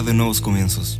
de 0.00 0.14
nuevos 0.14 0.40
comienzos. 0.40 0.98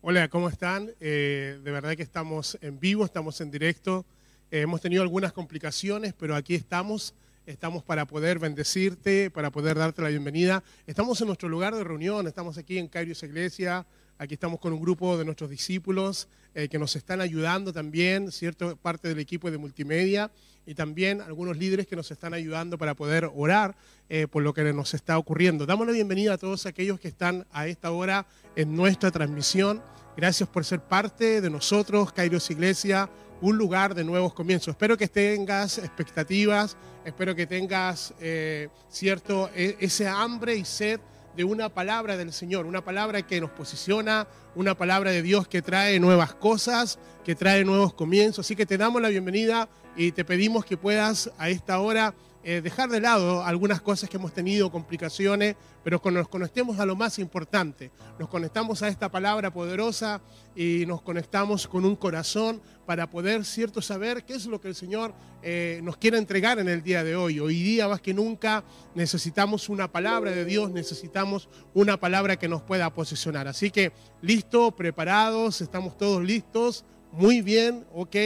Hola, 0.00 0.28
¿cómo 0.28 0.48
están? 0.48 0.90
Eh, 0.98 1.60
de 1.62 1.70
verdad 1.70 1.94
que 1.94 2.02
estamos 2.02 2.56
en 2.62 2.80
vivo, 2.80 3.04
estamos 3.04 3.38
en 3.42 3.50
directo. 3.50 4.06
Eh, 4.50 4.62
hemos 4.62 4.80
tenido 4.80 5.02
algunas 5.02 5.34
complicaciones, 5.34 6.14
pero 6.14 6.34
aquí 6.36 6.54
estamos. 6.54 7.12
Estamos 7.44 7.82
para 7.82 8.06
poder 8.06 8.38
bendecirte, 8.38 9.30
para 9.30 9.50
poder 9.50 9.76
darte 9.76 10.00
la 10.00 10.08
bienvenida. 10.08 10.64
Estamos 10.86 11.20
en 11.20 11.26
nuestro 11.26 11.50
lugar 11.50 11.74
de 11.74 11.84
reunión, 11.84 12.26
estamos 12.26 12.56
aquí 12.56 12.78
en 12.78 12.88
Cairios 12.88 13.22
Iglesia. 13.22 13.84
Aquí 14.16 14.34
estamos 14.34 14.60
con 14.60 14.72
un 14.72 14.80
grupo 14.80 15.18
de 15.18 15.24
nuestros 15.24 15.50
discípulos 15.50 16.28
eh, 16.54 16.68
que 16.68 16.78
nos 16.78 16.94
están 16.94 17.20
ayudando 17.20 17.72
también, 17.72 18.30
cierto, 18.30 18.76
parte 18.76 19.08
del 19.08 19.18
equipo 19.18 19.50
de 19.50 19.58
multimedia 19.58 20.30
y 20.66 20.74
también 20.76 21.20
algunos 21.20 21.56
líderes 21.56 21.88
que 21.88 21.96
nos 21.96 22.12
están 22.12 22.32
ayudando 22.32 22.78
para 22.78 22.94
poder 22.94 23.28
orar 23.34 23.74
eh, 24.08 24.28
por 24.28 24.44
lo 24.44 24.54
que 24.54 24.72
nos 24.72 24.94
está 24.94 25.18
ocurriendo. 25.18 25.66
Damos 25.66 25.88
la 25.88 25.92
bienvenida 25.92 26.34
a 26.34 26.38
todos 26.38 26.64
aquellos 26.64 27.00
que 27.00 27.08
están 27.08 27.44
a 27.50 27.66
esta 27.66 27.90
hora 27.90 28.24
en 28.54 28.76
nuestra 28.76 29.10
transmisión. 29.10 29.82
Gracias 30.16 30.48
por 30.48 30.64
ser 30.64 30.80
parte 30.80 31.40
de 31.40 31.50
nosotros, 31.50 32.12
Kairos 32.12 32.48
Iglesia, 32.52 33.10
un 33.40 33.58
lugar 33.58 33.96
de 33.96 34.04
nuevos 34.04 34.32
comienzos. 34.32 34.68
Espero 34.68 34.96
que 34.96 35.08
tengas 35.08 35.78
expectativas, 35.78 36.76
espero 37.04 37.34
que 37.34 37.48
tengas 37.48 38.14
eh, 38.20 38.68
cierto 38.88 39.50
e, 39.56 39.76
ese 39.80 40.06
hambre 40.06 40.54
y 40.54 40.64
sed 40.64 41.00
de 41.36 41.44
una 41.44 41.68
palabra 41.68 42.16
del 42.16 42.32
Señor, 42.32 42.66
una 42.66 42.84
palabra 42.84 43.22
que 43.22 43.40
nos 43.40 43.50
posiciona, 43.50 44.26
una 44.54 44.74
palabra 44.74 45.10
de 45.10 45.22
Dios 45.22 45.48
que 45.48 45.62
trae 45.62 45.98
nuevas 45.98 46.34
cosas, 46.34 46.98
que 47.24 47.34
trae 47.34 47.64
nuevos 47.64 47.94
comienzos. 47.94 48.46
Así 48.46 48.54
que 48.54 48.66
te 48.66 48.78
damos 48.78 49.02
la 49.02 49.08
bienvenida 49.08 49.68
y 49.96 50.12
te 50.12 50.24
pedimos 50.24 50.64
que 50.64 50.76
puedas 50.76 51.30
a 51.38 51.48
esta 51.48 51.80
hora 51.80 52.14
eh, 52.46 52.60
dejar 52.60 52.90
de 52.90 53.00
lado 53.00 53.42
algunas 53.42 53.80
cosas 53.80 54.10
que 54.10 54.18
hemos 54.18 54.34
tenido, 54.34 54.70
complicaciones, 54.70 55.56
pero 55.82 55.98
nos 56.12 56.28
conectemos 56.28 56.78
a 56.78 56.84
lo 56.84 56.94
más 56.94 57.18
importante. 57.18 57.90
Nos 58.18 58.28
conectamos 58.28 58.82
a 58.82 58.88
esta 58.88 59.10
palabra 59.10 59.50
poderosa 59.50 60.20
y 60.54 60.84
nos 60.86 61.00
conectamos 61.00 61.66
con 61.66 61.86
un 61.86 61.96
corazón 61.96 62.60
para 62.84 63.08
poder, 63.08 63.46
cierto, 63.46 63.80
saber 63.80 64.24
qué 64.26 64.34
es 64.34 64.44
lo 64.44 64.60
que 64.60 64.68
el 64.68 64.74
Señor 64.74 65.14
eh, 65.42 65.80
nos 65.82 65.96
quiere 65.96 66.18
entregar 66.18 66.58
en 66.58 66.68
el 66.68 66.82
día 66.82 67.02
de 67.02 67.16
hoy. 67.16 67.40
Hoy 67.40 67.62
día, 67.62 67.88
más 67.88 68.02
que 68.02 68.12
nunca, 68.12 68.62
necesitamos 68.94 69.70
una 69.70 69.90
palabra 69.90 70.30
de 70.30 70.44
Dios, 70.44 70.70
necesitamos 70.70 71.48
una 71.72 71.98
palabra 71.98 72.36
que 72.36 72.48
nos 72.48 72.60
pueda 72.60 72.92
posicionar. 72.92 73.48
Así 73.48 73.70
que, 73.70 73.92
listo, 74.20 74.70
preparados, 74.72 75.62
estamos 75.62 75.96
todos 75.96 76.22
listos. 76.22 76.84
Muy 77.10 77.40
bien, 77.40 77.86
ok. 77.94 78.16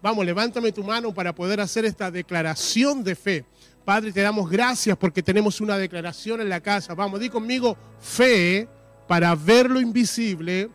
Vamos, 0.00 0.24
levántame 0.24 0.70
tu 0.70 0.84
mano 0.84 1.12
para 1.12 1.34
poder 1.34 1.60
hacer 1.60 1.84
esta 1.84 2.10
declaración 2.10 3.02
de 3.02 3.16
fe. 3.16 3.44
Padre, 3.88 4.12
te 4.12 4.20
damos 4.20 4.50
gracias 4.50 4.98
porque 4.98 5.22
tenemos 5.22 5.62
una 5.62 5.78
declaración 5.78 6.42
en 6.42 6.50
la 6.50 6.60
casa. 6.60 6.94
Vamos, 6.94 7.20
di 7.20 7.30
conmigo 7.30 7.74
fe 7.98 8.68
para 9.06 9.34
ver 9.34 9.70
lo 9.70 9.80
invisible. 9.80 10.68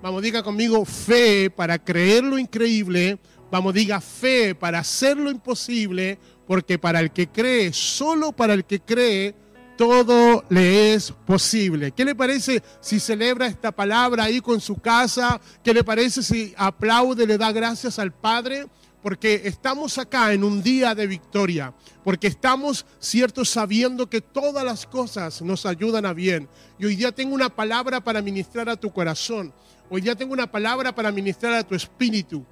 Vamos, 0.00 0.22
diga 0.22 0.44
conmigo 0.44 0.84
fe 0.84 1.50
para 1.50 1.80
creer 1.80 2.22
lo 2.22 2.38
increíble. 2.38 3.18
Vamos, 3.50 3.74
diga 3.74 4.00
fe 4.00 4.54
para 4.54 4.78
hacer 4.78 5.16
lo 5.16 5.28
imposible. 5.28 6.20
Porque 6.46 6.78
para 6.78 7.00
el 7.00 7.10
que 7.10 7.26
cree, 7.26 7.72
solo 7.72 8.30
para 8.30 8.54
el 8.54 8.64
que 8.64 8.78
cree, 8.78 9.34
todo 9.76 10.44
le 10.48 10.94
es 10.94 11.10
posible. 11.10 11.90
¿Qué 11.90 12.04
le 12.04 12.14
parece 12.14 12.62
si 12.80 13.00
celebra 13.00 13.48
esta 13.48 13.72
palabra 13.72 14.22
ahí 14.22 14.40
con 14.40 14.60
su 14.60 14.76
casa? 14.76 15.40
¿Qué 15.64 15.74
le 15.74 15.82
parece 15.82 16.22
si 16.22 16.54
aplaude, 16.56 17.26
le 17.26 17.38
da 17.38 17.50
gracias 17.50 17.98
al 17.98 18.12
Padre? 18.12 18.68
Porque 19.02 19.42
estamos 19.44 19.98
acá 19.98 20.32
en 20.32 20.44
un 20.44 20.62
día 20.62 20.94
de 20.94 21.06
victoria, 21.06 21.74
porque 22.04 22.28
estamos, 22.28 22.86
ciertos 23.00 23.50
sabiendo 23.50 24.08
que 24.08 24.20
todas 24.20 24.64
las 24.64 24.86
cosas 24.86 25.42
nos 25.42 25.66
ayudan 25.66 26.06
a 26.06 26.12
bien. 26.12 26.48
Y 26.78 26.84
hoy 26.84 26.96
día 26.96 27.10
tengo 27.10 27.34
una 27.34 27.48
palabra 27.48 28.02
para 28.02 28.22
ministrar 28.22 28.68
a 28.68 28.76
tu 28.76 28.92
corazón. 28.92 29.52
Hoy 29.90 30.00
día 30.00 30.14
tengo 30.14 30.32
una 30.32 30.50
palabra 30.50 30.94
para 30.94 31.10
ministrar 31.10 31.52
a 31.54 31.66
tu 31.66 31.74
espíritu. 31.74 32.46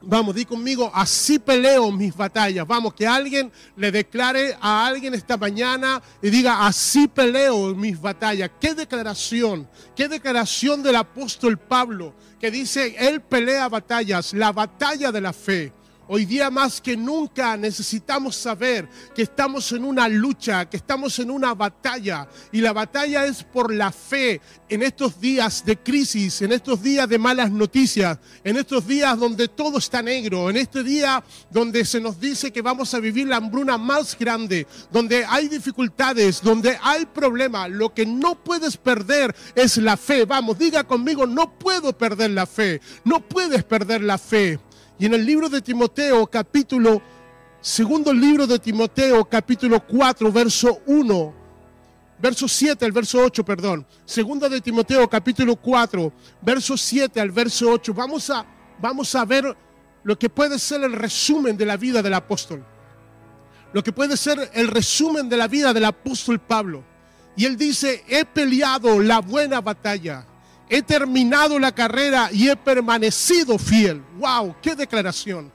Vamos, 0.00 0.34
di 0.34 0.44
conmigo, 0.44 0.90
así 0.94 1.38
peleo 1.38 1.90
mis 1.90 2.16
batallas. 2.16 2.66
Vamos, 2.66 2.94
que 2.94 3.06
alguien 3.06 3.50
le 3.76 3.90
declare 3.90 4.56
a 4.60 4.86
alguien 4.86 5.12
esta 5.12 5.36
mañana 5.36 6.00
y 6.22 6.30
diga, 6.30 6.66
así 6.66 7.08
peleo 7.08 7.74
mis 7.74 8.00
batallas. 8.00 8.50
Qué 8.60 8.74
declaración, 8.74 9.68
qué 9.96 10.08
declaración 10.08 10.82
del 10.84 10.96
apóstol 10.96 11.58
Pablo, 11.58 12.14
que 12.38 12.50
dice, 12.50 12.94
él 12.98 13.20
pelea 13.22 13.68
batallas, 13.68 14.32
la 14.34 14.52
batalla 14.52 15.10
de 15.10 15.20
la 15.20 15.32
fe. 15.32 15.72
Hoy 16.10 16.24
día 16.24 16.50
más 16.50 16.80
que 16.80 16.96
nunca 16.96 17.54
necesitamos 17.58 18.34
saber 18.34 18.88
que 19.14 19.20
estamos 19.20 19.70
en 19.72 19.84
una 19.84 20.08
lucha, 20.08 20.64
que 20.64 20.78
estamos 20.78 21.18
en 21.18 21.30
una 21.30 21.52
batalla. 21.52 22.26
Y 22.50 22.62
la 22.62 22.72
batalla 22.72 23.26
es 23.26 23.44
por 23.44 23.70
la 23.74 23.92
fe 23.92 24.40
en 24.70 24.82
estos 24.82 25.20
días 25.20 25.66
de 25.66 25.76
crisis, 25.76 26.40
en 26.40 26.52
estos 26.52 26.82
días 26.82 27.06
de 27.10 27.18
malas 27.18 27.50
noticias, 27.50 28.18
en 28.42 28.56
estos 28.56 28.86
días 28.86 29.18
donde 29.18 29.48
todo 29.48 29.76
está 29.76 30.00
negro, 30.00 30.48
en 30.48 30.56
este 30.56 30.82
día 30.82 31.22
donde 31.50 31.84
se 31.84 32.00
nos 32.00 32.18
dice 32.18 32.50
que 32.50 32.62
vamos 32.62 32.94
a 32.94 33.00
vivir 33.00 33.28
la 33.28 33.36
hambruna 33.36 33.76
más 33.76 34.18
grande, 34.18 34.66
donde 34.90 35.26
hay 35.26 35.48
dificultades, 35.48 36.40
donde 36.40 36.78
hay 36.82 37.04
problemas. 37.04 37.68
Lo 37.68 37.92
que 37.92 38.06
no 38.06 38.34
puedes 38.34 38.78
perder 38.78 39.36
es 39.54 39.76
la 39.76 39.98
fe. 39.98 40.24
Vamos, 40.24 40.58
diga 40.58 40.84
conmigo, 40.84 41.26
no 41.26 41.58
puedo 41.58 41.92
perder 41.92 42.30
la 42.30 42.46
fe. 42.46 42.80
No 43.04 43.20
puedes 43.20 43.62
perder 43.62 44.02
la 44.02 44.16
fe. 44.16 44.58
Y 44.98 45.06
en 45.06 45.14
el 45.14 45.24
libro 45.24 45.48
de 45.48 45.62
Timoteo, 45.62 46.26
capítulo, 46.26 47.00
segundo 47.60 48.12
libro 48.12 48.48
de 48.48 48.58
Timoteo, 48.58 49.24
capítulo 49.24 49.86
4, 49.86 50.32
verso 50.32 50.80
1, 50.86 51.34
verso 52.20 52.48
7 52.48 52.84
al 52.84 52.90
verso 52.90 53.22
8, 53.22 53.44
perdón. 53.44 53.86
Segundo 54.04 54.48
de 54.48 54.60
Timoteo, 54.60 55.08
capítulo 55.08 55.54
4, 55.54 56.12
verso 56.42 56.76
7 56.76 57.20
al 57.20 57.30
verso 57.30 57.70
8. 57.70 57.94
Vamos 57.94 58.28
a, 58.28 58.44
vamos 58.80 59.14
a 59.14 59.24
ver 59.24 59.56
lo 60.02 60.18
que 60.18 60.28
puede 60.28 60.58
ser 60.58 60.82
el 60.82 60.92
resumen 60.92 61.56
de 61.56 61.66
la 61.66 61.76
vida 61.76 62.02
del 62.02 62.14
apóstol. 62.14 62.64
Lo 63.72 63.84
que 63.84 63.92
puede 63.92 64.16
ser 64.16 64.50
el 64.52 64.66
resumen 64.66 65.28
de 65.28 65.36
la 65.36 65.46
vida 65.46 65.72
del 65.72 65.84
apóstol 65.84 66.40
Pablo. 66.40 66.82
Y 67.36 67.44
él 67.44 67.56
dice, 67.56 68.02
he 68.08 68.24
peleado 68.24 68.98
la 69.00 69.20
buena 69.20 69.60
batalla 69.60 70.26
he 70.68 70.82
terminado 70.82 71.58
la 71.58 71.72
carrera 71.72 72.30
y 72.32 72.48
he 72.48 72.56
permanecido 72.56 73.58
fiel. 73.58 74.02
¡Wow! 74.18 74.56
¡Qué 74.60 74.74
declaración! 74.74 75.52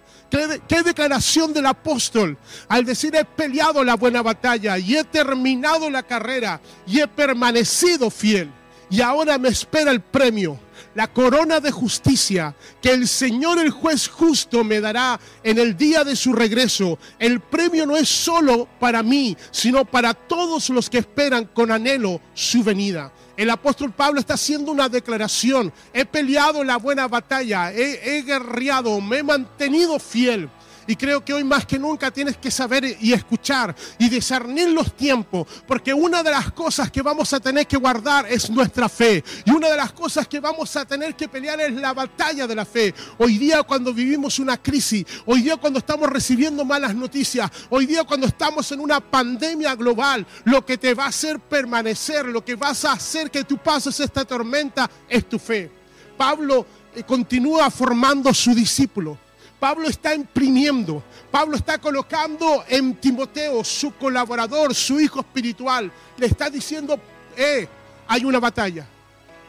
¿Qué, 0.67 0.81
declaración 0.81 1.53
del 1.53 1.67
apóstol 1.67 2.39
al 2.67 2.85
decir 2.85 3.15
he 3.15 3.23
peleado 3.23 3.83
la 3.83 3.95
buena 3.95 4.23
batalla 4.23 4.79
y 4.79 4.97
he 4.97 5.03
terminado 5.03 5.91
la 5.91 6.01
carrera 6.01 6.59
y 6.87 7.01
he 7.01 7.07
permanecido 7.07 8.09
fiel? 8.09 8.49
Y 8.89 9.01
ahora 9.01 9.37
me 9.37 9.49
espera 9.49 9.91
el 9.91 10.01
premio, 10.01 10.59
la 10.95 11.11
corona 11.11 11.59
de 11.59 11.71
justicia 11.71 12.55
que 12.81 12.91
el 12.91 13.07
Señor 13.07 13.59
el 13.59 13.71
juez 13.71 14.07
justo 14.07 14.63
me 14.63 14.79
dará 14.79 15.19
en 15.43 15.57
el 15.57 15.75
día 15.75 16.03
de 16.03 16.15
su 16.15 16.33
regreso. 16.33 16.99
El 17.19 17.39
premio 17.39 17.85
no 17.85 17.95
es 17.95 18.09
solo 18.09 18.67
para 18.79 19.03
mí, 19.03 19.35
sino 19.51 19.85
para 19.85 20.13
todos 20.13 20.69
los 20.69 20.89
que 20.89 20.99
esperan 20.99 21.45
con 21.45 21.71
anhelo 21.71 22.21
su 22.33 22.63
venida. 22.63 23.11
El 23.35 23.49
apóstol 23.49 23.91
Pablo 23.91 24.19
está 24.19 24.35
haciendo 24.35 24.71
una 24.71 24.89
declaración. 24.89 25.73
He 25.93 26.05
peleado 26.05 26.63
la 26.63 26.77
buena 26.77 27.07
batalla, 27.07 27.73
he, 27.73 28.17
he 28.17 28.21
guerreado, 28.21 29.01
me 29.01 29.19
he 29.19 29.23
mantenido 29.23 29.99
fiel. 29.99 30.49
Y 30.87 30.95
creo 30.95 31.23
que 31.23 31.33
hoy 31.33 31.43
más 31.43 31.65
que 31.65 31.79
nunca 31.79 32.11
tienes 32.11 32.37
que 32.37 32.51
saber 32.51 32.97
y 32.99 33.13
escuchar 33.13 33.75
y 33.97 34.09
discernir 34.09 34.69
los 34.69 34.95
tiempos, 34.95 35.47
porque 35.67 35.93
una 35.93 36.23
de 36.23 36.31
las 36.31 36.51
cosas 36.51 36.91
que 36.91 37.01
vamos 37.01 37.31
a 37.33 37.39
tener 37.39 37.67
que 37.67 37.77
guardar 37.77 38.25
es 38.29 38.49
nuestra 38.49 38.89
fe. 38.89 39.23
Y 39.45 39.51
una 39.51 39.69
de 39.69 39.77
las 39.77 39.91
cosas 39.93 40.27
que 40.27 40.39
vamos 40.39 40.75
a 40.75 40.85
tener 40.85 41.15
que 41.15 41.27
pelear 41.27 41.59
es 41.61 41.73
la 41.73 41.93
batalla 41.93 42.47
de 42.47 42.55
la 42.55 42.65
fe. 42.65 42.93
Hoy 43.17 43.37
día 43.37 43.63
cuando 43.63 43.93
vivimos 43.93 44.39
una 44.39 44.57
crisis, 44.57 45.05
hoy 45.25 45.41
día 45.41 45.57
cuando 45.57 45.79
estamos 45.79 46.09
recibiendo 46.09 46.65
malas 46.65 46.95
noticias, 46.95 47.49
hoy 47.69 47.85
día 47.85 48.03
cuando 48.03 48.27
estamos 48.27 48.71
en 48.71 48.79
una 48.79 48.99
pandemia 48.99 49.75
global, 49.75 50.25
lo 50.45 50.65
que 50.65 50.77
te 50.77 50.93
va 50.93 51.05
a 51.05 51.09
hacer 51.09 51.39
permanecer, 51.39 52.25
lo 52.25 52.43
que 52.43 52.55
vas 52.55 52.85
a 52.85 52.93
hacer 52.93 53.31
que 53.31 53.43
tú 53.43 53.57
pases 53.57 53.99
esta 53.99 54.25
tormenta 54.25 54.89
es 55.07 55.27
tu 55.27 55.39
fe. 55.39 55.71
Pablo 56.17 56.65
eh, 56.95 57.03
continúa 57.03 57.69
formando 57.71 58.33
su 58.33 58.53
discípulo. 58.53 59.22
Pablo 59.63 59.87
está 59.87 60.13
imprimiendo, 60.13 61.01
Pablo 61.31 61.55
está 61.55 61.77
colocando 61.77 62.65
en 62.67 62.95
Timoteo, 62.95 63.63
su 63.63 63.93
colaborador, 63.95 64.75
su 64.75 64.99
hijo 64.99 65.21
espiritual, 65.21 65.89
le 66.17 66.25
está 66.25 66.49
diciendo, 66.49 66.99
eh, 67.37 67.65
hay 68.05 68.25
una 68.25 68.41
batalla. 68.41 68.85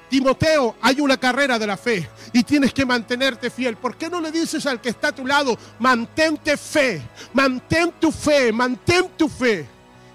Timoteo, 0.08 0.76
hay 0.80 1.00
una 1.00 1.16
carrera 1.16 1.58
de 1.58 1.66
la 1.66 1.76
fe 1.76 2.08
y 2.32 2.44
tienes 2.44 2.72
que 2.72 2.86
mantenerte 2.86 3.50
fiel. 3.50 3.76
¿Por 3.76 3.96
qué 3.96 4.08
no 4.08 4.20
le 4.20 4.30
dices 4.30 4.64
al 4.66 4.80
que 4.80 4.90
está 4.90 5.08
a 5.08 5.14
tu 5.16 5.26
lado, 5.26 5.58
mantente 5.80 6.56
fe, 6.56 7.02
mantén 7.32 7.92
tu 7.98 8.12
fe, 8.12 8.52
mantén 8.52 9.08
tu 9.16 9.28
fe? 9.28 9.66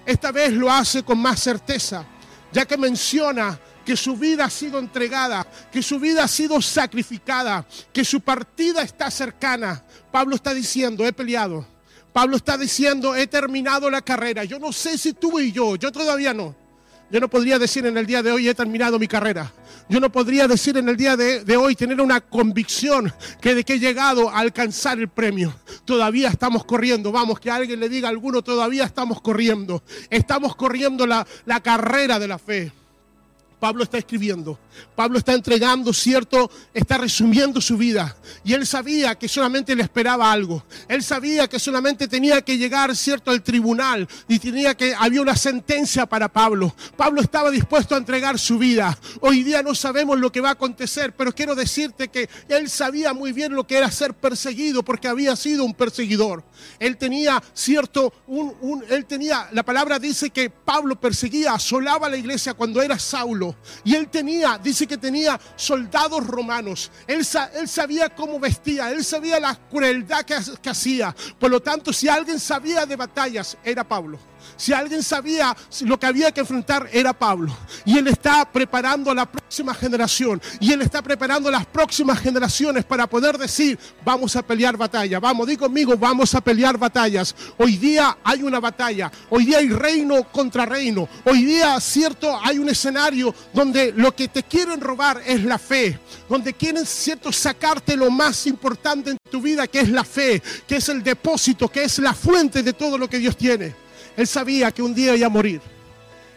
Esta 0.06 0.31
vez 0.31 0.54
lo 0.54 0.72
hace 0.72 1.04
con 1.04 1.19
más 1.19 1.42
certeza, 1.42 2.06
ya 2.54 2.63
que 2.66 2.78
menciona 2.78 3.60
que 3.89 3.97
su 3.97 4.15
vida 4.15 4.45
ha 4.45 4.50
sido 4.51 4.77
entregada, 4.77 5.47
que 5.71 5.81
su 5.81 6.00
vida 6.00 6.24
ha 6.24 6.27
sido 6.27 6.62
sacrificada, 6.62 7.65
que 7.91 8.06
su 8.06 8.21
partida 8.21 8.83
está 8.83 9.09
cercana. 9.09 9.83
Pablo 10.12 10.36
está 10.36 10.53
diciendo, 10.53 11.07
he 11.07 11.12
peleado. 11.12 11.65
Pablo 12.13 12.36
está 12.38 12.56
diciendo, 12.56 13.15
he 13.15 13.25
terminado 13.25 13.89
la 13.89 14.03
carrera. 14.03 14.44
Yo 14.44 14.59
no 14.59 14.71
sé 14.71 14.95
si 14.95 15.13
tú 15.13 15.39
y 15.39 15.51
yo, 15.51 15.75
yo 15.75 15.91
todavía 15.91 16.36
no. 16.36 16.56
Yo 17.09 17.19
no 17.19 17.27
podría 17.31 17.57
decir 17.57 17.83
en 17.88 17.97
el 17.97 18.06
día 18.06 18.21
de 18.21 18.31
hoy 18.31 18.47
he 18.47 18.53
terminado 18.53 19.00
mi 19.00 19.07
carrera. 19.07 19.51
Yo 19.89 20.00
no 20.00 20.12
podría 20.12 20.47
decir 20.47 20.77
en 20.77 20.88
el 20.88 20.95
día 20.95 21.18
de, 21.18 21.57
hoy 21.57 21.75
tener 21.75 22.00
una 22.00 22.21
convicción 22.21 23.12
que 23.42 23.56
de 23.56 23.63
que 23.63 23.74
he 23.74 23.80
llegado 23.80 24.30
a 24.30 24.38
alcanzar 24.38 25.00
el 25.00 25.07
premio. 25.07 25.51
Todavía 25.83 26.30
estamos 26.30 26.63
corriendo. 26.63 27.12
Vamos, 27.12 27.39
que 27.39 27.50
alguien 27.50 27.80
le 27.80 27.89
diga 27.89 28.07
a 28.07 28.12
alguno, 28.12 28.44
todavía 28.44 28.83
estamos 28.83 29.19
corriendo. 29.19 29.81
Estamos 30.12 30.56
corriendo 30.56 31.07
la, 31.07 31.25
la 31.47 31.59
carrera 31.59 32.19
de 32.19 32.27
la 32.27 32.38
fe. 32.38 32.71
Pablo 33.59 33.83
está 33.83 33.97
escribiendo. 33.97 34.57
Pablo 34.95 35.17
está 35.17 35.33
entregando, 35.33 35.91
cierto, 35.91 36.50
está 36.73 36.97
resumiendo 36.97 37.59
su 37.59 37.77
vida. 37.77 38.15
Y 38.44 38.53
él 38.53 38.65
sabía 38.65 39.15
que 39.15 39.27
solamente 39.27 39.75
le 39.75 39.83
esperaba 39.83 40.31
algo. 40.31 40.63
Él 40.88 41.03
sabía 41.03 41.47
que 41.47 41.59
solamente 41.59 42.07
tenía 42.07 42.41
que 42.41 42.57
llegar, 42.57 42.95
cierto, 42.95 43.31
al 43.31 43.44
tribunal 43.44 44.07
y 44.27 44.39
tenía 44.39 44.75
que 44.75 44.95
había 44.97 45.21
una 45.21 45.35
sentencia 45.35 46.06
para 46.06 46.29
Pablo. 46.29 46.73
Pablo 46.95 47.21
estaba 47.21 47.51
dispuesto 47.51 47.95
a 47.95 47.97
entregar 47.97 48.39
su 48.39 48.57
vida. 48.57 48.97
Hoy 49.19 49.44
día 49.44 49.61
no 49.61 49.75
sabemos 49.75 50.19
lo 50.19 50.31
que 50.31 50.41
va 50.41 50.50
a 50.50 50.53
acontecer, 50.53 51.13
pero 51.15 51.33
quiero 51.33 51.56
decirte 51.56 52.07
que 52.07 52.29
él 52.47 52.69
sabía 52.69 53.13
muy 53.13 53.33
bien 53.33 53.53
lo 53.53 53.67
que 53.67 53.77
era 53.77 53.91
ser 53.91 54.13
perseguido 54.13 54.83
porque 54.83 55.07
había 55.07 55.35
sido 55.35 55.65
un 55.65 55.73
perseguidor. 55.73 56.44
Él 56.79 56.97
tenía, 56.97 57.41
cierto, 57.53 58.13
un, 58.27 58.83
él 58.89 59.06
tenía, 59.06 59.50
la 59.51 59.63
palabra 59.63 60.00
dice 60.00 60.29
que 60.29 60.50
Pablo 60.50 61.00
perseguía, 61.00 61.53
asolaba 61.53 62.09
la 62.09 62.17
iglesia 62.17 62.53
cuando 62.53 62.81
era 62.81 62.97
Saulo. 62.97 63.49
Y 63.84 63.96
él 63.96 64.10
tenía, 64.10 64.57
dice 64.57 64.88
que 64.88 64.98
tenía 64.98 65.40
soldados 65.56 66.25
romanos. 66.25 66.92
Él, 67.07 67.25
sabía 67.25 68.10
cómo 68.10 68.40
vestía, 68.40 68.92
él 68.92 69.04
sabía 69.04 69.40
la 69.40 69.56
crueldad 69.56 70.25
que 70.25 70.69
hacía. 70.69 71.16
Por 71.40 71.51
lo 71.51 71.62
tanto, 71.62 71.94
si 71.94 72.07
alguien 72.07 72.40
sabía 72.40 72.86
de 72.86 72.96
batallas, 72.96 73.57
era 73.63 73.84
Pablo. 73.84 74.29
Si 74.59 74.73
alguien 74.73 75.01
sabía 75.01 75.56
lo 75.85 75.97
que 75.97 76.06
había 76.06 76.33
que 76.33 76.41
enfrentar 76.41 76.89
era 76.91 77.13
Pablo. 77.13 77.56
Y 77.85 77.97
él 77.97 78.09
está 78.09 78.44
preparando 78.44 79.09
a 79.09 79.15
la 79.15 79.25
próxima 79.25 79.73
generación. 79.73 80.41
Y 80.59 80.73
él 80.73 80.81
está 80.81 81.01
preparando 81.01 81.47
a 81.47 81.51
las 81.53 81.65
próximas 81.65 82.19
generaciones 82.19 82.83
para 82.83 83.07
poder 83.07 83.38
decir, 83.38 83.79
vamos 84.03 84.35
a 84.35 84.41
pelear 84.41 84.75
batalla. 84.75 85.17
Vamos, 85.21 85.47
di 85.47 85.56
conmigo, 85.56 85.95
vamos 85.95 86.35
a 86.35 86.41
pelear 86.41 86.77
batallas. 86.77 87.33
Hoy 87.57 87.77
día 87.77 88.17
hay 88.21 88.44
una 88.44 88.59
batalla. 88.59 89.09
Hoy 89.29 89.45
día 89.45 89.59
hay 89.59 89.69
reino 89.69 90.25
contra 90.25 90.65
reino. 90.65 91.07
Hoy 91.23 91.45
día, 91.45 91.79
cierto, 91.79 92.38
hay 92.44 92.59
un 92.59 92.67
escenario 92.67 93.33
donde 93.53 93.94
lo 93.94 94.13
que 94.13 94.27
te 94.27 94.44
quieren 94.44 94.81
robar 94.81 95.21
es 95.25 95.41
la 95.41 95.57
fe. 95.57 95.97
Donde 96.27 96.51
quieren, 96.53 96.85
cierto, 96.85 97.31
sacarte 97.31 97.95
lo 97.95 98.11
más 98.11 98.45
importante 98.45 99.11
en 99.11 99.17
tu 99.31 99.39
vida, 99.39 99.67
que 99.67 99.79
es 99.79 99.89
la 99.89 100.03
fe, 100.03 100.44
que 100.67 100.75
es 100.75 100.89
el 100.89 101.01
depósito, 101.01 101.69
que 101.69 101.83
es 101.83 101.97
la 102.00 102.13
fuente 102.13 102.61
de 102.61 102.73
todo 102.73 102.97
lo 102.97 103.09
que 103.09 103.19
Dios 103.19 103.38
tiene. 103.38 103.88
Él 104.15 104.27
sabía 104.27 104.71
que 104.71 104.81
un 104.81 104.94
día 104.94 105.15
iba 105.15 105.27
a 105.27 105.29
morir. 105.29 105.61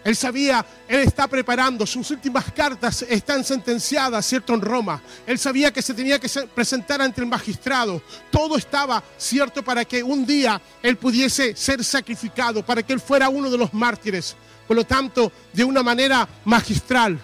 Él 0.04 0.16
sabía, 0.16 0.64
él 0.88 1.00
está 1.00 1.28
preparando, 1.28 1.86
sus 1.86 2.10
últimas 2.10 2.50
cartas 2.52 3.02
están 3.02 3.44
sentenciadas, 3.44 4.26
¿cierto?, 4.26 4.52
en 4.54 4.60
Roma. 4.60 5.00
Él 5.26 5.38
sabía 5.38 5.72
que 5.72 5.80
se 5.80 5.94
tenía 5.94 6.19
que 6.19 6.28
presentar 6.54 7.00
ante 7.00 7.20
el 7.20 7.28
magistrado. 7.28 8.02
Todo 8.30 8.56
estaba, 8.56 9.02
¿cierto?, 9.16 9.62
para 9.62 9.84
que 9.84 10.02
un 10.02 10.26
día 10.26 10.60
él 10.82 10.96
pudiese 10.96 11.54
ser 11.54 11.84
sacrificado, 11.84 12.66
para 12.66 12.82
que 12.82 12.92
él 12.92 13.00
fuera 13.00 13.28
uno 13.28 13.48
de 13.48 13.58
los 13.58 13.72
mártires. 13.72 14.34
Por 14.66 14.76
lo 14.76 14.84
tanto, 14.84 15.30
de 15.52 15.62
una 15.62 15.84
manera 15.84 16.28
magistral, 16.44 17.20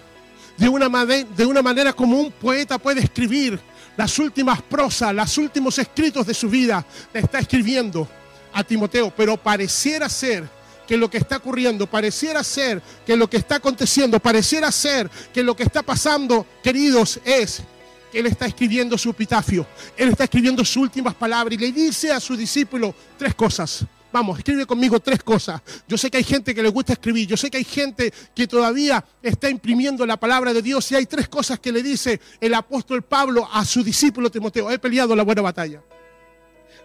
de 0.57 0.69
una, 0.69 0.89
de 1.07 1.47
una 1.47 1.63
manera 1.63 1.93
como 1.93 2.21
un 2.21 2.31
poeta 2.31 2.79
puede 2.79 3.01
escribir 3.01 3.59
las 3.97 4.19
últimas 4.21 4.63
prosas, 4.63 5.13
los 5.13 5.39
últimos 5.39 5.77
escritos 5.79 6.27
de 6.27 6.35
su 6.35 6.49
vida, 6.49 6.85
le 7.13 7.21
está 7.21 7.41
escribiendo 7.41 8.09
a 8.53 8.65
Timoteo, 8.65 9.13
pero 9.17 9.37
pareciera 9.37 10.09
ser 10.09 10.49
que 10.89 10.97
lo 10.97 11.11
que 11.11 11.19
está 11.19 11.37
ocurriendo, 11.37 11.87
pareciera 11.87 12.43
ser 12.43 12.83
que 13.07 13.15
lo 13.15 13.29
que 13.29 13.37
está 13.37 13.57
aconteciendo, 13.57 14.19
pareciera 14.19 14.73
ser 14.73 15.11
que 15.35 15.43
lo 15.43 15.55
que 15.55 15.65
está 15.65 15.83
pasando, 15.83 16.47
queridos, 16.63 17.21
es 17.25 17.63
que 18.11 18.21
él 18.21 18.27
está 18.27 18.47
escribiendo 18.47 18.97
su 18.97 19.11
epitafio, 19.11 19.67
él 19.97 20.09
está 20.09 20.25
escribiendo 20.25 20.65
sus 20.65 20.79
últimas 20.79 21.15
palabras 21.15 21.55
y 21.55 21.59
le 21.59 21.73
dice 21.73 22.11
a 22.11 22.19
su 22.19 22.35
discípulo 22.35 22.95
tres 23.19 23.35
cosas. 23.35 23.85
Vamos, 24.11 24.39
escribe 24.39 24.65
conmigo 24.65 24.99
tres 25.01 25.23
cosas. 25.23 25.61
Yo 25.87 25.99
sé 25.99 26.11
que 26.11 26.17
hay 26.17 26.25
gente 26.25 26.55
que 26.55 26.63
le 26.63 26.71
gusta 26.71 26.95
escribir, 26.95 27.29
yo 27.29 27.37
sé 27.37 27.51
que 27.51 27.59
hay 27.59 27.65
gente 27.65 28.11
que 28.35 28.47
todavía 28.47 29.05
está 29.23 29.51
imprimiendo 29.51 30.07
la 30.07 30.17
palabra 30.17 30.55
de 30.55 30.63
Dios 30.63 30.91
y 30.91 30.95
hay 30.95 31.05
tres 31.05 31.29
cosas 31.29 31.61
que 31.61 31.71
le 31.71 31.83
dice 31.83 32.19
el 32.41 32.55
apóstol 32.55 33.03
Pablo 33.03 33.47
a 33.53 33.63
su 33.67 33.85
discípulo 33.85 34.31
Timoteo. 34.31 34.71
He 34.71 34.79
peleado 34.79 35.15
la 35.15 35.23
buena 35.23 35.43
batalla. 35.43 35.83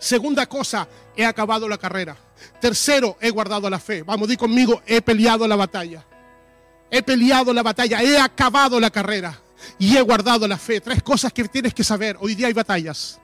Segunda 0.03 0.47
cosa, 0.47 0.85
he 1.15 1.23
acabado 1.23 1.69
la 1.69 1.77
carrera. 1.77 2.17
Tercero, 2.59 3.15
he 3.21 3.29
guardado 3.29 3.69
la 3.69 3.79
fe. 3.79 4.03
Vamos, 4.03 4.27
di 4.27 4.35
conmigo, 4.35 4.81
he 4.85 5.01
peleado 5.01 5.47
la 5.47 5.55
batalla. 5.55 6.03
He 6.91 7.01
peleado 7.01 7.53
la 7.53 7.63
batalla, 7.63 8.03
he 8.03 8.19
acabado 8.19 8.81
la 8.81 8.89
carrera 8.89 9.39
y 9.79 9.95
he 9.95 10.01
guardado 10.01 10.45
la 10.45 10.57
fe. 10.57 10.81
Tres 10.81 11.01
cosas 11.01 11.31
que 11.31 11.47
tienes 11.47 11.73
que 11.73 11.85
saber. 11.85 12.17
Hoy 12.19 12.35
día 12.35 12.47
hay 12.47 12.53
batallas. 12.53 13.21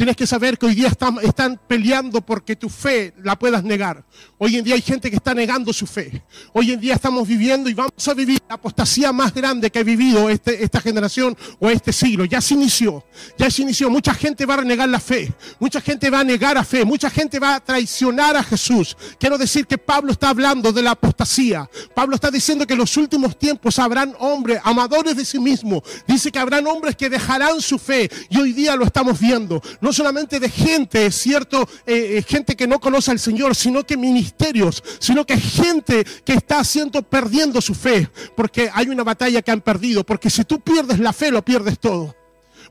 Tienes 0.00 0.16
que 0.16 0.26
saber 0.26 0.56
que 0.56 0.64
hoy 0.64 0.74
día 0.74 0.88
están, 0.88 1.60
peleando 1.68 2.22
porque 2.22 2.56
tu 2.56 2.70
fe 2.70 3.12
la 3.22 3.38
puedas 3.38 3.62
negar. 3.62 4.02
Hoy 4.38 4.56
en 4.56 4.64
día 4.64 4.74
hay 4.74 4.80
gente 4.80 5.10
que 5.10 5.16
está 5.16 5.34
negando 5.34 5.74
su 5.74 5.86
fe. 5.86 6.22
Hoy 6.54 6.72
en 6.72 6.80
día 6.80 6.94
estamos 6.94 7.28
viviendo 7.28 7.68
y 7.68 7.74
vamos 7.74 8.08
a 8.08 8.14
vivir 8.14 8.38
la 8.48 8.54
apostasía 8.54 9.12
más 9.12 9.34
grande 9.34 9.70
que 9.70 9.78
ha 9.78 9.82
vivido 9.82 10.30
este, 10.30 10.64
esta 10.64 10.80
generación 10.80 11.36
o 11.58 11.68
este 11.68 11.92
siglo. 11.92 12.24
Ya 12.24 12.40
se 12.40 12.54
inició, 12.54 13.04
ya 13.36 13.50
se 13.50 13.60
inició. 13.60 13.90
Mucha 13.90 14.14
gente 14.14 14.46
va 14.46 14.54
a 14.54 14.56
renegar 14.58 14.88
la 14.88 15.00
fe. 15.00 15.34
Mucha 15.58 15.82
gente 15.82 16.08
va 16.08 16.20
a 16.20 16.24
negar 16.24 16.56
a 16.56 16.64
fe. 16.64 16.82
Mucha 16.86 17.10
gente 17.10 17.38
va 17.38 17.56
a 17.56 17.60
traicionar 17.60 18.38
a 18.38 18.42
Jesús. 18.42 18.96
Quiero 19.18 19.36
decir 19.36 19.66
que 19.66 19.76
Pablo 19.76 20.12
está 20.12 20.30
hablando 20.30 20.72
de 20.72 20.80
la 20.80 20.92
apostasía. 20.92 21.68
Pablo 21.94 22.14
está 22.14 22.30
diciendo 22.30 22.66
que 22.66 22.72
en 22.72 22.78
los 22.78 22.96
últimos 22.96 23.38
tiempos 23.38 23.78
habrán 23.78 24.14
hombres 24.18 24.62
amadores 24.64 25.14
de 25.14 25.26
sí 25.26 25.38
mismos. 25.38 25.82
Dice 26.08 26.32
que 26.32 26.38
habrán 26.38 26.66
hombres 26.66 26.96
que 26.96 27.10
dejarán 27.10 27.60
su 27.60 27.78
fe. 27.78 28.10
Y 28.30 28.38
hoy 28.40 28.54
día 28.54 28.76
lo 28.76 28.86
estamos 28.86 29.20
viendo 29.20 29.60
solamente 29.92 30.40
de 30.40 30.48
gente, 30.48 31.10
cierto, 31.10 31.68
eh, 31.86 32.18
eh, 32.18 32.24
gente 32.26 32.56
que 32.56 32.66
no 32.66 32.80
conoce 32.80 33.10
al 33.10 33.18
Señor, 33.18 33.54
sino 33.54 33.84
que 33.84 33.96
ministerios, 33.96 34.82
sino 34.98 35.24
que 35.24 35.36
gente 35.38 36.04
que 36.24 36.34
está 36.34 36.60
haciendo, 36.60 37.02
perdiendo 37.02 37.60
su 37.60 37.74
fe, 37.74 38.08
porque 38.36 38.70
hay 38.72 38.88
una 38.88 39.04
batalla 39.04 39.42
que 39.42 39.50
han 39.50 39.60
perdido, 39.60 40.04
porque 40.04 40.30
si 40.30 40.44
tú 40.44 40.60
pierdes 40.60 40.98
la 40.98 41.12
fe, 41.12 41.30
lo 41.30 41.44
pierdes 41.44 41.78
todo. 41.78 42.19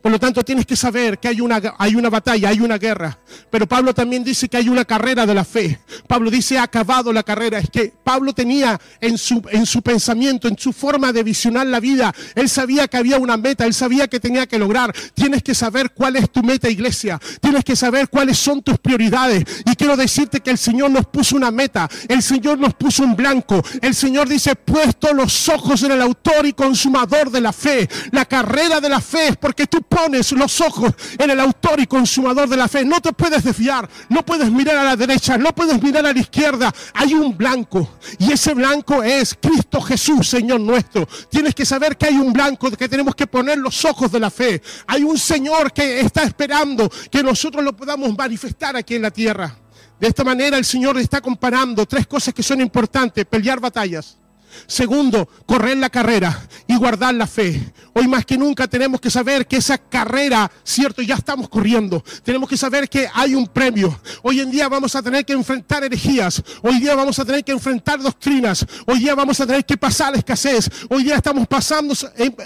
Por 0.02 0.12
lo 0.12 0.20
tanto, 0.20 0.44
tienes 0.44 0.66
que 0.66 0.76
saber 0.76 1.20
que 1.20 1.28
hay 1.28 1.42
una, 1.42 1.62
hay 1.78 1.96
una 1.96 2.10
batalla, 2.10 2.50
hay 2.50 2.60
una 2.60 2.78
guerra. 2.78 3.20
Pero 3.50 3.68
Pablo 3.68 3.94
también 3.94 4.24
dice 4.24 4.48
que 4.48 4.58
hay 4.58 4.70
una 4.70 4.86
carrera 4.86 5.26
de 5.26 5.34
la 5.34 5.44
fe. 5.44 5.80
Pablo 6.08 6.32
dice, 6.32 6.58
ha 6.58 6.64
acabado 6.64 7.12
la 7.12 7.24
carrera. 7.24 7.60
Es 7.60 7.70
que 7.70 7.94
Pablo 8.04 8.34
tenía 8.34 8.80
en 9.02 9.18
su, 9.18 9.42
en 9.52 9.66
su 9.66 9.82
pensamiento, 9.82 10.48
en 10.48 10.58
su 10.58 10.72
forma 10.72 11.12
de 11.12 11.24
visionar 11.24 11.68
la 11.68 11.80
vida, 11.80 12.14
él 12.36 12.50
sabía 12.50 12.88
que 12.88 12.98
había 12.98 13.18
una 13.18 13.38
meta, 13.38 13.66
él 13.66 13.74
sabía 13.74 14.08
que 14.08 14.20
tenía 14.20 14.48
que 14.48 14.58
lograr. 14.58 14.94
Tienes 15.14 15.44
que 15.44 15.54
saber 15.54 15.92
cuál 15.92 16.16
es 16.16 16.30
tu 16.32 16.44
meta, 16.44 16.70
iglesia. 16.70 17.20
Tienes 17.42 17.64
que 17.64 17.76
saber 17.76 18.10
cuáles 18.10 18.38
son 18.38 18.62
tus 18.62 18.78
prioridades. 18.78 19.44
Y 19.66 19.76
quiero 19.76 19.98
decirte 19.98 20.40
que 20.40 20.52
el 20.52 20.58
Señor 20.58 20.92
nos 20.92 21.08
puso 21.08 21.36
una 21.36 21.52
meta. 21.52 21.90
El 22.08 22.24
Señor 22.24 22.58
nos 22.58 22.74
puso 22.74 23.04
un 23.04 23.16
blanco. 23.16 23.62
El 23.82 23.96
Señor 23.96 24.30
dice, 24.30 24.56
puesto 24.56 25.14
los 25.14 25.50
ojos 25.50 25.84
en 25.84 25.92
el 25.92 26.02
autor 26.02 26.46
y 26.46 26.54
consumador 26.54 27.32
de 27.32 27.42
la 27.42 27.54
fe. 27.54 27.90
La 28.12 28.26
carrera 28.26 28.80
de 28.80 28.90
la 28.90 29.02
fe 29.02 29.30
es 29.30 29.38
porque 29.38 29.68
tú 29.68 29.82
pones 29.90 30.32
los 30.32 30.62
ojos 30.62 30.94
en 31.18 31.32
el 31.32 31.40
autor 31.40 31.80
y 31.80 31.88
consumador 31.88 32.48
de 32.48 32.56
la 32.56 32.68
fe, 32.68 32.86
no 32.86 33.02
te 33.02 33.12
puedes 33.12 33.44
desviar, 33.44 33.90
no 34.10 34.24
puedes 34.24 34.52
mirar 34.52 34.78
a 34.78 34.84
la 34.84 34.96
derecha, 34.96 35.38
no 35.38 35.54
puedes 35.54 35.82
mirar 35.82 36.06
a 36.06 36.14
la 36.14 36.20
izquierda. 36.20 36.74
Hay 36.94 37.14
un 37.14 37.36
blanco 37.36 37.98
y 38.20 38.32
ese 38.32 38.54
blanco 38.54 39.04
es 39.04 39.36
Cristo 39.42 39.82
Jesús, 39.82 40.28
Señor 40.30 40.62
nuestro. 40.62 41.08
Tienes 41.30 41.56
que 41.56 41.66
saber 41.66 41.98
que 41.98 42.06
hay 42.06 42.16
un 42.16 42.32
blanco 42.32 42.70
que 42.72 42.88
tenemos 42.88 43.16
que 43.16 43.28
poner 43.28 43.58
los 43.58 43.84
ojos 43.86 44.12
de 44.12 44.20
la 44.20 44.30
fe. 44.30 44.62
Hay 44.88 45.04
un 45.04 45.18
Señor 45.18 45.74
que 45.74 46.02
está 46.02 46.24
esperando 46.24 46.90
que 47.12 47.24
nosotros 47.24 47.64
lo 47.64 47.76
podamos 47.76 48.16
manifestar 48.16 48.76
aquí 48.76 48.96
en 48.96 49.02
la 49.02 49.12
tierra. 49.12 49.56
De 50.00 50.08
esta 50.08 50.24
manera 50.24 50.58
el 50.58 50.66
Señor 50.66 50.98
está 50.98 51.20
comparando 51.20 51.86
tres 51.86 52.08
cosas 52.08 52.34
que 52.34 52.44
son 52.44 52.62
importantes, 52.62 53.26
pelear 53.26 53.60
batallas 53.60 54.20
Segundo, 54.68 55.28
correr 55.46 55.78
la 55.78 55.90
carrera 55.90 56.48
y 56.68 56.76
guardar 56.76 57.14
la 57.16 57.28
fe. 57.28 57.74
Hoy 57.94 58.08
más 58.08 58.26
que 58.26 58.38
nunca 58.38 58.68
tenemos 58.68 59.02
que 59.02 59.10
saber 59.10 59.48
que 59.48 59.58
esa 59.58 59.78
carrera, 59.78 60.50
cierto, 60.64 61.02
ya 61.02 61.16
estamos 61.16 61.50
corriendo. 61.50 62.04
Tenemos 62.24 62.48
que 62.48 62.56
saber 62.56 62.88
que 62.88 63.10
hay 63.14 63.36
un 63.36 63.48
premio. 63.48 64.00
Hoy 64.22 64.40
en 64.40 64.52
día 64.52 64.70
vamos 64.70 64.96
a 64.96 65.02
tener 65.02 65.26
que 65.26 65.34
enfrentar 65.34 65.84
herejías. 65.84 66.42
Hoy 66.62 66.80
día 66.80 66.96
vamos 66.96 67.20
a 67.20 67.26
tener 67.26 67.44
que 67.44 67.52
enfrentar 67.52 68.00
doctrinas. 68.00 68.66
Hoy 68.86 69.00
día 69.00 69.16
vamos 69.16 69.40
a 69.40 69.48
tener 69.48 69.66
que 69.66 69.78
pasar 69.78 70.16
escasez. 70.16 70.70
Hoy 70.90 71.04
día 71.04 71.16
estamos 71.16 71.48
pasando 71.48 71.94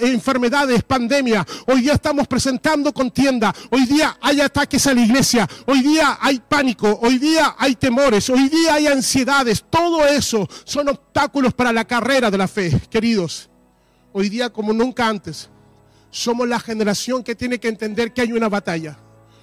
enfermedades, 0.01 0.83
pandemia. 0.83 1.45
Hoy 1.67 1.81
día 1.81 1.93
estamos 1.93 2.27
presentando 2.27 2.93
contienda. 2.93 3.53
Hoy 3.69 3.85
día 3.85 4.17
hay 4.21 4.41
ataques 4.41 4.87
a 4.87 4.93
la 4.93 5.01
iglesia. 5.01 5.47
Hoy 5.65 5.81
día 5.81 6.17
hay 6.21 6.39
pánico. 6.39 6.99
Hoy 7.01 7.17
día 7.17 7.55
hay 7.57 7.75
temores. 7.75 8.29
Hoy 8.29 8.49
día 8.49 8.75
hay 8.75 8.87
ansiedades. 8.87 9.65
Todo 9.69 10.05
eso 10.07 10.49
son 10.63 10.89
obstáculos 10.89 11.53
para 11.53 11.71
la 11.71 11.85
carrera 11.93 12.31
de 12.31 12.39
la 12.39 12.47
fe, 12.47 12.71
queridos. 12.89 13.51
Hoy 14.13 14.27
día 14.27 14.49
como 14.49 14.73
nunca 14.73 15.07
antes, 15.07 15.47
somos 16.09 16.47
la 16.47 16.59
generación 16.59 17.21
que 17.21 17.35
tiene 17.35 17.59
que 17.59 17.67
entender 17.67 18.11
que 18.11 18.21
hay 18.21 18.31
una 18.31 18.49
batalla. 18.49 18.97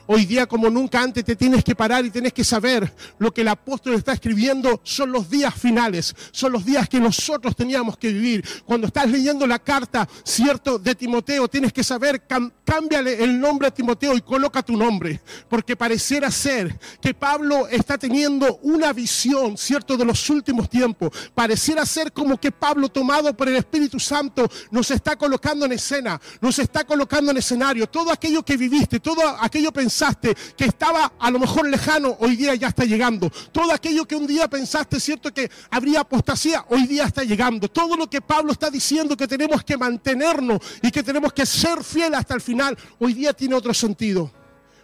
Hoy 0.07 0.27
día 0.27 0.47
como 0.47 0.71
nunca 0.71 1.01
antes 1.01 1.25
te 1.25 1.37
tienes 1.37 1.63
que 1.63 1.77
parar 1.77 2.05
y 2.05 2.11
tienes 2.11 2.33
que 2.33 2.43
saber 2.43 2.93
lo 3.19 3.33
que 3.33 3.43
el 3.43 3.49
apóstol 3.49 3.95
está 3.95 4.13
escribiendo 4.13 4.81
son 4.83 5.13
los 5.13 5.31
días 5.31 5.55
finales, 5.55 6.17
son 6.33 6.53
los 6.53 6.65
días 6.65 6.89
que 6.89 6.99
nosotros 6.99 7.55
teníamos 7.55 7.97
que 7.97 8.09
vivir. 8.09 8.45
Cuando 8.65 8.89
estás 8.89 9.09
leyendo 9.09 9.47
la 9.47 9.59
carta, 9.59 10.09
cierto, 10.25 10.79
de 10.79 10.95
Timoteo, 10.95 11.47
tienes 11.49 11.73
que 11.73 11.85
saber, 11.85 12.25
cámbiale 12.65 13.23
el 13.23 13.39
nombre 13.39 13.69
a 13.69 13.71
Timoteo 13.71 14.17
y 14.17 14.21
coloca 14.21 14.63
tu 14.63 14.77
nombre, 14.77 15.21
porque 15.49 15.77
pareciera 15.77 16.31
ser 16.31 16.79
que 17.01 17.15
Pablo 17.15 17.69
está 17.69 17.97
teniendo 17.97 18.59
una 18.63 18.93
visión, 18.93 19.57
cierto, 19.57 19.97
de 19.97 20.05
los 20.05 20.29
últimos 20.29 20.69
tiempos. 20.69 21.11
Pareciera 21.35 21.87
ser 21.87 22.13
como 22.13 22.37
que 22.39 22.51
Pablo, 22.51 22.89
tomado 22.89 23.37
por 23.37 23.49
el 23.49 23.57
Espíritu 23.57 24.01
Santo, 24.01 24.51
nos 24.73 24.91
está 24.91 25.15
colocando 25.15 25.67
en 25.67 25.73
escena, 25.73 26.21
nos 26.41 26.59
está 26.59 26.85
colocando 26.85 27.31
en 27.31 27.37
escenario. 27.37 27.87
Todo 27.87 28.11
aquello 28.11 28.43
que 28.43 28.57
viviste, 28.57 28.99
todo 28.99 29.23
aquello 29.41 29.71
pensado 29.71 30.00
que 30.57 30.65
estaba 30.65 31.13
a 31.19 31.31
lo 31.31 31.39
mejor 31.39 31.69
lejano, 31.69 32.17
hoy 32.21 32.37
día 32.37 32.55
ya 32.55 32.69
está 32.69 32.85
llegando. 32.85 33.31
Todo 33.53 33.73
aquello 33.73 34.07
que 34.07 34.17
un 34.17 34.27
día 34.27 34.49
pensaste, 34.49 34.99
cierto, 34.99 35.33
que 35.33 35.51
habría 35.71 36.01
apostasía, 36.01 36.65
hoy 36.69 36.87
día 36.87 37.05
está 37.05 37.23
llegando. 37.23 37.69
Todo 37.69 37.97
lo 37.97 38.09
que 38.09 38.21
Pablo 38.21 38.53
está 38.53 38.71
diciendo 38.71 39.17
que 39.17 39.29
tenemos 39.29 39.63
que 39.65 39.77
mantenernos 39.77 40.61
y 40.83 40.91
que 40.91 41.03
tenemos 41.03 41.33
que 41.33 41.47
ser 41.47 41.83
fieles 41.85 42.19
hasta 42.19 42.35
el 42.35 42.41
final, 42.41 42.77
hoy 42.99 43.15
día 43.15 43.33
tiene 43.33 43.55
otro 43.55 43.75
sentido. 43.75 44.31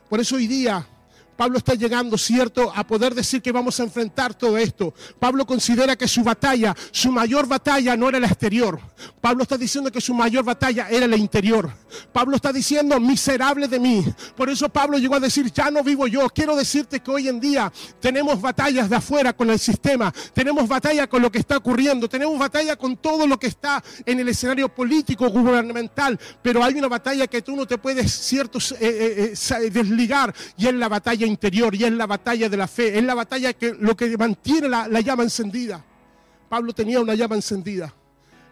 Por 0.08 0.20
eso 0.20 0.37
hoy 0.37 0.46
día 0.46 0.87
Pablo 1.36 1.58
está 1.58 1.74
llegando, 1.74 2.16
cierto, 2.16 2.72
a 2.74 2.86
poder 2.86 3.14
decir 3.14 3.42
que 3.42 3.52
vamos 3.52 3.78
a 3.78 3.82
enfrentar 3.82 4.34
todo 4.34 4.56
esto. 4.56 4.94
Pablo 5.18 5.46
considera 5.46 5.96
que 5.96 6.08
su 6.08 6.22
batalla, 6.22 6.74
su 6.90 7.12
mayor 7.12 7.46
batalla 7.46 7.96
no 7.96 8.08
era 8.08 8.18
la 8.18 8.26
exterior. 8.26 8.80
Pablo 9.20 9.42
está 9.42 9.58
diciendo 9.58 9.90
que 9.92 10.00
su 10.00 10.14
mayor 10.14 10.44
batalla 10.44 10.88
era 10.88 11.06
la 11.06 11.16
interior. 11.16 11.70
Pablo 12.12 12.36
está 12.36 12.52
diciendo, 12.52 12.98
miserable 13.00 13.68
de 13.68 13.78
mí. 13.78 14.04
Por 14.36 14.48
eso 14.48 14.68
Pablo 14.68 14.98
llegó 14.98 15.16
a 15.16 15.20
decir, 15.20 15.52
ya 15.52 15.70
no 15.70 15.82
vivo 15.82 16.06
yo. 16.06 16.28
Quiero 16.28 16.56
decirte 16.56 17.00
que 17.00 17.10
hoy 17.10 17.28
en 17.28 17.40
día 17.40 17.72
tenemos 18.00 18.40
batallas 18.40 18.88
de 18.88 18.96
afuera 18.96 19.32
con 19.32 19.50
el 19.50 19.58
sistema, 19.58 20.12
tenemos 20.32 20.68
batalla 20.68 21.06
con 21.06 21.22
lo 21.22 21.30
que 21.30 21.38
está 21.38 21.56
ocurriendo, 21.56 22.08
tenemos 22.08 22.38
batalla 22.38 22.76
con 22.76 22.96
todo 22.96 23.26
lo 23.26 23.38
que 23.38 23.48
está 23.48 23.82
en 24.04 24.20
el 24.20 24.28
escenario 24.28 24.68
político, 24.68 25.28
gubernamental, 25.28 26.18
pero 26.42 26.62
hay 26.62 26.74
una 26.74 26.88
batalla 26.88 27.26
que 27.26 27.42
tú 27.42 27.56
no 27.56 27.66
te 27.66 27.78
puedes, 27.78 28.10
cierto, 28.12 28.58
eh, 28.58 28.76
eh, 28.80 29.34
eh, 29.34 29.70
desligar 29.70 30.34
y 30.56 30.66
es 30.66 30.74
la 30.74 30.88
batalla 30.88 31.25
interior 31.26 31.75
y 31.75 31.85
es 31.85 31.92
la 31.92 32.06
batalla 32.06 32.49
de 32.49 32.56
la 32.56 32.68
fe, 32.68 32.99
es 32.99 33.04
la 33.04 33.14
batalla 33.14 33.52
que 33.52 33.75
lo 33.78 33.97
que 33.97 34.16
mantiene 34.16 34.68
la, 34.68 34.88
la 34.88 35.00
llama 35.00 35.23
encendida. 35.23 35.85
Pablo 36.49 36.73
tenía 36.73 37.00
una 37.00 37.14
llama 37.14 37.35
encendida. 37.35 37.92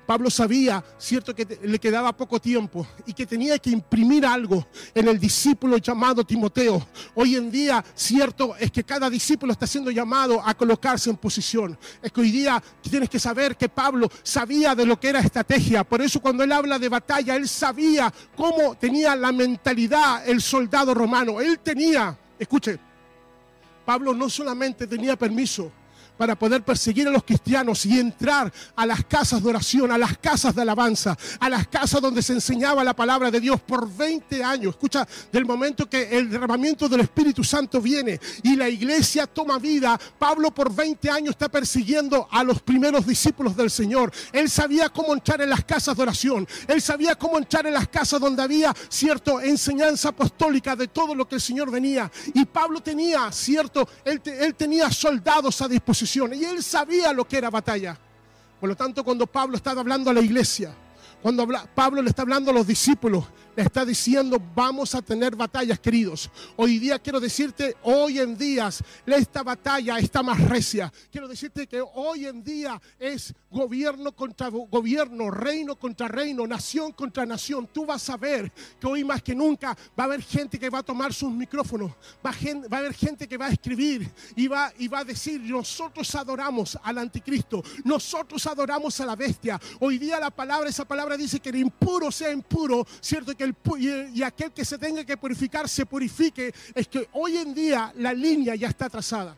Pablo 0.06 0.30
sabía, 0.30 0.84
cierto, 0.98 1.34
que 1.34 1.58
le 1.62 1.78
quedaba 1.78 2.14
poco 2.14 2.38
tiempo 2.38 2.86
y 3.06 3.12
que 3.12 3.26
tenía 3.26 3.58
que 3.58 3.70
imprimir 3.70 4.26
algo 4.26 4.66
en 4.94 5.08
el 5.08 5.18
discípulo 5.18 5.78
llamado 5.78 6.24
Timoteo. 6.24 6.86
Hoy 7.14 7.36
en 7.36 7.50
día, 7.50 7.82
cierto, 7.94 8.54
es 8.58 8.70
que 8.70 8.84
cada 8.84 9.08
discípulo 9.08 9.52
está 9.52 9.66
siendo 9.66 9.90
llamado 9.90 10.42
a 10.44 10.54
colocarse 10.54 11.10
en 11.10 11.16
posición. 11.16 11.78
Es 12.02 12.12
que 12.12 12.20
hoy 12.20 12.30
día 12.30 12.62
tienes 12.82 13.08
que 13.08 13.18
saber 13.18 13.56
que 13.56 13.68
Pablo 13.68 14.10
sabía 14.22 14.74
de 14.74 14.84
lo 14.84 15.00
que 15.00 15.08
era 15.08 15.20
estrategia. 15.20 15.84
Por 15.84 16.02
eso 16.02 16.20
cuando 16.20 16.44
él 16.44 16.52
habla 16.52 16.78
de 16.78 16.88
batalla, 16.88 17.36
él 17.36 17.48
sabía 17.48 18.12
cómo 18.36 18.76
tenía 18.76 19.16
la 19.16 19.32
mentalidad 19.32 20.28
el 20.28 20.42
soldado 20.42 20.92
romano. 20.92 21.40
Él 21.40 21.60
tenía, 21.60 22.16
escuche, 22.38 22.78
Pablo 23.84 24.14
no 24.14 24.28
solamente 24.30 24.86
tenía 24.86 25.16
permiso, 25.16 25.70
para 26.16 26.38
poder 26.38 26.62
perseguir 26.62 27.08
a 27.08 27.10
los 27.10 27.24
cristianos 27.24 27.84
y 27.86 27.98
entrar 27.98 28.52
a 28.76 28.86
las 28.86 29.04
casas 29.04 29.42
de 29.42 29.48
oración, 29.48 29.90
a 29.90 29.98
las 29.98 30.16
casas 30.18 30.54
de 30.54 30.62
alabanza, 30.62 31.16
a 31.40 31.48
las 31.48 31.66
casas 31.68 32.00
donde 32.00 32.22
se 32.22 32.32
enseñaba 32.32 32.84
la 32.84 32.94
palabra 32.94 33.30
de 33.30 33.40
Dios 33.40 33.60
por 33.60 33.90
20 33.90 34.42
años. 34.44 34.74
Escucha, 34.74 35.06
del 35.32 35.44
momento 35.44 35.88
que 35.88 36.16
el 36.16 36.30
derramamiento 36.30 36.88
del 36.88 37.00
Espíritu 37.00 37.42
Santo 37.42 37.80
viene 37.80 38.20
y 38.42 38.56
la 38.56 38.68
iglesia 38.68 39.26
toma 39.26 39.58
vida, 39.58 39.98
Pablo 40.18 40.52
por 40.52 40.74
20 40.74 41.10
años 41.10 41.30
está 41.30 41.48
persiguiendo 41.48 42.28
a 42.30 42.44
los 42.44 42.62
primeros 42.62 43.06
discípulos 43.06 43.56
del 43.56 43.70
Señor. 43.70 44.12
Él 44.32 44.48
sabía 44.48 44.88
cómo 44.88 45.12
entrar 45.14 45.40
en 45.40 45.50
las 45.50 45.64
casas 45.64 45.96
de 45.96 46.02
oración, 46.02 46.46
él 46.68 46.80
sabía 46.80 47.16
cómo 47.16 47.38
entrar 47.38 47.66
en 47.66 47.74
las 47.74 47.88
casas 47.88 48.20
donde 48.20 48.42
había, 48.42 48.74
cierto, 48.88 49.40
enseñanza 49.40 50.10
apostólica 50.10 50.76
de 50.76 50.88
todo 50.88 51.14
lo 51.14 51.26
que 51.28 51.36
el 51.36 51.40
Señor 51.40 51.70
venía. 51.70 52.10
Y 52.34 52.44
Pablo 52.44 52.80
tenía, 52.80 53.30
cierto, 53.32 53.88
él, 54.04 54.20
él 54.24 54.54
tenía 54.54 54.90
soldados 54.90 55.60
a 55.60 55.68
disposición 55.68 56.03
y 56.34 56.44
él 56.44 56.62
sabía 56.62 57.12
lo 57.12 57.26
que 57.26 57.38
era 57.38 57.50
batalla. 57.50 57.98
Por 58.60 58.68
lo 58.68 58.76
tanto, 58.76 59.04
cuando 59.04 59.26
Pablo 59.26 59.56
estaba 59.56 59.80
hablando 59.80 60.10
a 60.10 60.14
la 60.14 60.20
iglesia, 60.20 60.74
cuando 61.22 61.46
Pablo 61.74 62.02
le 62.02 62.10
está 62.10 62.22
hablando 62.22 62.50
a 62.50 62.54
los 62.54 62.66
discípulos, 62.66 63.24
le 63.56 63.62
está 63.62 63.84
diciendo, 63.84 64.40
vamos 64.54 64.94
a 64.94 65.02
tener 65.02 65.36
batallas, 65.36 65.78
queridos. 65.78 66.30
Hoy 66.56 66.78
día 66.78 66.98
quiero 66.98 67.20
decirte, 67.20 67.76
hoy 67.82 68.18
en 68.18 68.36
día 68.36 68.70
esta 69.06 69.42
batalla 69.42 69.98
está 69.98 70.22
más 70.22 70.40
recia. 70.40 70.92
Quiero 71.10 71.28
decirte 71.28 71.66
que 71.66 71.82
hoy 71.94 72.26
en 72.26 72.42
día 72.42 72.80
es 72.98 73.34
gobierno 73.50 74.12
contra 74.12 74.48
gobierno, 74.48 75.30
reino 75.30 75.76
contra 75.76 76.08
reino, 76.08 76.46
nación 76.46 76.92
contra 76.92 77.24
nación. 77.24 77.68
Tú 77.72 77.86
vas 77.86 78.08
a 78.10 78.16
ver 78.16 78.52
que 78.80 78.86
hoy 78.86 79.04
más 79.04 79.22
que 79.22 79.34
nunca 79.34 79.76
va 79.98 80.04
a 80.04 80.06
haber 80.06 80.22
gente 80.22 80.58
que 80.58 80.70
va 80.70 80.78
a 80.78 80.82
tomar 80.82 81.14
sus 81.14 81.30
micrófonos, 81.30 81.92
va 82.24 82.30
a, 82.30 82.78
haber 82.78 82.94
gente 82.94 83.28
que 83.28 83.36
va 83.36 83.46
a 83.46 83.50
escribir 83.50 84.10
y 84.34 84.48
va, 84.48 84.72
y 84.78 84.88
va 84.88 85.00
a 85.00 85.04
decir, 85.04 85.40
nosotros 85.40 86.12
adoramos 86.14 86.76
al 86.82 86.98
anticristo, 86.98 87.62
nosotros 87.84 88.46
adoramos 88.46 89.00
a 89.00 89.06
la 89.06 89.16
bestia. 89.16 89.60
Hoy 89.80 89.98
día 89.98 90.18
la 90.18 90.30
palabra, 90.30 90.68
esa 90.68 90.84
palabra 90.84 91.16
dice 91.16 91.40
que 91.40 91.50
el 91.50 91.56
impuro 91.56 92.10
sea 92.10 92.32
impuro, 92.32 92.86
¿cierto? 93.00 93.36
Que 93.36 93.43
y 93.78 94.22
aquel 94.22 94.52
que 94.52 94.64
se 94.64 94.78
tenga 94.78 95.04
que 95.04 95.16
purificar 95.16 95.68
se 95.68 95.84
purifique, 95.84 96.54
es 96.74 96.88
que 96.88 97.08
hoy 97.12 97.36
en 97.36 97.54
día 97.54 97.92
la 97.96 98.12
línea 98.12 98.54
ya 98.54 98.68
está 98.68 98.88
trazada. 98.88 99.36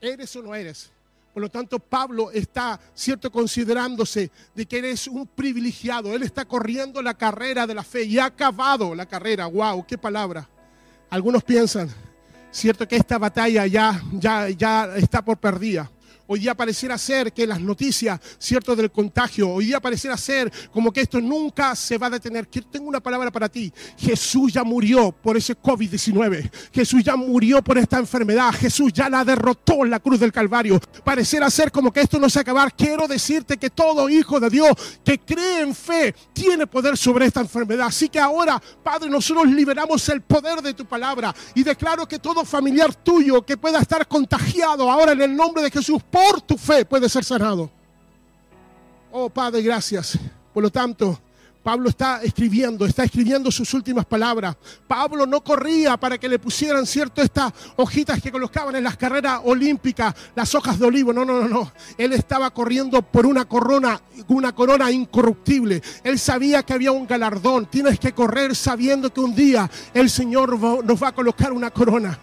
¿Eres 0.00 0.34
o 0.36 0.42
no 0.42 0.54
eres? 0.54 0.90
Por 1.34 1.42
lo 1.42 1.48
tanto, 1.48 1.80
Pablo 1.80 2.30
está, 2.30 2.78
cierto, 2.94 3.30
considerándose 3.32 4.30
de 4.54 4.66
que 4.66 4.78
eres 4.78 5.08
un 5.08 5.26
privilegiado. 5.26 6.14
Él 6.14 6.22
está 6.22 6.44
corriendo 6.44 7.02
la 7.02 7.14
carrera 7.14 7.66
de 7.66 7.74
la 7.74 7.82
fe 7.82 8.04
y 8.04 8.20
ha 8.20 8.26
acabado 8.26 8.94
la 8.94 9.06
carrera. 9.06 9.46
¡Wow! 9.46 9.84
¡Qué 9.84 9.98
palabra! 9.98 10.48
Algunos 11.10 11.42
piensan, 11.42 11.90
cierto, 12.52 12.86
que 12.86 12.94
esta 12.94 13.18
batalla 13.18 13.66
ya, 13.66 14.00
ya, 14.12 14.48
ya 14.48 14.96
está 14.96 15.24
por 15.24 15.38
perdida. 15.38 15.90
Hoy 16.26 16.40
día 16.40 16.54
pareciera 16.54 16.96
ser 16.96 17.34
que 17.34 17.46
las 17.46 17.60
noticias, 17.60 18.18
cierto, 18.38 18.74
del 18.74 18.90
contagio, 18.90 19.50
hoy 19.50 19.66
día 19.66 19.80
pareciera 19.80 20.16
ser 20.16 20.50
como 20.72 20.90
que 20.90 21.02
esto 21.02 21.20
nunca 21.20 21.76
se 21.76 21.98
va 21.98 22.06
a 22.06 22.10
detener. 22.10 22.46
Tengo 22.46 22.88
una 22.88 23.00
palabra 23.00 23.30
para 23.30 23.46
ti. 23.46 23.70
Jesús 23.98 24.54
ya 24.54 24.64
murió 24.64 25.12
por 25.12 25.36
ese 25.36 25.54
COVID-19. 25.54 26.50
Jesús 26.72 27.04
ya 27.04 27.14
murió 27.14 27.62
por 27.62 27.76
esta 27.76 27.98
enfermedad. 27.98 28.52
Jesús 28.52 28.90
ya 28.94 29.10
la 29.10 29.22
derrotó 29.22 29.84
en 29.84 29.90
la 29.90 30.00
cruz 30.00 30.18
del 30.18 30.32
Calvario. 30.32 30.80
Pareciera 31.04 31.50
ser 31.50 31.70
como 31.70 31.92
que 31.92 32.00
esto 32.00 32.18
no 32.18 32.30
se 32.30 32.38
va 32.38 32.40
a 32.40 32.42
acabar. 32.42 32.74
Quiero 32.74 33.06
decirte 33.06 33.58
que 33.58 33.68
todo 33.68 34.08
hijo 34.08 34.40
de 34.40 34.48
Dios 34.48 34.70
que 35.04 35.18
cree 35.18 35.60
en 35.60 35.74
fe 35.74 36.14
tiene 36.32 36.66
poder 36.66 36.96
sobre 36.96 37.26
esta 37.26 37.40
enfermedad. 37.40 37.88
Así 37.88 38.08
que 38.08 38.18
ahora, 38.18 38.62
Padre, 38.82 39.10
nosotros 39.10 39.46
liberamos 39.48 40.08
el 40.08 40.22
poder 40.22 40.62
de 40.62 40.72
tu 40.72 40.86
palabra 40.86 41.34
y 41.54 41.62
declaro 41.62 42.08
que 42.08 42.18
todo 42.18 42.46
familiar 42.46 42.94
tuyo 42.94 43.44
que 43.44 43.58
pueda 43.58 43.80
estar 43.80 44.08
contagiado 44.08 44.90
ahora 44.90 45.12
en 45.12 45.20
el 45.20 45.36
nombre 45.36 45.62
de 45.62 45.70
Jesús 45.70 46.02
por 46.14 46.40
tu 46.40 46.56
fe 46.56 46.84
puede 46.84 47.08
ser 47.08 47.24
sanado. 47.24 47.68
Oh 49.10 49.28
Padre, 49.28 49.62
gracias. 49.62 50.16
Por 50.52 50.62
lo 50.62 50.70
tanto, 50.70 51.18
Pablo 51.60 51.88
está 51.88 52.22
escribiendo, 52.22 52.86
está 52.86 53.02
escribiendo 53.02 53.50
sus 53.50 53.74
últimas 53.74 54.04
palabras. 54.04 54.54
Pablo 54.86 55.26
no 55.26 55.42
corría 55.42 55.96
para 55.96 56.16
que 56.16 56.28
le 56.28 56.38
pusieran, 56.38 56.86
cierto, 56.86 57.20
estas 57.20 57.52
hojitas 57.74 58.22
que 58.22 58.30
colocaban 58.30 58.76
en 58.76 58.84
las 58.84 58.96
carreras 58.96 59.40
olímpicas, 59.44 60.14
las 60.36 60.54
hojas 60.54 60.78
de 60.78 60.86
olivo. 60.86 61.12
No, 61.12 61.24
no, 61.24 61.40
no, 61.40 61.48
no. 61.48 61.72
Él 61.98 62.12
estaba 62.12 62.50
corriendo 62.50 63.02
por 63.02 63.26
una 63.26 63.46
corona, 63.46 64.00
una 64.28 64.54
corona 64.54 64.92
incorruptible. 64.92 65.82
Él 66.04 66.20
sabía 66.20 66.62
que 66.62 66.74
había 66.74 66.92
un 66.92 67.08
galardón. 67.08 67.66
Tienes 67.66 67.98
que 67.98 68.12
correr 68.12 68.54
sabiendo 68.54 69.12
que 69.12 69.20
un 69.20 69.34
día 69.34 69.68
el 69.92 70.10
Señor 70.10 70.60
nos 70.84 71.02
va 71.02 71.08
a 71.08 71.12
colocar 71.12 71.52
una 71.52 71.70
corona. 71.70 72.16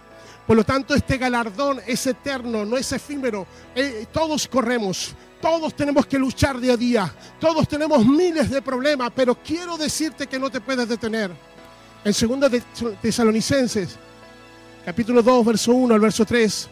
Por 0.52 0.58
lo 0.58 0.66
tanto, 0.66 0.94
este 0.94 1.18
galardón 1.18 1.80
es 1.88 2.06
eterno, 2.08 2.66
no 2.66 2.76
es 2.76 2.92
efímero. 2.92 3.48
Eh, 3.74 4.06
todos 4.12 4.50
corremos, 4.50 5.16
todos 5.42 5.74
tenemos 5.74 6.06
que 6.06 6.20
luchar 6.20 6.60
día 6.60 6.74
a 6.74 6.76
día, 6.76 7.16
todos 7.40 7.66
tenemos 7.70 8.06
miles 8.06 8.50
de 8.50 8.62
problemas, 8.62 9.14
pero 9.16 9.34
quiero 9.34 9.78
decirte 9.78 10.28
que 10.28 10.38
no 10.38 10.50
te 10.50 10.60
puedes 10.60 10.90
detener. 10.90 11.32
En 12.04 12.12
2 12.12 12.52
de 12.52 12.62
Tesalonicenses, 13.02 13.96
capítulo 14.84 15.24
2, 15.24 15.46
verso 15.46 15.72
1 15.72 15.94
al 15.94 16.02
verso 16.02 16.26
3, 16.26 16.68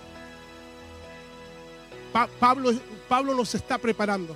Pablo, 2.37 2.73
Pablo 3.07 3.33
nos 3.33 3.55
está 3.55 3.77
preparando. 3.77 4.35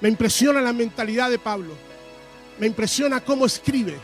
Me 0.00 0.08
impresiona 0.08 0.62
la 0.62 0.72
mentalidad 0.72 1.28
de 1.28 1.38
Pablo. 1.38 1.74
Me 2.58 2.66
impresiona 2.66 3.20
cómo 3.20 3.44
escribe. 3.44 3.98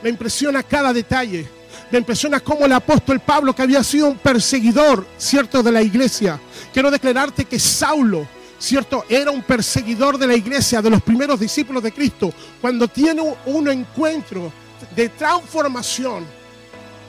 Me 0.00 0.10
impresiona 0.10 0.62
cada 0.62 0.92
detalle 0.92 1.58
me 1.90 1.98
impresiona 1.98 2.40
como 2.40 2.66
el 2.66 2.72
apóstol 2.72 3.20
Pablo, 3.20 3.54
que 3.54 3.62
había 3.62 3.82
sido 3.82 4.08
un 4.08 4.18
perseguidor, 4.18 5.06
¿cierto?, 5.16 5.62
de 5.62 5.72
la 5.72 5.82
iglesia. 5.82 6.40
Quiero 6.72 6.90
declararte 6.90 7.44
que 7.44 7.58
Saulo, 7.58 8.26
¿cierto? 8.58 9.04
Era 9.08 9.30
un 9.30 9.42
perseguidor 9.42 10.18
de 10.18 10.26
la 10.26 10.34
iglesia, 10.34 10.82
de 10.82 10.90
los 10.90 11.02
primeros 11.02 11.40
discípulos 11.40 11.82
de 11.82 11.92
Cristo. 11.92 12.32
Cuando 12.60 12.86
tiene 12.88 13.22
un 13.46 13.68
encuentro 13.68 14.52
de 14.94 15.08
transformación, 15.08 16.24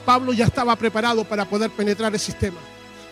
Pablo 0.04 0.32
ya 0.32 0.46
estaba 0.46 0.74
preparado 0.76 1.24
para 1.24 1.44
poder 1.44 1.70
penetrar 1.70 2.12
el 2.12 2.20
sistema. 2.20 2.58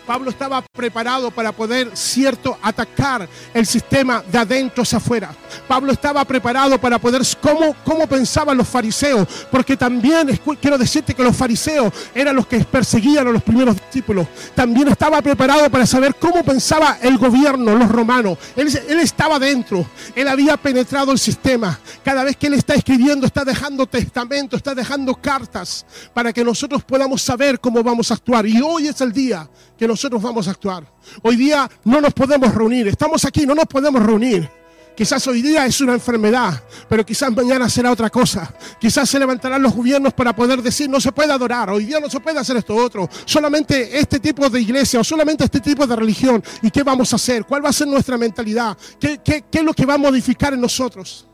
Pablo 0.05 0.29
estaba 0.29 0.61
preparado 0.61 1.31
para 1.31 1.51
poder, 1.51 1.91
cierto, 1.93 2.57
atacar 2.61 3.27
el 3.53 3.65
sistema 3.65 4.23
de 4.31 4.37
adentro 4.37 4.83
hacia 4.83 4.97
afuera. 4.97 5.33
Pablo 5.67 5.91
estaba 5.91 6.23
preparado 6.25 6.79
para 6.79 6.99
poder, 6.99 7.21
¿cómo, 7.41 7.75
cómo 7.83 8.07
pensaban 8.07 8.57
los 8.57 8.67
fariseos? 8.67 9.27
Porque 9.51 9.77
también 9.77 10.39
quiero 10.59 10.77
decirte 10.77 11.13
que 11.13 11.23
los 11.23 11.35
fariseos 11.35 11.93
eran 12.13 12.35
los 12.35 12.47
que 12.47 12.59
perseguían 12.59 13.27
a 13.27 13.31
los 13.31 13.43
primeros 13.43 13.75
discípulos. 13.75 14.27
También 14.55 14.87
estaba 14.87 15.21
preparado 15.21 15.69
para 15.69 15.85
saber 15.85 16.15
cómo 16.15 16.43
pensaba 16.43 16.97
el 17.01 17.17
gobierno, 17.17 17.75
los 17.75 17.89
romanos. 17.89 18.37
Él, 18.55 18.67
estaba 18.99 19.39
dentro, 19.39 19.85
él 20.15 20.27
había 20.27 20.57
penetrado 20.57 21.11
el 21.11 21.19
sistema. 21.19 21.79
Cada 22.03 22.23
vez 22.23 22.35
que 22.37 22.47
él 22.47 22.53
está 22.55 22.73
escribiendo, 22.73 23.25
está 23.25 23.43
dejando 23.43 23.85
testamento, 23.85 24.55
está 24.55 24.73
dejando 24.73 25.15
cartas 25.15 25.85
para 26.13 26.33
que 26.33 26.43
nosotros 26.43 26.83
podamos 26.83 27.21
saber 27.21 27.59
cómo 27.59 27.83
vamos 27.83 28.11
a 28.11 28.15
actuar. 28.15 28.45
Y 28.45 28.61
hoy 28.61 28.87
es 28.87 29.01
el 29.01 29.11
día 29.11 29.47
que 29.77 29.87
nosotros 29.91 30.21
vamos 30.21 30.47
a 30.47 30.51
actuar. 30.51 30.85
Hoy 31.21 31.35
día 31.35 31.69
no 31.83 32.01
nos 32.01 32.13
podemos 32.13 32.53
reunir, 32.53 32.87
estamos 32.87 33.23
aquí, 33.25 33.45
no 33.45 33.53
nos 33.53 33.65
podemos 33.65 34.01
reunir. 34.01 34.49
Quizás 34.95 35.25
hoy 35.27 35.41
día 35.41 35.65
es 35.65 35.79
una 35.79 35.93
enfermedad, 35.93 36.63
pero 36.89 37.05
quizás 37.05 37.31
mañana 37.31 37.69
será 37.69 37.91
otra 37.91 38.09
cosa. 38.09 38.53
Quizás 38.79 39.09
se 39.09 39.17
levantarán 39.17 39.61
los 39.61 39.73
gobiernos 39.73 40.13
para 40.13 40.35
poder 40.35 40.61
decir 40.61 40.89
no 40.89 40.99
se 40.99 41.11
puede 41.11 41.31
adorar, 41.31 41.69
hoy 41.69 41.85
día 41.85 41.99
no 41.99 42.09
se 42.09 42.19
puede 42.19 42.39
hacer 42.39 42.57
esto 42.57 42.75
otro. 42.75 43.09
Solamente 43.25 43.97
este 43.97 44.19
tipo 44.19 44.49
de 44.49 44.61
iglesia 44.61 44.99
o 44.99 45.03
solamente 45.03 45.45
este 45.45 45.59
tipo 45.59 45.87
de 45.87 45.95
religión. 45.95 46.43
¿Y 46.61 46.69
qué 46.69 46.83
vamos 46.83 47.11
a 47.13 47.15
hacer? 47.15 47.45
¿Cuál 47.45 47.63
va 47.63 47.69
a 47.69 47.73
ser 47.73 47.87
nuestra 47.87 48.17
mentalidad? 48.17 48.77
¿Qué, 48.99 49.19
es 49.51 49.63
lo 49.63 49.73
que 49.73 49.85
va 49.85 49.95
a 49.95 49.97
modificar 49.97 50.53
en 50.53 50.61
nosotros? 50.61 51.27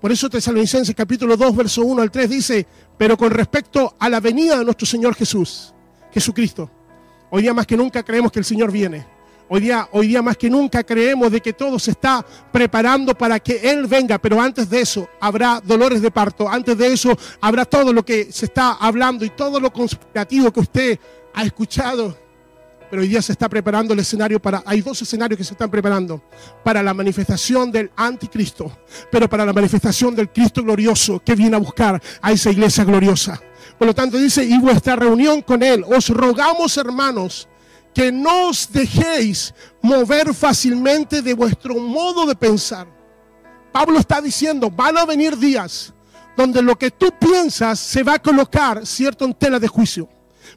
Por 0.00 0.10
eso 0.10 0.28
Tesalonicenses 0.28 0.94
capítulo 0.94 1.36
2, 1.36 1.56
verso 1.56 1.82
1 1.82 2.02
al 2.02 2.10
3 2.10 2.28
dice, 2.28 2.66
pero 2.98 3.16
con 3.16 3.30
respecto 3.30 3.96
a 3.98 4.08
la 4.08 4.20
venida 4.20 4.58
de 4.58 4.64
nuestro 4.64 4.86
Señor 4.86 5.14
Jesús, 5.14 5.72
Jesucristo 6.12 6.70
Hoy 7.34 7.42
día 7.42 7.52
más 7.52 7.66
que 7.66 7.76
nunca 7.76 8.00
creemos 8.04 8.30
que 8.30 8.38
el 8.38 8.44
Señor 8.44 8.70
viene. 8.70 9.04
Hoy 9.48 9.62
día, 9.62 9.88
hoy 9.90 10.06
día 10.06 10.22
más 10.22 10.36
que 10.36 10.48
nunca 10.48 10.84
creemos 10.84 11.32
de 11.32 11.40
que 11.40 11.52
todo 11.52 11.80
se 11.80 11.90
está 11.90 12.24
preparando 12.52 13.12
para 13.12 13.40
que 13.40 13.56
Él 13.72 13.88
venga, 13.88 14.18
pero 14.18 14.40
antes 14.40 14.70
de 14.70 14.80
eso 14.80 15.08
habrá 15.20 15.60
dolores 15.60 16.00
de 16.00 16.12
parto, 16.12 16.48
antes 16.48 16.78
de 16.78 16.92
eso 16.92 17.18
habrá 17.40 17.64
todo 17.64 17.92
lo 17.92 18.04
que 18.04 18.30
se 18.30 18.44
está 18.44 18.74
hablando 18.74 19.24
y 19.24 19.30
todo 19.30 19.58
lo 19.58 19.72
conspirativo 19.72 20.52
que 20.52 20.60
usted 20.60 21.00
ha 21.34 21.42
escuchado. 21.42 22.16
Pero 22.88 23.02
hoy 23.02 23.08
día 23.08 23.20
se 23.20 23.32
está 23.32 23.48
preparando 23.48 23.94
el 23.94 23.98
escenario 23.98 24.40
para, 24.40 24.62
hay 24.64 24.80
dos 24.80 25.02
escenarios 25.02 25.36
que 25.36 25.42
se 25.42 25.54
están 25.54 25.72
preparando, 25.72 26.22
para 26.62 26.84
la 26.84 26.94
manifestación 26.94 27.72
del 27.72 27.90
anticristo, 27.96 28.70
pero 29.10 29.28
para 29.28 29.44
la 29.44 29.52
manifestación 29.52 30.14
del 30.14 30.28
Cristo 30.28 30.62
glorioso 30.62 31.18
que 31.18 31.34
viene 31.34 31.56
a 31.56 31.58
buscar 31.58 32.00
a 32.22 32.30
esa 32.30 32.52
iglesia 32.52 32.84
gloriosa. 32.84 33.42
Por 33.78 33.88
lo 33.88 33.94
tanto 33.94 34.18
dice, 34.18 34.44
y 34.44 34.58
vuestra 34.58 34.96
reunión 34.96 35.42
con 35.42 35.62
Él, 35.62 35.84
os 35.84 36.08
rogamos 36.08 36.76
hermanos, 36.76 37.48
que 37.92 38.10
no 38.10 38.48
os 38.48 38.70
dejéis 38.72 39.54
mover 39.82 40.34
fácilmente 40.34 41.22
de 41.22 41.34
vuestro 41.34 41.74
modo 41.76 42.26
de 42.26 42.34
pensar. 42.34 42.86
Pablo 43.72 43.98
está 43.98 44.20
diciendo, 44.20 44.70
van 44.70 44.98
a 44.98 45.04
venir 45.04 45.36
días 45.36 45.92
donde 46.36 46.62
lo 46.62 46.76
que 46.76 46.90
tú 46.90 47.10
piensas 47.18 47.78
se 47.78 48.02
va 48.02 48.14
a 48.14 48.18
colocar, 48.18 48.86
cierto, 48.86 49.24
en 49.24 49.34
tela 49.34 49.58
de 49.58 49.68
juicio. 49.68 50.08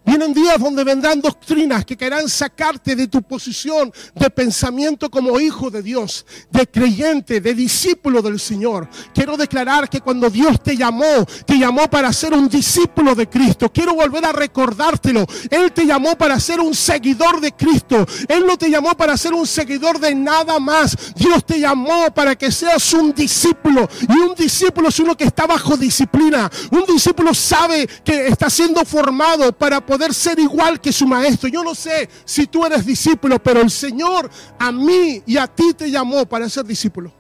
Vienen 0.06 0.34
días 0.34 0.60
donde 0.60 0.84
vendrán 0.84 1.22
doctrinas 1.22 1.86
que 1.86 1.98
querrán 1.98 2.30
sacarte 2.30 2.96
de 2.96 3.08
tu 3.08 3.22
posición 3.22 3.92
de 4.16 4.30
pensamiento 4.30 5.10
como 5.10 5.40
hijo 5.40 5.70
de 5.70 5.82
Dios, 5.82 6.26
de 6.52 6.68
creyente, 6.68 7.42
de 7.42 7.54
discípulo 7.54 8.22
del 8.22 8.40
Señor. 8.40 8.88
Quiero 9.14 9.38
declarar 9.38 9.90
que 9.90 10.02
cuando 10.02 10.30
Dios 10.30 10.62
te 10.62 10.78
llamó, 10.78 11.26
te 11.46 11.58
llamó 11.58 11.90
para 11.90 12.12
ser 12.14 12.34
un 12.34 12.48
discípulo 12.48 13.16
de 13.16 13.28
Cristo. 13.28 13.72
Quiero 13.72 13.96
volver 13.96 14.26
a 14.26 14.32
recordártelo. 14.32 15.26
Él 15.50 15.72
te 15.72 15.86
llamó 15.86 16.18
para 16.18 16.40
ser 16.40 16.60
un 16.60 16.74
seguidor 16.74 17.42
de 17.42 17.52
Cristo. 17.52 18.06
Él 18.28 18.46
no 18.46 18.58
te 18.58 18.70
llamó 18.70 18.96
para 18.96 19.18
ser 19.18 19.34
un 19.34 19.48
seguidor 19.48 20.00
de 20.00 20.16
nada 20.16 20.60
más. 20.60 20.96
Dios 21.16 21.46
te 21.46 21.60
llamó 21.60 22.14
para 22.14 22.36
que 22.36 22.52
seas 22.52 22.94
un 22.94 23.14
discípulo. 23.14 23.88
Y 24.08 24.20
un 24.20 24.36
discípulo 24.36 24.90
es 24.90 25.00
uno 25.00 25.16
que 25.16 25.26
está 25.26 25.46
bajo 25.46 25.78
disciplina. 25.78 26.50
Un 26.72 26.86
discípulo 26.86 27.34
sabe 27.34 27.88
que 28.04 28.28
está 28.28 28.50
siendo 28.50 28.84
formado 28.86 29.52
para 29.54 29.77
poder 29.82 30.14
ser 30.14 30.40
igual 30.40 30.80
que 30.80 30.92
su 30.92 31.08
maestro. 31.08 31.50
Yo 31.50 31.64
no 31.64 31.76
sé 31.76 32.10
si 32.26 32.48
tú 32.48 32.66
eres 32.66 32.86
discípulo, 32.86 33.42
pero 33.42 33.62
el 33.62 33.70
Señor 33.70 34.30
a 34.60 34.72
mí 34.72 35.22
y 35.26 35.38
a 35.38 35.48
ti 35.48 35.74
te 35.76 35.90
llamó 35.90 36.26
para 36.26 36.50
ser 36.50 36.66
discípulo. 36.66 37.12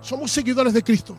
Somos 0.00 0.30
seguidores 0.30 0.72
de 0.72 0.82
Cristo. 0.82 1.16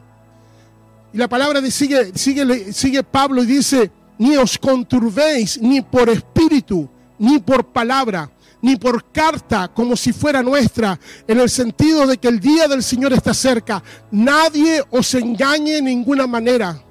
Y 1.11 1.17
la 1.17 1.27
palabra 1.27 1.59
de 1.59 1.71
sigue, 1.71 2.17
sigue, 2.17 2.71
sigue 2.71 3.03
Pablo 3.03 3.43
y 3.43 3.47
dice, 3.47 3.91
ni 4.17 4.37
os 4.37 4.57
conturbéis 4.57 5.59
ni 5.61 5.81
por 5.81 6.09
espíritu, 6.09 6.87
ni 7.17 7.39
por 7.39 7.65
palabra, 7.65 8.31
ni 8.61 8.75
por 8.75 9.11
carta, 9.11 9.69
como 9.69 9.95
si 9.95 10.13
fuera 10.13 10.43
nuestra, 10.43 10.99
en 11.27 11.39
el 11.39 11.49
sentido 11.49 12.05
de 12.05 12.17
que 12.17 12.27
el 12.27 12.39
día 12.39 12.67
del 12.67 12.83
Señor 12.83 13.13
está 13.13 13.33
cerca. 13.33 13.81
Nadie 14.11 14.83
os 14.91 15.13
engañe 15.15 15.77
en 15.77 15.85
ninguna 15.85 16.27
manera, 16.27 16.81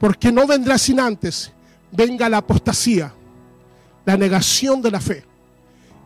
porque 0.00 0.32
no 0.32 0.46
vendrá 0.46 0.76
sin 0.76 0.98
antes 0.98 1.52
venga 1.92 2.28
la 2.28 2.38
apostasía, 2.38 3.14
la 4.04 4.16
negación 4.16 4.82
de 4.82 4.90
la 4.90 5.00
fe, 5.00 5.24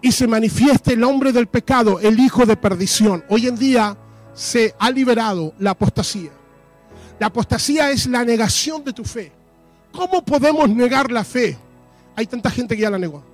y 0.02 0.12
se 0.12 0.26
manifieste 0.26 0.92
el 0.92 1.04
hombre 1.04 1.32
del 1.32 1.46
pecado, 1.46 1.98
el 2.00 2.20
hijo 2.20 2.44
de 2.44 2.56
perdición. 2.56 3.24
Hoy 3.30 3.46
en 3.46 3.56
día 3.56 3.96
se 4.34 4.74
ha 4.78 4.90
liberado 4.90 5.54
la 5.58 5.70
apostasía. 5.70 6.30
La 7.18 7.28
apostasía 7.28 7.90
es 7.90 8.06
la 8.06 8.24
negación 8.24 8.84
de 8.84 8.92
tu 8.92 9.04
fe. 9.04 9.32
¿Cómo 9.92 10.22
podemos 10.22 10.68
negar 10.68 11.10
la 11.10 11.24
fe? 11.24 11.56
Hay 12.14 12.26
tanta 12.26 12.50
gente 12.50 12.76
que 12.76 12.82
ya 12.82 12.90
la 12.90 12.98
negó. 12.98 13.24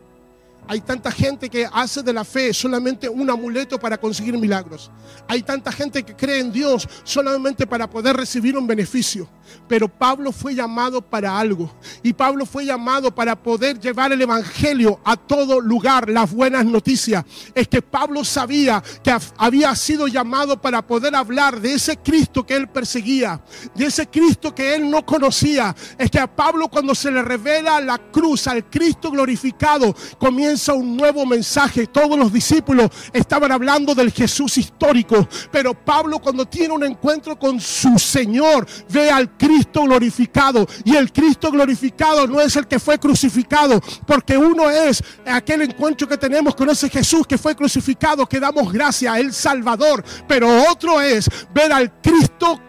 Hay 0.69 0.81
tanta 0.81 1.11
gente 1.11 1.51
que 1.51 1.69
hace 1.71 2.03
de 2.03 2.13
la 2.13 2.25
fe 2.25 2.55
solamente 2.55 3.09
un 3.09 3.29
amuleto 3.29 3.79
para 3.79 3.99
conseguir 3.99 4.39
milagros. 4.39 4.91
Hay 5.27 5.43
tanta 5.43 5.73
gente 5.73 6.05
que 6.05 6.15
cree 6.15 6.39
en 6.39 6.53
Dios 6.53 6.89
solamente 7.03 7.67
para 7.67 7.91
poder 7.91 8.17
recibir 8.17 8.57
un 8.57 8.67
beneficio. 8.67 9.29
Pero 9.69 9.89
Pablo 9.89 10.33
fue 10.33 10.55
llamado 10.55 11.03
para 11.03 11.37
algo. 11.37 11.71
Y 12.03 12.13
Pablo 12.13 12.47
fue 12.47 12.65
llamado 12.65 13.15
para 13.15 13.37
poder 13.37 13.79
llevar 13.81 14.13
el 14.13 14.23
Evangelio 14.23 15.01
a 15.05 15.17
todo 15.17 15.61
lugar, 15.61 16.09
las 16.09 16.33
buenas 16.33 16.65
noticias. 16.65 17.25
Es 17.55 17.69
que 17.69 17.83
Pablo 17.83 18.25
sabía 18.25 18.83
que 19.03 19.15
había 19.37 19.75
sido 19.75 20.07
llamado 20.07 20.61
para 20.61 20.81
poder 20.81 21.15
hablar 21.17 21.61
de 21.61 21.75
ese 21.75 21.97
Cristo 21.99 22.47
que 22.47 22.55
él 22.55 22.69
perseguía, 22.69 23.43
de 23.75 23.87
ese 23.87 24.07
Cristo 24.07 24.55
que 24.55 24.75
él 24.75 24.89
no 24.89 25.05
conocía. 25.05 25.75
Es 25.99 26.11
que 26.11 26.21
a 26.21 26.35
Pablo 26.35 26.69
cuando 26.69 26.95
se 26.95 27.11
le 27.11 27.23
revela 27.23 27.81
la 27.81 27.99
cruz, 27.99 28.47
al 28.47 28.71
Cristo 28.71 29.11
glorificado, 29.11 29.95
comienza 30.19 30.52
un 30.69 30.97
nuevo 30.97 31.25
mensaje. 31.25 31.87
Todos 31.87 32.19
los 32.19 32.33
discípulos 32.33 32.91
estaban 33.13 33.53
hablando 33.53 33.95
del 33.95 34.13
Jesús 34.13 34.59
histórico, 34.59 35.27
pero 35.51 35.73
Pablo 35.75 36.19
cuando 36.19 36.45
tiene 36.47 36.75
un 36.75 36.85
encuentro 36.85 37.39
con 37.39 37.61
su 37.61 37.99
Señor, 37.99 38.67
ve 38.91 39.11
al 39.11 39.37
Cristo 39.37 39.85
glorificado. 39.85 40.67
Y 40.85 40.95
el 40.97 41.13
Cristo 41.13 41.51
glorificado 41.51 42.27
no 42.27 42.41
es 42.41 42.55
el 42.57 42.67
que 42.67 42.79
fue 42.79 42.99
crucificado, 42.99 43.81
porque 44.07 44.37
uno 44.37 44.71
es 44.71 45.03
aquel 45.27 45.63
encuentro 45.63 46.07
que 46.07 46.19
tenemos 46.19 46.55
con 46.55 46.69
ese 46.71 46.91
Jesús 46.91 47.27
que 47.27 47.39
fue 47.39 47.57
crucificado, 47.57 48.27
que 48.27 48.41
damos 48.41 48.73
gracia, 48.73 49.19
el 49.19 49.33
Salvador, 49.33 50.05
pero 50.29 50.49
otro 50.71 51.01
es 51.01 51.29
ver 51.55 51.73
al 51.73 52.01
Cristo 52.01 52.61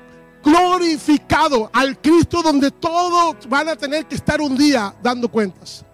glorificado, 0.43 1.69
al 1.73 1.99
Cristo 1.99 2.41
donde 2.41 2.71
todos 2.71 3.47
van 3.47 3.69
a 3.69 3.75
tener 3.75 4.05
que 4.05 4.15
estar 4.15 4.41
un 4.41 4.57
día 4.57 4.93
dando 5.01 5.29
cuentas. 5.29 5.85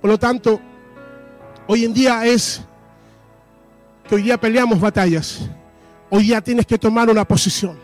Por 0.00 0.10
lo 0.10 0.18
tanto, 0.18 0.60
Hoy 1.72 1.84
en 1.84 1.94
día 1.94 2.26
es 2.26 2.60
que 4.08 4.16
hoy 4.16 4.22
día 4.22 4.36
peleamos 4.36 4.80
batallas. 4.80 5.48
Hoy 6.10 6.24
día 6.24 6.40
tienes 6.40 6.66
que 6.66 6.76
tomar 6.76 7.08
una 7.08 7.24
posición. 7.24 7.78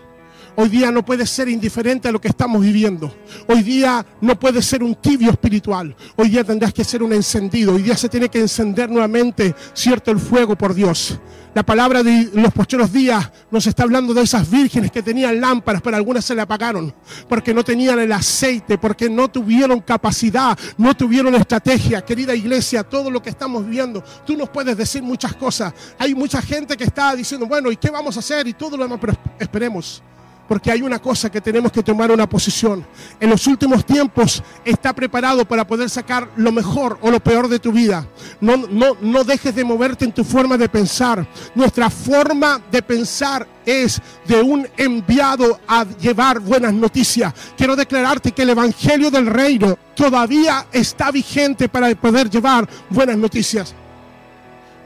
Hoy 0.58 0.70
día 0.70 0.90
no 0.90 1.04
puedes 1.04 1.28
ser 1.28 1.50
indiferente 1.50 2.08
a 2.08 2.12
lo 2.12 2.18
que 2.18 2.28
estamos 2.28 2.62
viviendo. 2.62 3.14
Hoy 3.46 3.62
día 3.62 4.04
no 4.22 4.40
puedes 4.40 4.64
ser 4.64 4.82
un 4.82 4.94
tibio 4.94 5.30
espiritual. 5.30 5.94
Hoy 6.16 6.30
día 6.30 6.44
tendrás 6.44 6.72
que 6.72 6.82
ser 6.82 7.02
un 7.02 7.12
encendido. 7.12 7.74
Hoy 7.74 7.82
día 7.82 7.94
se 7.94 8.08
tiene 8.08 8.30
que 8.30 8.40
encender 8.40 8.88
nuevamente, 8.88 9.54
cierto, 9.74 10.10
el 10.10 10.18
fuego 10.18 10.56
por 10.56 10.72
Dios. 10.72 11.20
La 11.54 11.62
palabra 11.62 12.02
de 12.02 12.30
los 12.32 12.52
postreros 12.54 12.90
días 12.90 13.30
nos 13.50 13.66
está 13.66 13.82
hablando 13.82 14.14
de 14.14 14.22
esas 14.22 14.50
vírgenes 14.50 14.90
que 14.90 15.02
tenían 15.02 15.40
lámparas, 15.40 15.82
pero 15.82 15.96
algunas 15.96 16.24
se 16.24 16.34
le 16.34 16.40
apagaron 16.40 16.94
porque 17.28 17.52
no 17.52 17.62
tenían 17.62 17.98
el 17.98 18.12
aceite, 18.12 18.78
porque 18.78 19.10
no 19.10 19.28
tuvieron 19.28 19.80
capacidad, 19.80 20.58
no 20.78 20.94
tuvieron 20.94 21.34
estrategia. 21.34 22.02
Querida 22.02 22.34
iglesia, 22.34 22.82
todo 22.82 23.10
lo 23.10 23.22
que 23.22 23.28
estamos 23.28 23.66
viendo, 23.66 24.02
tú 24.26 24.38
nos 24.38 24.48
puedes 24.48 24.74
decir 24.74 25.02
muchas 25.02 25.34
cosas. 25.34 25.74
Hay 25.98 26.14
mucha 26.14 26.40
gente 26.40 26.78
que 26.78 26.84
está 26.84 27.14
diciendo, 27.14 27.46
bueno, 27.46 27.70
¿y 27.70 27.76
qué 27.76 27.90
vamos 27.90 28.16
a 28.16 28.20
hacer? 28.20 28.46
Y 28.46 28.54
todo 28.54 28.78
lo 28.78 28.84
demás, 28.84 28.98
pero 28.98 29.14
esperemos. 29.38 30.02
Porque 30.48 30.70
hay 30.70 30.82
una 30.82 31.00
cosa 31.00 31.30
que 31.30 31.40
tenemos 31.40 31.72
que 31.72 31.82
tomar 31.82 32.11
una 32.11 32.28
posición. 32.28 32.87
En 33.18 33.30
los 33.30 33.46
últimos 33.46 33.85
tiempos 33.85 34.42
está 34.64 34.92
preparado 34.92 35.44
para 35.44 35.66
poder 35.66 35.90
sacar 35.90 36.30
lo 36.37 36.52
mejor 36.52 36.98
o 37.02 37.11
lo 37.11 37.20
peor 37.20 37.48
de 37.48 37.59
tu 37.59 37.72
vida. 37.72 38.06
No, 38.40 38.56
no, 38.56 38.96
no 39.00 39.24
dejes 39.24 39.54
de 39.54 39.64
moverte 39.64 40.04
en 40.04 40.12
tu 40.12 40.24
forma 40.24 40.56
de 40.56 40.68
pensar. 40.68 41.26
Nuestra 41.54 41.90
forma 41.90 42.61
de 42.70 42.82
pensar 42.82 43.46
es 43.64 44.00
de 44.26 44.40
un 44.40 44.66
enviado 44.76 45.59
a 45.66 45.85
llevar 45.85 46.38
buenas 46.38 46.72
noticias. 46.72 47.35
Quiero 47.56 47.74
declararte 47.74 48.32
que 48.32 48.42
el 48.42 48.50
Evangelio 48.50 49.11
del 49.11 49.26
Reino 49.26 49.76
todavía 49.94 50.66
está 50.70 51.11
vigente 51.11 51.68
para 51.68 51.92
poder 51.96 52.30
llevar 52.30 52.68
buenas 52.88 53.16
noticias. 53.16 53.74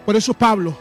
Por 0.07 0.17
eso 0.17 0.33
Pablo, 0.33 0.77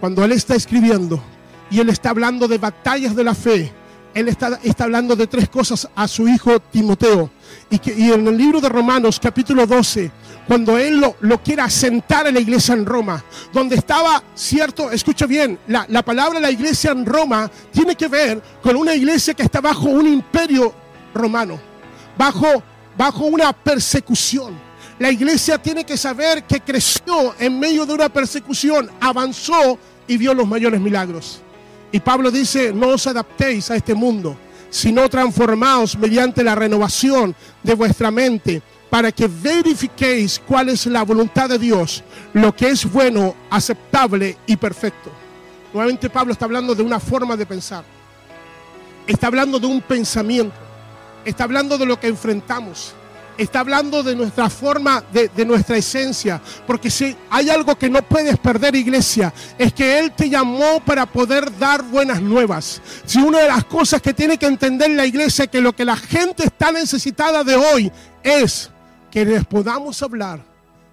cuando 0.00 0.24
él 0.24 0.32
está 0.32 0.56
escribiendo 0.56 1.22
y 1.70 1.78
él 1.78 1.88
está 1.88 2.10
hablando 2.10 2.48
de 2.48 2.58
batallas 2.58 3.14
de 3.14 3.24
la 3.24 3.34
fe, 3.34 3.72
él 4.14 4.28
está, 4.28 4.58
hablando 4.78 5.16
de 5.16 5.26
tres 5.26 5.48
cosas 5.48 5.88
a 5.94 6.06
su 6.06 6.28
hijo 6.28 6.60
Timoteo. 6.60 7.30
Y, 7.70 7.78
que, 7.78 7.92
en 7.92 8.26
el 8.26 8.36
libro 8.36 8.60
de 8.60 8.68
Romanos 8.68 9.18
capítulo 9.20 9.66
12, 9.66 10.10
cuando 10.46 10.78
él 10.78 10.98
lo, 10.98 11.16
lo, 11.20 11.42
quiere 11.42 11.62
asentar 11.62 12.26
en 12.26 12.34
la 12.34 12.40
iglesia 12.40 12.74
en 12.74 12.84
Roma, 12.84 13.22
donde 13.52 13.76
estaba, 13.76 14.22
cierto, 14.34 14.90
escucha 14.90 15.26
bien, 15.26 15.58
la, 15.68 15.86
la 15.88 16.02
palabra 16.02 16.40
la 16.40 16.50
iglesia 16.50 16.90
en 16.92 17.06
Roma 17.06 17.50
tiene 17.72 17.94
que 17.94 18.08
ver 18.08 18.42
con 18.62 18.76
una 18.76 18.94
iglesia 18.94 19.34
que 19.34 19.42
está 19.42 19.60
bajo 19.60 19.88
un 19.88 20.06
imperio 20.06 20.72
romano, 21.14 21.58
bajo, 22.16 22.62
bajo 22.96 23.24
una 23.24 23.52
persecución. 23.52 24.72
La 24.98 25.10
iglesia 25.10 25.58
tiene 25.58 25.84
que 25.84 25.96
saber 25.96 26.44
que 26.44 26.60
creció 26.60 27.34
en 27.38 27.58
medio 27.58 27.86
de 27.86 27.94
una 27.94 28.08
persecución, 28.08 28.90
avanzó 29.00 29.78
y 30.06 30.16
vio 30.16 30.34
los 30.34 30.46
mayores 30.46 30.80
milagros. 30.80 31.40
Y 31.92 32.00
Pablo 32.00 32.30
dice, 32.30 32.72
no 32.72 32.88
os 32.88 33.06
adaptéis 33.06 33.70
a 33.70 33.76
este 33.76 33.94
mundo, 33.94 34.36
sino 34.70 35.08
transformaos 35.10 35.96
mediante 35.96 36.42
la 36.42 36.54
renovación 36.54 37.36
de 37.62 37.74
vuestra 37.74 38.10
mente, 38.10 38.62
para 38.88 39.12
que 39.12 39.28
verifiquéis 39.28 40.40
cuál 40.46 40.70
es 40.70 40.86
la 40.86 41.02
voluntad 41.02 41.48
de 41.48 41.58
Dios, 41.58 42.02
lo 42.32 42.54
que 42.54 42.68
es 42.68 42.90
bueno, 42.90 43.34
aceptable 43.50 44.36
y 44.46 44.56
perfecto. 44.56 45.10
Nuevamente 45.72 46.10
Pablo 46.10 46.32
está 46.32 46.46
hablando 46.46 46.74
de 46.74 46.82
una 46.82 47.00
forma 47.00 47.36
de 47.36 47.46
pensar, 47.46 47.84
está 49.06 49.26
hablando 49.28 49.58
de 49.58 49.66
un 49.66 49.80
pensamiento, 49.80 50.56
está 51.24 51.44
hablando 51.44 51.78
de 51.78 51.86
lo 51.86 52.00
que 52.00 52.08
enfrentamos 52.08 52.94
está 53.38 53.60
hablando 53.60 54.02
de 54.02 54.14
nuestra 54.14 54.48
forma, 54.50 55.02
de, 55.12 55.44
nuestra 55.44 55.76
esencia. 55.76 56.40
Porque 56.66 56.90
si 56.90 57.16
hay 57.30 57.50
algo 57.50 57.76
que 57.76 57.90
no 57.90 58.02
puedes 58.02 58.38
perder, 58.38 58.74
iglesia, 58.74 59.32
es 59.58 59.72
que 59.72 59.98
Él 59.98 60.12
te 60.12 60.28
llamó 60.28 60.80
para 60.84 61.06
poder 61.06 61.56
dar 61.58 61.82
buenas 61.82 62.20
nuevas. 62.20 62.80
Si 63.04 63.18
una 63.18 63.40
de 63.40 63.48
las 63.48 63.64
cosas 63.64 64.00
que 64.02 64.14
tiene 64.14 64.38
que 64.38 64.46
entender 64.46 64.90
la 64.90 65.06
iglesia, 65.06 65.46
que 65.46 65.60
lo 65.60 65.74
que 65.74 65.84
la 65.84 65.96
gente 65.96 66.44
está 66.44 66.72
necesitada 66.72 67.44
de 67.44 67.56
hoy 67.56 67.92
es 68.22 68.70
que 69.10 69.24
les 69.24 69.44
podamos 69.44 70.02
hablar 70.02 70.51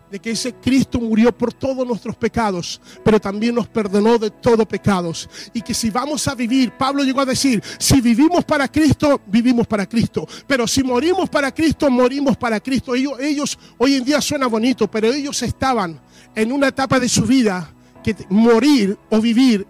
de 0.10 0.19
que 0.19 0.32
ese 0.32 0.54
Cristo 0.54 1.00
murió 1.00 1.36
por 1.36 1.54
todos 1.54 1.86
nuestros 1.88 2.15
pecados, 2.15 2.82
pero 3.04 3.19
también 3.19 3.56
nos 3.56 3.67
perdonó 3.67 4.17
de 4.17 4.30
todos 4.30 4.65
pecados. 4.65 5.30
Y 5.54 5.62
que 5.62 5.74
si 5.74 5.89
vamos 5.89 6.28
a 6.28 6.36
vivir, 6.36 6.72
Pablo 6.72 7.04
llegó 7.04 7.22
a 7.22 7.26
decir, 7.26 7.62
si 7.78 8.02
vivimos 8.02 8.43
para 8.45 8.67
Cristo, 8.67 9.22
vivimos 9.28 9.67
para 9.67 9.88
Cristo. 9.88 10.28
Pero 10.48 10.67
si 10.67 10.84
morimos 10.84 11.30
para 11.30 11.54
Cristo, 11.54 11.89
morimos 11.89 12.38
para 12.38 12.60
Cristo. 12.60 12.95
Ellos, 12.95 13.13
ellos 13.19 13.60
hoy 13.78 13.95
en 13.95 14.04
día 14.04 14.22
suena 14.22 14.48
bonito, 14.48 14.89
pero 14.89 15.12
ellos 15.13 15.41
estaban 15.43 16.00
en 16.36 16.52
una 16.52 16.67
etapa 16.69 17.00
de 17.00 17.10
su 17.10 17.24
vida 17.24 17.74
que 18.04 18.15
morir 18.30 18.98
o 19.10 19.19
vivir 19.19 19.67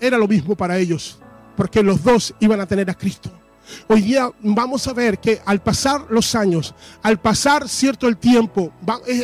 era 0.00 0.18
lo 0.18 0.28
mismo 0.28 0.54
para 0.54 0.78
ellos, 0.78 1.18
porque 1.56 1.82
los 1.82 2.02
dos 2.02 2.34
iban 2.40 2.60
a 2.60 2.66
tener 2.66 2.88
a 2.90 2.94
Cristo. 2.94 3.41
Hoy 3.88 4.02
día 4.02 4.30
vamos 4.40 4.86
a 4.88 4.92
ver 4.92 5.18
que 5.18 5.40
al 5.44 5.62
pasar 5.62 6.06
los 6.10 6.34
años, 6.34 6.74
al 7.02 7.20
pasar 7.20 7.68
cierto 7.68 8.08
el 8.08 8.16
tiempo, 8.16 8.72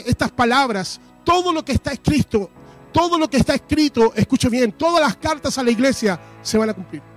estas 0.06 0.30
palabras, 0.30 1.00
todo 1.24 1.52
lo 1.52 1.64
que 1.64 1.72
está 1.72 1.92
escrito, 1.92 2.50
todo 2.92 3.18
lo 3.18 3.28
que 3.28 3.36
está 3.36 3.54
escrito, 3.54 4.12
escuche 4.14 4.48
bien, 4.48 4.72
todas 4.72 5.00
las 5.00 5.16
cartas 5.16 5.58
a 5.58 5.62
la 5.62 5.70
iglesia 5.70 6.18
se 6.42 6.58
van 6.58 6.70
a 6.70 6.74
cumplir 6.74 7.07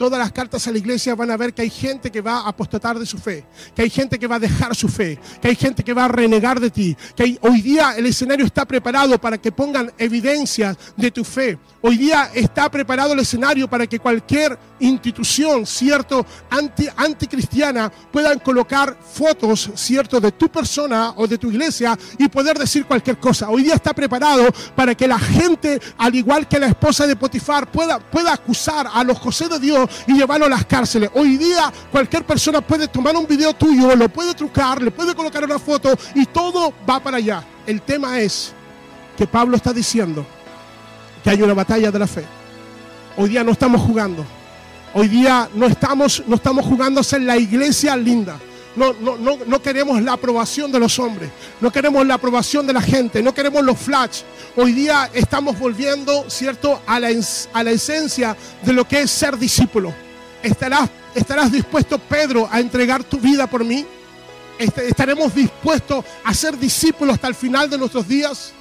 todas 0.00 0.18
las 0.18 0.32
cartas 0.32 0.66
a 0.66 0.72
la 0.72 0.78
iglesia 0.78 1.14
van 1.14 1.30
a 1.30 1.36
ver 1.36 1.52
que 1.52 1.60
hay 1.60 1.68
gente 1.68 2.10
que 2.10 2.22
va 2.22 2.38
a 2.38 2.48
apostatar 2.48 2.98
de 2.98 3.04
su 3.04 3.18
fe, 3.18 3.44
que 3.74 3.82
hay 3.82 3.90
gente 3.90 4.18
que 4.18 4.26
va 4.26 4.36
a 4.36 4.38
dejar 4.38 4.74
su 4.74 4.88
fe, 4.88 5.18
que 5.42 5.48
hay 5.48 5.54
gente 5.54 5.84
que 5.84 5.92
va 5.92 6.06
a 6.06 6.08
renegar 6.08 6.58
de 6.58 6.70
ti, 6.70 6.96
que 7.14 7.36
hoy 7.42 7.60
día 7.60 7.92
el 7.98 8.06
escenario 8.06 8.46
está 8.46 8.64
preparado 8.64 9.20
para 9.20 9.36
que 9.36 9.52
pongan 9.52 9.92
evidencias 9.98 10.74
de 10.96 11.10
tu 11.10 11.22
fe. 11.22 11.58
Hoy 11.82 11.98
día 11.98 12.30
está 12.34 12.70
preparado 12.70 13.12
el 13.12 13.18
escenario 13.18 13.68
para 13.68 13.86
que 13.86 13.98
cualquier 13.98 14.58
institución, 14.78 15.66
cierto, 15.66 16.24
anti, 16.48 16.88
anticristiana, 16.96 17.92
puedan 18.10 18.38
colocar 18.38 18.96
fotos, 19.02 19.70
cierto, 19.74 20.18
de 20.18 20.32
tu 20.32 20.48
persona 20.48 21.12
o 21.16 21.26
de 21.26 21.36
tu 21.36 21.50
iglesia 21.50 21.98
y 22.16 22.26
poder 22.28 22.58
decir 22.58 22.86
cualquier 22.86 23.18
cosa. 23.18 23.50
Hoy 23.50 23.64
día 23.64 23.74
está 23.74 23.92
preparado 23.92 24.48
para 24.74 24.94
que 24.94 25.06
la 25.06 25.18
gente, 25.18 25.78
al 25.98 26.14
igual 26.14 26.48
que 26.48 26.58
la 26.58 26.68
esposa 26.68 27.06
de 27.06 27.16
Potifar, 27.16 27.70
pueda, 27.70 27.98
pueda 27.98 28.32
acusar 28.32 28.88
a 28.90 29.04
los 29.04 29.18
José 29.18 29.46
de 29.48 29.58
Dios 29.58 29.89
y 30.06 30.14
llevarlo 30.14 30.46
a 30.46 30.48
las 30.48 30.64
cárceles. 30.64 31.10
Hoy 31.14 31.36
día 31.36 31.72
cualquier 31.90 32.24
persona 32.24 32.60
puede 32.60 32.88
tomar 32.88 33.16
un 33.16 33.26
video 33.26 33.54
tuyo, 33.54 33.94
lo 33.96 34.08
puede 34.08 34.34
trucar, 34.34 34.82
le 34.82 34.90
puede 34.90 35.14
colocar 35.14 35.44
una 35.44 35.58
foto 35.58 35.96
y 36.14 36.26
todo 36.26 36.72
va 36.88 37.00
para 37.00 37.18
allá. 37.18 37.44
El 37.66 37.82
tema 37.82 38.18
es 38.20 38.52
que 39.16 39.26
Pablo 39.26 39.56
está 39.56 39.72
diciendo 39.72 40.26
que 41.22 41.30
hay 41.30 41.42
una 41.42 41.54
batalla 41.54 41.90
de 41.90 41.98
la 41.98 42.06
fe. 42.06 42.24
Hoy 43.16 43.30
día 43.30 43.44
no 43.44 43.52
estamos 43.52 43.80
jugando. 43.80 44.24
Hoy 44.92 45.08
día 45.08 45.48
no 45.54 45.66
estamos, 45.66 46.22
no 46.26 46.36
estamos 46.36 46.64
jugando 46.64 47.00
a 47.00 47.04
ser 47.04 47.22
la 47.22 47.36
iglesia 47.36 47.96
linda. 47.96 48.38
No, 48.76 48.92
no, 48.92 49.16
no, 49.18 49.62
queremos 49.62 50.00
la 50.00 50.12
aprobación 50.12 50.70
de 50.70 50.78
los 50.78 50.98
hombres, 51.00 51.28
no 51.60 51.72
queremos 51.72 52.06
la 52.06 52.14
aprobación 52.14 52.68
de 52.68 52.72
la 52.72 52.80
gente, 52.80 53.20
no 53.20 53.34
queremos 53.34 53.64
los 53.64 53.76
flash. 53.76 54.22
Hoy 54.56 54.72
día 54.72 55.10
estamos 55.12 55.58
volviendo, 55.58 56.24
¿cierto?, 56.30 56.80
a 56.86 57.00
la, 57.00 57.08
a 57.52 57.64
la 57.64 57.70
esencia 57.72 58.36
de 58.62 58.72
lo 58.72 58.86
que 58.86 59.02
es 59.02 59.10
ser 59.10 59.36
discípulo. 59.36 59.92
¿Estarás, 60.40 60.88
¿Estarás 61.14 61.50
dispuesto, 61.50 61.98
Pedro, 61.98 62.48
a 62.50 62.60
entregar 62.60 63.02
tu 63.02 63.18
vida 63.18 63.48
por 63.48 63.64
mí? 63.64 63.84
¿Estaremos 64.58 65.34
dispuestos 65.34 66.04
a 66.22 66.32
ser 66.32 66.56
discípulos 66.56 67.14
hasta 67.14 67.28
el 67.28 67.34
final 67.34 67.68
de 67.68 67.78
nuestros 67.78 68.06
días? 68.06 68.52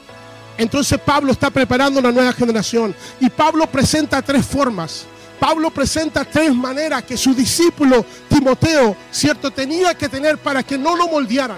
Entonces 0.57 0.99
Pablo 0.99 1.31
está 1.31 1.49
preparando 1.49 1.99
una 1.99 2.11
nueva 2.11 2.33
generación 2.33 2.95
y 3.19 3.29
Pablo 3.29 3.67
presenta 3.67 4.21
tres 4.21 4.45
formas. 4.45 5.05
Pablo 5.39 5.71
presenta 5.71 6.25
tres 6.25 6.53
maneras 6.53 7.03
que 7.03 7.15
su 7.15 7.33
discípulo 7.33 8.05
Timoteo, 8.27 8.95
cierto, 9.09 9.49
tenía 9.51 9.93
que 9.95 10.09
tener 10.09 10.37
para 10.37 10.63
que 10.63 10.77
no 10.77 10.95
lo 10.95 11.07
moldearan. 11.07 11.57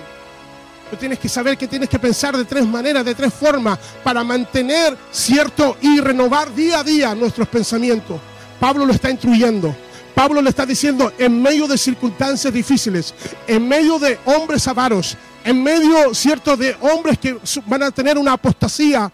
Tú 0.91 0.97
tienes 0.97 1.19
que 1.19 1.29
saber 1.29 1.57
que 1.57 1.67
tienes 1.67 1.89
que 1.89 1.97
pensar 1.97 2.37
de 2.37 2.45
tres 2.45 2.65
maneras, 2.65 3.03
de 3.03 3.15
tres 3.15 3.33
formas, 3.33 3.79
para 4.03 4.23
mantener, 4.23 4.95
cierto, 5.11 5.77
y 5.81 5.99
renovar 5.99 6.53
día 6.53 6.79
a 6.79 6.83
día 6.83 7.15
nuestros 7.15 7.47
pensamientos. 7.47 8.19
Pablo 8.59 8.85
lo 8.85 8.93
está 8.93 9.09
instruyendo. 9.09 9.75
Pablo 10.13 10.41
le 10.41 10.49
está 10.49 10.65
diciendo, 10.65 11.13
en 11.17 11.41
medio 11.41 11.65
de 11.67 11.77
circunstancias 11.77 12.53
difíciles, 12.53 13.13
en 13.47 13.67
medio 13.67 13.97
de 13.97 14.19
hombres 14.25 14.67
avaros, 14.67 15.17
en 15.43 15.63
medio, 15.63 16.13
cierto, 16.13 16.57
de 16.57 16.75
hombres 16.81 17.17
que 17.17 17.39
van 17.65 17.83
a 17.83 17.91
tener 17.91 18.17
una 18.17 18.33
apostasía, 18.33 19.11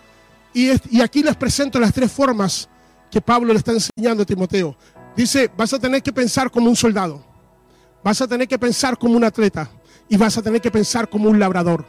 y, 0.54 0.72
y 0.98 1.02
aquí 1.02 1.22
les 1.22 1.36
presento 1.36 1.80
las 1.80 1.94
tres 1.94 2.12
formas 2.12 2.68
que 3.10 3.22
Pablo 3.22 3.54
le 3.54 3.60
está 3.60 3.72
enseñando 3.72 4.24
a 4.24 4.26
Timoteo. 4.26 4.76
Dice, 5.15 5.50
vas 5.56 5.74
a 5.74 5.80
tener 5.80 6.04
que 6.04 6.13
pensar 6.13 6.52
como 6.52 6.70
un 6.70 6.76
soldado, 6.76 7.24
vas 8.04 8.22
a 8.22 8.28
tener 8.28 8.48
que 8.48 8.60
pensar 8.60 8.98
como 8.98 9.15
un 9.15 9.24
atleta 9.24 9.70
y 10.08 10.17
vas 10.17 10.38
a 10.38 10.41
tener 10.41 10.62
que 10.62 10.72
pensar 10.72 11.10
como 11.10 11.30
un 11.30 11.39
labrador. 11.39 11.86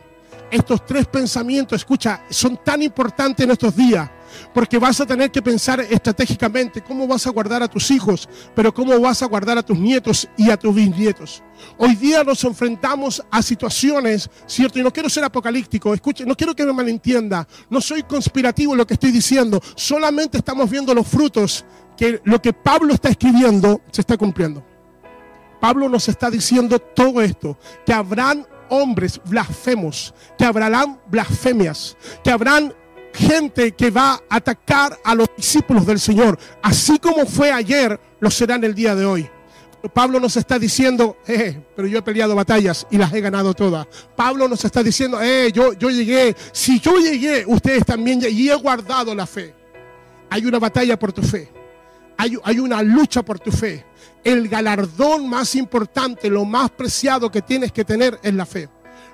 Estos 0.50 0.86
tres 0.86 1.06
pensamientos, 1.06 1.80
escucha, 1.80 2.22
son 2.30 2.58
tan 2.64 2.82
importantes 2.82 3.44
en 3.44 3.50
estos 3.50 3.76
días 3.76 4.10
porque 4.52 4.78
vas 4.78 5.00
a 5.00 5.06
tener 5.06 5.30
que 5.30 5.42
pensar 5.42 5.80
estratégicamente 5.80 6.82
cómo 6.82 7.06
vas 7.06 7.26
a 7.26 7.30
guardar 7.30 7.62
a 7.62 7.68
tus 7.68 7.90
hijos, 7.90 8.28
pero 8.54 8.72
cómo 8.72 8.98
vas 9.00 9.22
a 9.22 9.26
guardar 9.26 9.58
a 9.58 9.62
tus 9.62 9.78
nietos 9.78 10.28
y 10.36 10.50
a 10.50 10.56
tus 10.56 10.74
bisnietos. 10.74 11.42
Hoy 11.76 11.94
día 11.96 12.22
nos 12.24 12.44
enfrentamos 12.44 13.22
a 13.30 13.42
situaciones, 13.42 14.30
¿cierto? 14.46 14.78
Y 14.78 14.82
no 14.82 14.92
quiero 14.92 15.08
ser 15.08 15.24
apocalíptico, 15.24 15.92
escuche, 15.94 16.24
no 16.24 16.36
quiero 16.36 16.54
que 16.54 16.64
me 16.64 16.72
malentienda, 16.72 17.46
no 17.68 17.80
soy 17.80 18.02
conspirativo 18.02 18.72
en 18.72 18.78
lo 18.78 18.86
que 18.86 18.94
estoy 18.94 19.10
diciendo, 19.10 19.60
solamente 19.74 20.38
estamos 20.38 20.70
viendo 20.70 20.94
los 20.94 21.06
frutos 21.06 21.64
que 21.96 22.20
lo 22.24 22.40
que 22.40 22.52
Pablo 22.52 22.94
está 22.94 23.08
escribiendo 23.08 23.80
se 23.90 24.02
está 24.02 24.16
cumpliendo. 24.16 24.64
Pablo 25.60 25.88
nos 25.88 26.08
está 26.08 26.30
diciendo 26.30 26.78
todo 26.78 27.20
esto, 27.20 27.58
que 27.84 27.92
habrán 27.92 28.46
hombres 28.70 29.20
blasfemos, 29.24 30.14
que 30.38 30.44
habrán 30.44 31.00
blasfemias, 31.10 31.96
que 32.22 32.30
habrán 32.30 32.74
gente 33.12 33.72
que 33.72 33.90
va 33.90 34.12
a 34.12 34.36
atacar 34.36 34.98
a 35.04 35.14
los 35.14 35.28
discípulos 35.36 35.86
del 35.86 35.98
Señor, 36.00 36.38
así 36.62 36.98
como 36.98 37.26
fue 37.26 37.50
ayer, 37.52 37.98
lo 38.20 38.30
será 38.30 38.56
en 38.56 38.64
el 38.64 38.74
día 38.74 38.94
de 38.94 39.04
hoy. 39.04 39.30
Pablo 39.92 40.18
nos 40.18 40.36
está 40.36 40.58
diciendo, 40.58 41.18
eh, 41.26 41.62
pero 41.76 41.86
yo 41.86 41.98
he 41.98 42.02
peleado 42.02 42.34
batallas 42.34 42.86
y 42.90 42.98
las 42.98 43.12
he 43.12 43.20
ganado 43.20 43.54
todas. 43.54 43.86
Pablo 44.16 44.48
nos 44.48 44.64
está 44.64 44.82
diciendo, 44.82 45.20
eh, 45.22 45.52
yo, 45.52 45.72
yo 45.74 45.88
llegué, 45.90 46.34
si 46.52 46.80
yo 46.80 46.98
llegué, 46.98 47.44
ustedes 47.46 47.84
también, 47.84 48.20
y 48.28 48.48
he 48.48 48.54
guardado 48.56 49.14
la 49.14 49.26
fe. 49.26 49.54
Hay 50.30 50.44
una 50.44 50.58
batalla 50.58 50.98
por 50.98 51.12
tu 51.12 51.22
fe. 51.22 51.50
hay, 52.16 52.36
hay 52.42 52.58
una 52.58 52.82
lucha 52.82 53.22
por 53.22 53.38
tu 53.38 53.52
fe. 53.52 53.86
El 54.24 54.48
galardón 54.48 55.28
más 55.28 55.54
importante, 55.54 56.28
lo 56.28 56.44
más 56.44 56.70
preciado 56.70 57.30
que 57.30 57.40
tienes 57.40 57.70
que 57.70 57.84
tener 57.84 58.18
es 58.22 58.34
la 58.34 58.44
fe. 58.44 58.68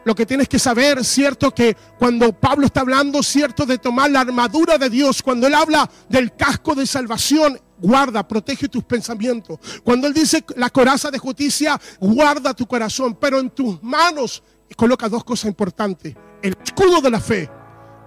Lo 0.04 0.14
que 0.14 0.26
tienes 0.26 0.48
que 0.48 0.58
saber, 0.58 1.04
cierto, 1.04 1.50
que 1.52 1.76
cuando 1.98 2.32
Pablo 2.32 2.66
está 2.66 2.80
hablando, 2.80 3.22
cierto, 3.22 3.64
de 3.64 3.78
tomar 3.78 4.10
la 4.10 4.20
armadura 4.20 4.78
de 4.78 4.90
Dios, 4.90 5.22
cuando 5.22 5.46
él 5.46 5.54
habla 5.54 5.88
del 6.08 6.34
casco 6.36 6.74
de 6.74 6.86
salvación, 6.86 7.58
guarda, 7.78 8.26
protege 8.26 8.68
tus 8.68 8.84
pensamientos. 8.84 9.58
Cuando 9.82 10.06
él 10.06 10.14
dice 10.14 10.44
la 10.56 10.70
coraza 10.70 11.10
de 11.10 11.18
justicia, 11.18 11.80
guarda 12.00 12.54
tu 12.54 12.66
corazón, 12.66 13.16
pero 13.20 13.38
en 13.38 13.50
tus 13.50 13.82
manos 13.82 14.42
coloca 14.76 15.08
dos 15.08 15.24
cosas 15.24 15.46
importantes, 15.46 16.14
el 16.42 16.56
escudo 16.64 17.00
de 17.00 17.10
la 17.10 17.20
fe 17.20 17.50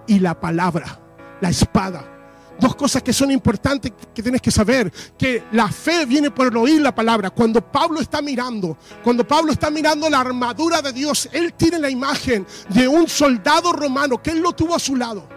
y 0.06 0.18
la 0.18 0.38
palabra, 0.38 1.00
la 1.40 1.48
espada 1.48 2.17
dos 2.58 2.74
cosas 2.74 3.02
que 3.02 3.12
son 3.12 3.30
importantes 3.30 3.92
que 4.14 4.22
tienes 4.22 4.42
que 4.42 4.50
saber, 4.50 4.92
que 5.16 5.44
la 5.52 5.68
fe 5.68 6.06
viene 6.06 6.30
por 6.30 6.54
oír 6.56 6.80
la 6.80 6.94
palabra. 6.94 7.30
Cuando 7.30 7.60
Pablo 7.60 8.00
está 8.00 8.20
mirando, 8.20 8.76
cuando 9.02 9.26
Pablo 9.26 9.52
está 9.52 9.70
mirando 9.70 10.08
la 10.10 10.20
armadura 10.20 10.82
de 10.82 10.92
Dios, 10.92 11.28
él 11.32 11.54
tiene 11.54 11.78
la 11.78 11.90
imagen 11.90 12.46
de 12.70 12.88
un 12.88 13.08
soldado 13.08 13.72
romano 13.72 14.22
que 14.22 14.30
él 14.30 14.40
lo 14.40 14.52
tuvo 14.52 14.74
a 14.74 14.78
su 14.78 14.96
lado. 14.96 15.28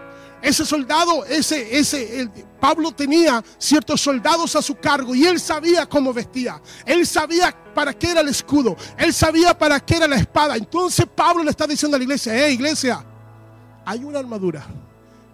Ese 0.42 0.66
soldado, 0.66 1.24
ese, 1.26 1.78
ese, 1.78 2.28
Pablo 2.60 2.92
tenía 2.92 3.44
ciertos 3.60 4.02
soldados 4.02 4.56
a 4.56 4.62
su 4.64 4.76
cargo 4.76 5.14
y 5.14 5.26
él 5.26 5.40
sabía 5.40 5.86
cómo 5.86 6.12
vestía. 6.12 6.60
Él 6.84 7.06
sabía 7.06 7.56
para 7.76 7.94
qué 7.94 8.10
era 8.10 8.22
el 8.22 8.30
escudo. 8.30 8.76
Él 8.98 9.14
sabía 9.14 9.56
para 9.56 9.80
qué 9.80 9.98
era 9.98 10.08
la 10.08 10.16
espada. 10.16 10.56
Entonces 10.56 11.06
Pablo 11.16 11.44
le 11.44 11.52
está 11.52 11.68
diciendo 11.68 11.96
a 11.96 12.00
la 12.00 12.04
iglesia, 12.04 12.34
hey 12.36 12.56
iglesia, 12.56 13.06
hay 13.86 14.04
una 14.04 14.18
armadura 14.18 14.66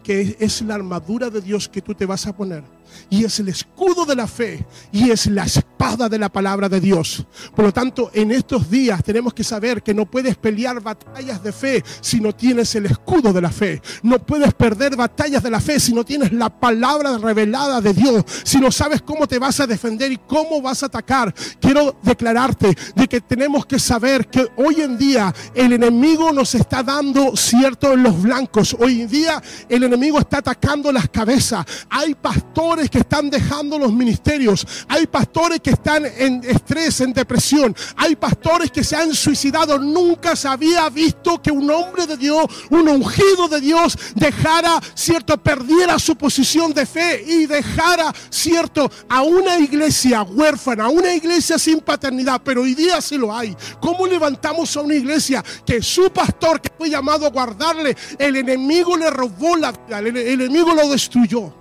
que 0.07 0.37
es 0.39 0.61
la 0.61 0.75
armadura 0.75 1.29
de 1.29 1.41
Dios 1.41 1.67
que 1.67 1.81
tú 1.81 1.93
te 1.93 2.05
vas 2.05 2.27
a 2.27 2.33
poner. 2.33 2.63
Y 3.10 3.23
es 3.23 3.39
el 3.39 3.50
escudo 3.50 4.06
de 4.06 4.15
la 4.15 4.28
fe. 4.28 4.65
Y 4.91 5.10
es 5.12 5.28
la 5.28 5.43
espada 5.45 6.10
de 6.10 6.19
la 6.19 6.30
palabra 6.30 6.69
de 6.69 6.80
Dios. 6.80 7.26
Por 7.56 7.65
lo 7.65 7.73
tanto, 7.73 8.12
en 8.13 8.32
estos 8.32 8.69
días 8.69 9.04
tenemos 9.04 9.34
que 9.34 9.43
saber 9.43 9.82
que 9.84 9.93
no 9.93 10.06
puedes 10.06 10.36
pelear 10.36 10.82
batallas 10.82 11.41
de 11.43 11.52
fe 11.52 11.84
si 12.02 12.19
no 12.19 12.34
tienes 12.34 12.73
el 12.76 12.86
escudo 12.86 13.34
de 13.34 13.41
la 13.41 13.52
fe. 13.52 13.82
No 14.04 14.19
puedes 14.19 14.54
perder 14.54 14.95
batallas 14.95 15.43
de 15.43 15.52
la 15.52 15.60
fe 15.60 15.80
si 15.80 15.93
no 15.93 16.04
tienes 16.04 16.32
la 16.32 16.50
palabra 16.50 17.17
revelada 17.17 17.82
de 17.82 17.93
Dios. 17.93 18.23
Si 18.43 18.60
no 18.60 18.71
sabes 18.71 19.02
cómo 19.02 19.28
te 19.28 19.39
vas 19.39 19.60
a 19.60 19.67
defender 19.67 20.12
y 20.12 20.17
cómo 20.17 20.62
vas 20.62 20.84
a 20.84 20.88
atacar. 20.88 21.34
Quiero 21.60 21.97
declararte 22.04 22.76
de 22.95 23.08
que 23.08 23.21
tenemos 23.21 23.65
que 23.65 23.80
saber 23.80 24.28
que 24.28 24.47
hoy 24.58 24.82
en 24.82 24.97
día 24.97 25.34
el 25.54 25.73
enemigo 25.73 26.32
nos 26.32 26.56
está 26.56 26.84
dando 26.84 27.36
cierto 27.36 27.93
en 27.93 28.04
los 28.04 28.21
blancos. 28.21 28.76
Hoy 28.80 29.02
en 29.02 29.10
día 29.10 29.41
el 29.69 29.84
enemigo 29.84 30.19
está 30.19 30.38
atacando 30.38 30.91
las 30.91 31.10
cabezas. 31.10 31.65
Hay 31.89 32.15
pastores 32.15 32.76
que 32.85 32.99
están 32.99 33.29
dejando 33.29 33.79
los 33.79 33.91
ministerios. 33.91 34.65
Hay 34.87 35.07
pastores 35.07 35.59
que 35.59 35.71
están 35.71 36.05
en 36.05 36.43
estrés, 36.43 37.01
en 37.01 37.13
depresión. 37.13 37.75
Hay 37.95 38.15
pastores 38.15 38.71
que 38.71 38.83
se 38.83 38.95
han 38.95 39.13
suicidado. 39.13 39.79
Nunca 39.79 40.35
se 40.35 40.47
había 40.47 40.87
visto 40.89 41.41
que 41.41 41.51
un 41.51 41.69
hombre 41.71 42.05
de 42.05 42.17
Dios, 42.17 42.45
un 42.69 42.87
ungido 42.87 43.47
de 43.47 43.59
Dios, 43.59 43.97
dejara, 44.15 44.79
cierto, 44.93 45.37
perdiera 45.37 45.97
su 45.97 46.15
posición 46.15 46.73
de 46.73 46.85
fe 46.85 47.23
y 47.27 47.47
dejara, 47.47 48.13
cierto, 48.29 48.89
a 49.09 49.23
una 49.23 49.57
iglesia 49.57 50.21
huérfana, 50.21 50.85
a 50.85 50.89
una 50.89 51.13
iglesia 51.13 51.57
sin 51.57 51.79
paternidad. 51.79 52.41
Pero 52.43 52.61
hoy 52.61 52.75
día 52.75 53.01
sí 53.01 53.17
lo 53.17 53.35
hay. 53.35 53.55
¿Cómo 53.81 54.05
levantamos 54.05 54.75
a 54.77 54.81
una 54.81 54.93
iglesia 54.93 55.43
que 55.65 55.81
su 55.81 56.11
pastor, 56.11 56.61
que 56.61 56.71
fue 56.77 56.89
llamado 56.89 57.25
a 57.25 57.29
guardarle, 57.29 57.95
el 58.19 58.35
enemigo 58.35 58.95
le 58.95 59.09
robó 59.09 59.55
la 59.55 59.73
el, 59.89 60.17
enemigo 60.17 60.73
lo 60.73 60.89
destruyó. 60.89 61.53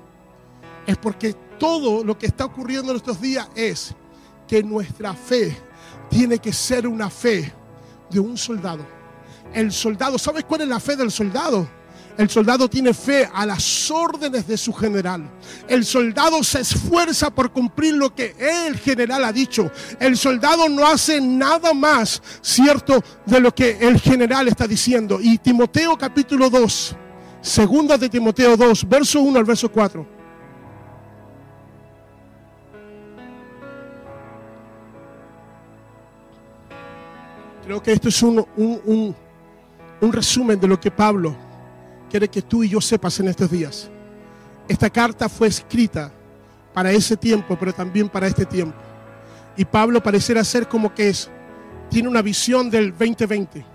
Es 0.87 0.96
porque 0.96 1.35
todo 1.59 2.05
lo 2.05 2.16
que 2.16 2.27
está 2.27 2.44
ocurriendo 2.44 2.92
en 2.92 2.96
estos 2.96 3.20
días 3.20 3.49
es 3.55 3.94
que 4.46 4.62
nuestra 4.62 5.14
fe 5.14 5.57
tiene 6.09 6.38
que 6.38 6.53
ser 6.53 6.87
una 6.87 7.11
fe 7.11 7.53
de 8.11 8.20
un 8.20 8.37
soldado. 8.37 8.87
El 9.53 9.72
soldado, 9.72 10.18
¿sabes 10.18 10.44
cuál 10.44 10.62
es 10.62 10.68
la 10.68 10.81
fe 10.81 10.96
del 10.96 11.11
soldado? 11.11 11.68
El 12.16 12.31
soldado 12.31 12.68
tiene 12.68 12.94
fe 12.94 13.29
a 13.31 13.44
las 13.44 13.90
órdenes 13.90 14.46
de 14.46 14.57
su 14.57 14.72
general. 14.72 15.31
El 15.68 15.85
soldado 15.85 16.42
se 16.42 16.61
esfuerza 16.61 17.31
por 17.31 17.53
cumplir 17.53 17.94
lo 17.94 18.14
que 18.14 18.35
el 18.38 18.79
general 18.79 19.25
ha 19.25 19.33
dicho. 19.33 19.70
El 20.01 20.16
soldado 20.16 20.68
no 20.68 20.87
hace 20.87 21.20
nada 21.20 21.75
más, 21.75 22.22
cierto, 22.40 23.03
de 23.27 23.40
lo 23.40 23.55
que 23.55 23.77
el 23.81 24.01
general 24.01 24.49
está 24.49 24.66
diciendo. 24.66 25.18
Y 25.20 25.37
Timoteo 25.38 25.99
capítulo 25.99 26.49
2, 26.49 26.96
Segunda 27.42 27.99
de 27.99 28.09
Timoteo 28.09 28.57
2, 28.57 28.88
verso 28.88 29.20
1 29.20 29.38
al 29.38 29.44
verso 29.44 29.70
4. 29.70 30.15
Creo 37.66 37.83
que 37.83 37.92
esto 37.92 38.09
es 38.09 38.22
un, 38.22 38.46
un, 38.57 39.14
un, 40.00 40.12
resumen 40.12 40.59
de 40.59 40.66
lo 40.66 40.81
que 40.81 40.90
Pablo 40.90 41.37
quiere 42.09 42.29
que 42.29 42.40
tú 42.40 42.62
y 42.62 42.70
yo 42.70 42.81
sepas 42.81 43.20
en 43.20 43.29
estos 43.29 43.50
días. 43.50 43.90
Esta 44.68 44.88
carta 44.88 45.29
fue 45.29 45.48
escrita 45.48 46.11
para 46.72 46.90
ese 46.92 47.16
tiempo, 47.16 47.57
pero 47.59 47.74
también 47.74 48.09
para 48.09 48.26
este 48.26 48.46
tiempo. 48.46 48.79
Y 49.57 49.64
Pablo 49.64 50.02
pareciera 50.02 50.42
ser 50.44 50.66
como 50.68 50.94
que 50.94 51.11
es, 51.11 51.29
tiene 51.90 52.09
una 52.09 52.22
visión 52.22 52.70
del 52.70 52.92
2020. 52.92 53.66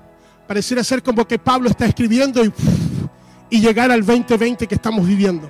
Pareciera 0.48 0.84
ser 0.84 1.04
como 1.04 1.28
que 1.28 1.38
Pablo 1.38 1.70
está 1.70 1.86
escribiendo 1.86 2.44
y 2.44 2.52
y 3.52 3.60
llegar 3.60 3.92
al 3.92 4.04
2020 4.04 4.66
que 4.66 4.76
estamos 4.76 5.06
viviendo. 5.06 5.48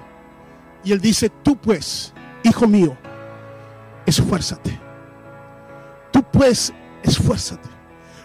Y 0.83 0.91
él 0.91 0.99
dice, 0.99 1.29
tú 1.29 1.55
pues, 1.55 2.11
hijo 2.43 2.67
mío, 2.67 2.97
esfuérzate. 4.05 4.77
Tú 6.11 6.23
pues, 6.23 6.73
esfuérzate. 7.03 7.69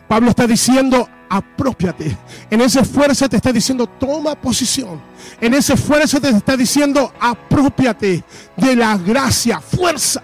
Pablo 0.08 0.30
está 0.30 0.46
diciendo, 0.46 1.08
apropiate. 1.28 2.16
En 2.50 2.60
ese 2.60 2.80
esfuerzo 2.80 3.28
te 3.28 3.36
está 3.36 3.52
diciendo, 3.52 3.86
toma 3.86 4.34
posición. 4.34 5.00
En 5.40 5.54
ese 5.54 5.74
esfuerzo 5.74 6.20
te 6.20 6.28
está 6.30 6.56
diciendo, 6.56 7.12
apropiate 7.20 8.24
de 8.56 8.76
la 8.76 8.96
gracia, 8.96 9.60
fuerza. 9.60 10.22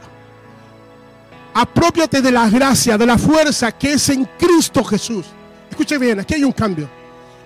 Apropiate 1.55 2.23
de 2.23 2.31
la 2.31 2.49
gracia, 2.49 2.97
de 2.97 3.07
la 3.07 3.19
fuerza 3.19 3.73
que 3.73 3.95
es 3.95 4.09
en 4.09 4.25
Cristo 4.39 4.83
Jesús. 4.85 5.27
Escuche 5.69 5.99
bien, 5.99 6.21
aquí 6.21 6.35
hay 6.35 6.45
un 6.45 6.53
cambio. 6.53 6.89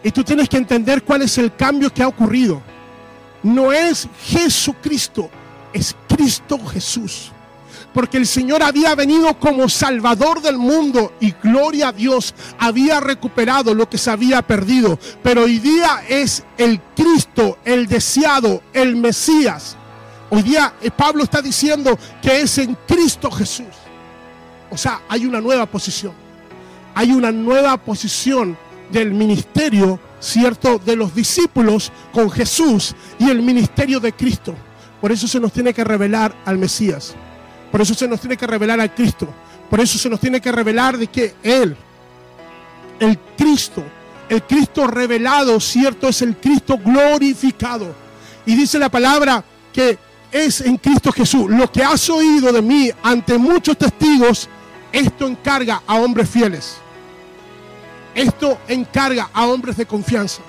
Y 0.03 0.11
tú 0.11 0.23
tienes 0.23 0.49
que 0.49 0.59
entender 0.59 1.03
cuál 1.03 1.23
es 1.23 1.39
el 1.39 1.55
cambio 1.57 1.93
que 1.93 2.03
ha 2.03 2.09
ocurrido. 2.09 2.63
No 3.43 3.73
es 3.73 4.09
Jesucristo, 4.25 5.31
es 5.73 5.97
Cristo 6.09 6.59
Jesús. 6.67 7.33
Porque 7.97 8.19
el 8.19 8.27
Señor 8.27 8.63
había 8.63 8.95
venido 8.95 9.39
como 9.39 9.71
Salvador 9.71 10.43
del 10.43 10.59
mundo 10.59 11.15
y 11.19 11.33
gloria 11.43 11.89
a 11.89 11.93
Dios, 11.93 12.35
había 12.59 13.01
recuperado 13.01 13.73
lo 13.73 13.89
que 13.89 13.97
se 13.97 14.11
había 14.11 14.43
perdido. 14.43 14.99
Pero 15.23 15.45
hoy 15.45 15.61
día 15.61 16.05
es 16.07 16.45
el 16.59 16.79
Cristo, 16.95 17.57
el 17.65 17.87
deseado, 17.87 18.63
el 18.75 18.97
Mesías. 18.97 19.79
Hoy 20.29 20.43
día 20.43 20.75
eh, 20.83 20.91
Pablo 20.91 21.25
está 21.25 21.41
diciendo 21.41 21.99
que 22.21 22.43
es 22.43 22.59
en 22.59 22.77
Cristo 22.87 23.31
Jesús. 23.31 23.75
O 24.71 24.77
sea, 24.77 25.01
hay 25.09 25.25
una 25.25 25.41
nueva 25.41 25.65
posición. 25.65 26.13
Hay 26.95 27.13
una 27.13 27.33
nueva 27.33 27.79
posición 27.79 28.59
del 28.93 29.13
ministerio, 29.13 29.99
¿cierto?, 30.21 30.79
de 30.85 30.97
los 30.97 31.15
discípulos 31.15 31.91
con 32.13 32.31
Jesús 32.31 32.95
y 33.19 33.31
el 33.31 33.41
ministerio 33.41 34.01
de 34.01 34.13
Cristo. 34.13 34.55
Por 35.01 35.13
eso 35.13 35.27
se 35.27 35.41
nos 35.41 35.51
tiene 35.51 35.73
que 35.73 35.83
revelar 35.83 36.37
al 36.45 36.59
Mesías. 36.59 37.17
Por 37.71 37.81
eso 37.81 37.95
se 37.95 38.09
nos 38.09 38.21
tiene 38.21 38.37
que 38.37 38.47
revelar 38.47 38.81
al 38.81 38.95
Cristo. 38.95 39.29
Por 39.69 39.81
eso 39.81 39.99
se 39.99 40.09
nos 40.09 40.21
tiene 40.21 40.41
que 40.41 40.53
revelar 40.53 40.97
de 40.97 41.09
que 41.09 41.35
Él, 41.43 41.77
el 43.01 43.19
Cristo, 43.37 43.83
el 44.29 44.43
Cristo 44.43 44.87
revelado, 44.87 45.59
¿cierto? 45.61 46.09
Es 46.09 46.23
el 46.23 46.37
Cristo 46.37 46.79
glorificado. 46.83 47.95
Y 48.45 48.55
dice 48.55 48.79
la 48.79 48.89
palabra 48.89 49.45
que 49.73 49.99
es 50.31 50.61
en 50.61 50.77
Cristo 50.77 51.13
Jesús. 51.13 51.51
Lo 51.51 51.71
que 51.71 51.83
has 51.83 52.09
oído 52.11 52.53
de 52.53 52.63
mí 52.63 52.91
ante 53.03 53.39
muchos 53.39 53.77
testigos, 53.77 54.49
esto 54.93 55.27
encarga 55.27 55.83
a 55.87 55.97
hombres 55.97 56.29
fieles. 56.29 56.77
Esto 58.15 58.59
encarga 58.69 59.31
a 59.33 59.47
hombres 59.47 59.77
de 59.77 59.87
confianza. 59.87 60.43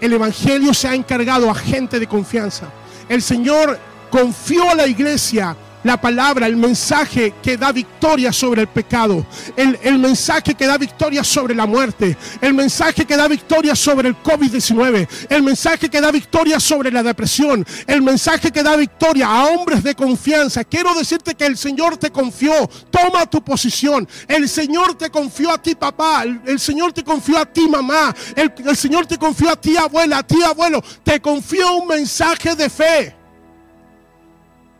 El 0.00 0.12
Evangelio 0.12 0.74
se 0.74 0.88
ha 0.88 0.94
encargado 0.94 1.50
a 1.50 1.54
gente 1.54 1.98
de 1.98 2.06
confianza. 2.06 2.66
El 3.08 3.22
Señor 3.22 3.78
confió 4.10 4.70
a 4.70 4.74
la 4.74 4.86
iglesia 4.86 5.56
la 5.84 6.00
palabra, 6.00 6.46
el 6.46 6.56
mensaje 6.56 7.34
que 7.42 7.56
da 7.56 7.72
victoria 7.72 8.32
sobre 8.32 8.62
el 8.62 8.68
pecado, 8.68 9.26
el, 9.56 9.78
el, 9.82 9.98
mensaje 9.98 10.54
que 10.54 10.66
da 10.66 10.76
victoria 10.76 11.24
sobre 11.24 11.54
la 11.54 11.66
muerte, 11.66 12.16
el 12.40 12.54
mensaje 12.54 13.04
que 13.04 13.16
da 13.16 13.28
victoria 13.28 13.74
sobre 13.74 14.08
el 14.08 14.16
COVID-19, 14.16 15.08
el 15.28 15.42
mensaje 15.42 15.88
que 15.88 16.00
da 16.00 16.10
victoria 16.10 16.60
sobre 16.60 16.90
la 16.90 17.02
depresión, 17.02 17.66
el 17.86 18.02
mensaje 18.02 18.50
que 18.50 18.62
da 18.62 18.76
victoria 18.76 19.26
a 19.26 19.46
hombres 19.46 19.82
de 19.82 19.94
confianza. 19.94 20.64
Quiero 20.64 20.94
decirte 20.94 21.34
que 21.34 21.46
el 21.46 21.56
Señor 21.56 21.96
te 21.96 22.10
confió, 22.10 22.52
toma 22.90 23.26
tu 23.26 23.42
posición, 23.42 24.08
el 24.28 24.48
Señor 24.48 24.94
te 24.96 25.10
confió 25.10 25.52
a 25.52 25.62
ti 25.62 25.74
papá, 25.74 26.24
el, 26.24 26.60
Señor 26.60 26.92
te 26.92 27.02
confió 27.02 27.38
a 27.38 27.46
ti 27.46 27.68
mamá, 27.68 28.14
el, 28.36 28.52
el 28.66 28.76
Señor 28.76 29.06
te 29.06 29.16
confió 29.16 29.50
a 29.50 29.56
ti 29.56 29.76
abuela, 29.76 30.18
a 30.18 30.22
ti 30.26 30.42
abuelo, 30.42 30.82
te 31.02 31.20
confió 31.20 31.74
un 31.74 31.88
mensaje 31.88 32.54
de 32.54 32.68
fe. 32.68 33.19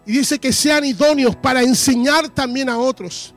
Y 0.06 0.12
dice 0.12 0.38
que 0.38 0.52
sean 0.52 0.84
idóneos 0.84 1.36
para 1.36 1.62
enseñar 1.62 2.28
también 2.28 2.68
a 2.68 2.78
otros. 2.78 3.34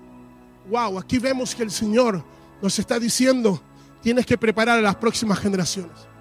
Wow, 0.69 0.97
aquí 0.97 1.19
vemos 1.19 1.53
que 1.53 1.63
el 1.63 1.71
Señor 1.71 2.23
nos 2.61 2.79
está 2.79 2.97
diciendo, 2.97 3.61
tienes 4.01 4.25
que 4.25 4.37
preparar 4.37 4.79
a 4.79 4.81
las 4.81 4.95
próximas 4.95 5.39
generaciones. 5.39 6.12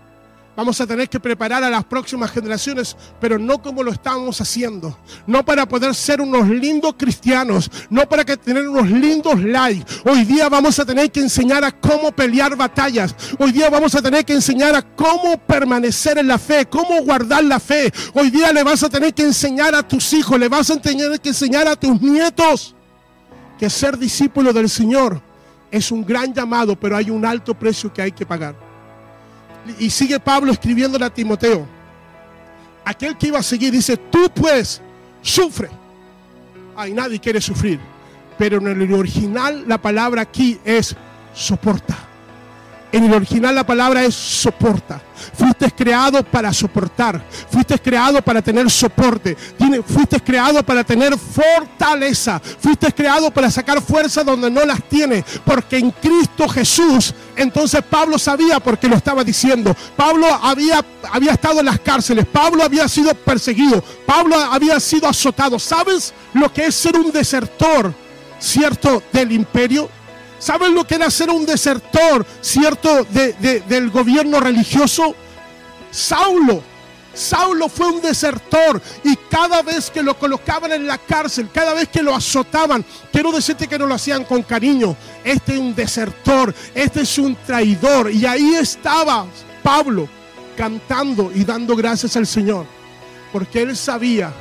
Vamos 0.55 0.79
a 0.81 0.87
tener 0.87 1.09
que 1.09 1.19
preparar 1.19 1.65
a 1.65 1.71
las 1.71 1.85
próximas 1.85 2.31
generaciones, 2.31 2.95
pero 3.19 3.39
no 3.39 3.63
como 3.63 3.83
lo 3.83 3.91
estamos 3.91 4.39
haciendo. 4.41 4.99
No 5.27 5.45
para 5.45 5.67
poder 5.67 5.95
ser 5.95 6.21
unos 6.21 6.47
lindos 6.47 6.95
cristianos, 6.99 7.71
no 7.89 8.07
para 8.07 8.25
que 8.25 8.37
tener 8.37 8.69
unos 8.69 8.91
lindos 8.91 9.43
likes. 9.43 10.03
Hoy 10.05 10.25
día 10.25 10.51
vamos 10.51 10.79
a 10.79 10.85
tener 10.85 11.11
que 11.11 11.21
enseñar 11.21 11.65
a 11.65 11.73
cómo 11.73 12.13
pelear 12.13 12.55
batallas. 12.55 13.15
Hoy 13.39 13.51
día 13.53 13.71
vamos 13.71 13.95
a 13.95 14.03
tener 14.03 14.27
que 14.27 14.35
enseñar 14.35 14.75
a 14.75 14.83
cómo 14.83 15.39
permanecer 15.39 16.19
en 16.19 16.29
la 16.29 16.39
fe, 16.39 16.67
cómo 16.67 17.01
guardar 17.03 17.45
la 17.45 17.59
fe. 17.59 17.91
Hoy 18.13 18.29
día 18.29 18.53
le 18.53 18.63
vas 18.63 18.83
a 18.83 18.91
tener 18.91 19.15
que 19.15 19.23
enseñar 19.23 19.75
a 19.75 19.87
tus 19.87 20.13
hijos, 20.13 20.39
le 20.39 20.49
vas 20.49 20.71
a 20.71 20.77
tener 20.81 21.19
que 21.21 21.31
enseñar 21.31 21.67
a 21.67 21.77
tus 21.77 22.01
nietos 22.01 22.75
que 23.59 23.71
ser 23.71 23.97
discípulo 23.97 24.53
del 24.53 24.69
Señor 24.69 25.23
es 25.71 25.93
un 25.93 26.05
gran 26.05 26.35
llamado, 26.35 26.75
pero 26.75 26.97
hay 26.97 27.11
un 27.11 27.25
alto 27.25 27.55
precio 27.55 27.93
que 27.93 28.03
hay 28.03 28.11
que 28.11 28.27
pagar. 28.27 28.72
Y 29.79 29.91
sigue 29.91 30.19
Pablo 30.19 30.53
escribiéndole 30.53 31.05
a 31.05 31.11
Timoteo. 31.11 31.67
Aquel 32.85 33.17
que 33.17 33.29
iba 33.29 33.39
a 33.39 33.43
seguir 33.43 33.73
dice, 33.73 33.97
tú 33.97 34.31
pues 34.35 34.81
sufre. 35.21 35.69
Ay, 36.77 36.93
nadie 36.93 37.21
quiere 37.21 37.41
sufrir. 37.41 37.79
Pero 38.39 38.59
en 38.59 38.83
el 38.83 38.93
original 38.93 39.65
la 39.69 39.81
palabra 39.81 40.23
aquí 40.23 40.59
es 40.65 40.97
soporta. 41.35 42.12
En 42.93 43.05
el 43.05 43.15
original 43.15 43.55
la 43.55 43.65
palabra 43.65 44.05
es 44.05 44.15
soporta. 44.15 45.01
Fuiste 45.33 45.71
creado 45.71 46.23
para 46.23 46.53
soportar. 46.53 47.25
Fuiste 47.51 47.79
creado 47.79 48.21
para 48.21 48.43
tener 48.43 48.71
soporte. 48.71 49.35
Fuiste 49.87 50.21
creado 50.21 50.63
para 50.63 50.85
tener 50.85 51.17
fortaleza. 51.19 52.39
Fuiste 52.39 52.93
creado 52.93 53.31
para 53.31 53.51
sacar 53.51 53.81
fuerza 53.81 54.23
donde 54.23 54.51
no 54.51 54.67
las 54.67 54.83
tiene. 54.91 55.25
Porque 55.43 55.79
en 55.79 55.91
Cristo 55.91 56.47
Jesús, 56.47 57.15
entonces 57.35 57.83
Pablo 57.89 58.19
sabía 58.19 58.61
por 58.61 58.79
qué 58.79 58.89
lo 58.89 58.97
estaba 58.97 59.25
diciendo. 59.25 59.75
Pablo 59.97 60.27
había, 60.43 60.85
había 61.11 61.33
estado 61.33 61.61
en 61.61 61.67
las 61.67 61.81
cárceles. 61.81 62.27
Pablo 62.27 62.63
había 62.63 62.87
sido 62.89 63.15
perseguido. 63.15 63.83
Pablo 64.05 64.37
había 64.37 64.79
sido 64.81 65.09
azotado. 65.09 65.59
¿Sabes 65.59 66.13
lo 66.35 66.53
que 66.53 66.67
es 66.67 66.75
ser 66.75 66.97
un 66.97 67.11
desertor, 67.11 67.95
cierto, 68.39 69.03
del 69.15 69.33
imperio? 69.33 69.89
¿Saben 70.43 70.75
lo 70.75 70.85
que 70.85 70.97
era 70.97 71.09
ser 71.09 71.31
un 71.31 71.47
desertor, 71.47 72.27
cierto, 72.41 73.05
del 73.05 73.91
gobierno 73.91 74.41
religioso? 74.41 75.15
Saulo. 75.89 76.61
Saulo 77.15 77.69
fue 77.69 77.87
un 77.87 78.01
desertor 78.01 78.83
y 79.05 79.15
cada 79.31 79.63
vez 79.63 79.89
que 79.89 80.03
lo 80.03 80.19
colocaban 80.19 80.73
en 80.73 80.85
la 80.85 80.99
cárcel, 80.99 81.49
cada 81.55 81.75
vez 81.75 81.89
que 81.91 82.03
lo 82.03 82.13
azotaban, 82.13 82.85
quiero 83.13 83.31
decirte 83.31 83.69
que 83.69 83.79
no 83.79 83.87
lo 83.87 83.95
hacían 83.95 84.25
con 84.25 84.43
cariño. 84.43 84.97
Este 85.23 85.53
es 85.53 85.61
un 85.61 85.77
desertor, 85.77 86.53
este 86.75 87.03
es 87.03 87.19
un 87.19 87.37
traidor. 87.47 88.11
Y 88.11 88.27
ahí 88.27 88.57
estaba 88.57 89.25
Pablo 89.63 90.09
cantando 90.57 91.31
y 91.33 91.45
dando 91.45 91.77
gracias 91.77 92.17
al 92.17 92.27
Señor, 92.27 92.67
porque 93.33 93.63
él 93.63 93.77
sabía 93.77 94.33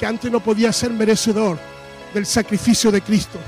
que 0.00 0.06
antes 0.06 0.32
no 0.32 0.40
podía 0.40 0.72
ser 0.72 0.90
merecedor 0.90 1.58
del 2.14 2.24
sacrificio 2.24 2.90
de 2.90 3.02
Cristo. 3.02 3.38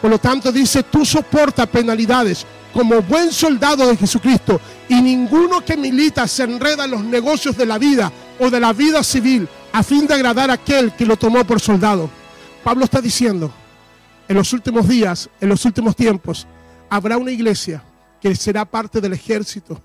Por 0.00 0.10
lo 0.10 0.18
tanto 0.18 0.50
dice, 0.50 0.82
tú 0.82 1.04
soporta 1.04 1.66
penalidades 1.66 2.46
como 2.72 3.02
buen 3.02 3.32
soldado 3.32 3.86
de 3.86 3.96
Jesucristo 3.96 4.60
y 4.88 5.00
ninguno 5.00 5.64
que 5.64 5.76
milita 5.76 6.26
se 6.26 6.44
enreda 6.44 6.84
en 6.84 6.92
los 6.92 7.04
negocios 7.04 7.56
de 7.56 7.66
la 7.66 7.78
vida 7.78 8.12
o 8.38 8.48
de 8.50 8.60
la 8.60 8.72
vida 8.72 9.02
civil 9.02 9.48
a 9.72 9.82
fin 9.82 10.06
de 10.06 10.14
agradar 10.14 10.50
a 10.50 10.54
aquel 10.54 10.92
que 10.92 11.06
lo 11.06 11.16
tomó 11.16 11.44
por 11.44 11.60
soldado. 11.60 12.08
Pablo 12.64 12.84
está 12.84 13.00
diciendo, 13.00 13.52
en 14.28 14.36
los 14.36 14.52
últimos 14.52 14.88
días, 14.88 15.28
en 15.40 15.48
los 15.48 15.64
últimos 15.64 15.96
tiempos, 15.96 16.46
habrá 16.88 17.16
una 17.16 17.30
iglesia 17.30 17.82
que 18.20 18.34
será 18.34 18.64
parte 18.64 19.00
del 19.00 19.12
ejército 19.12 19.82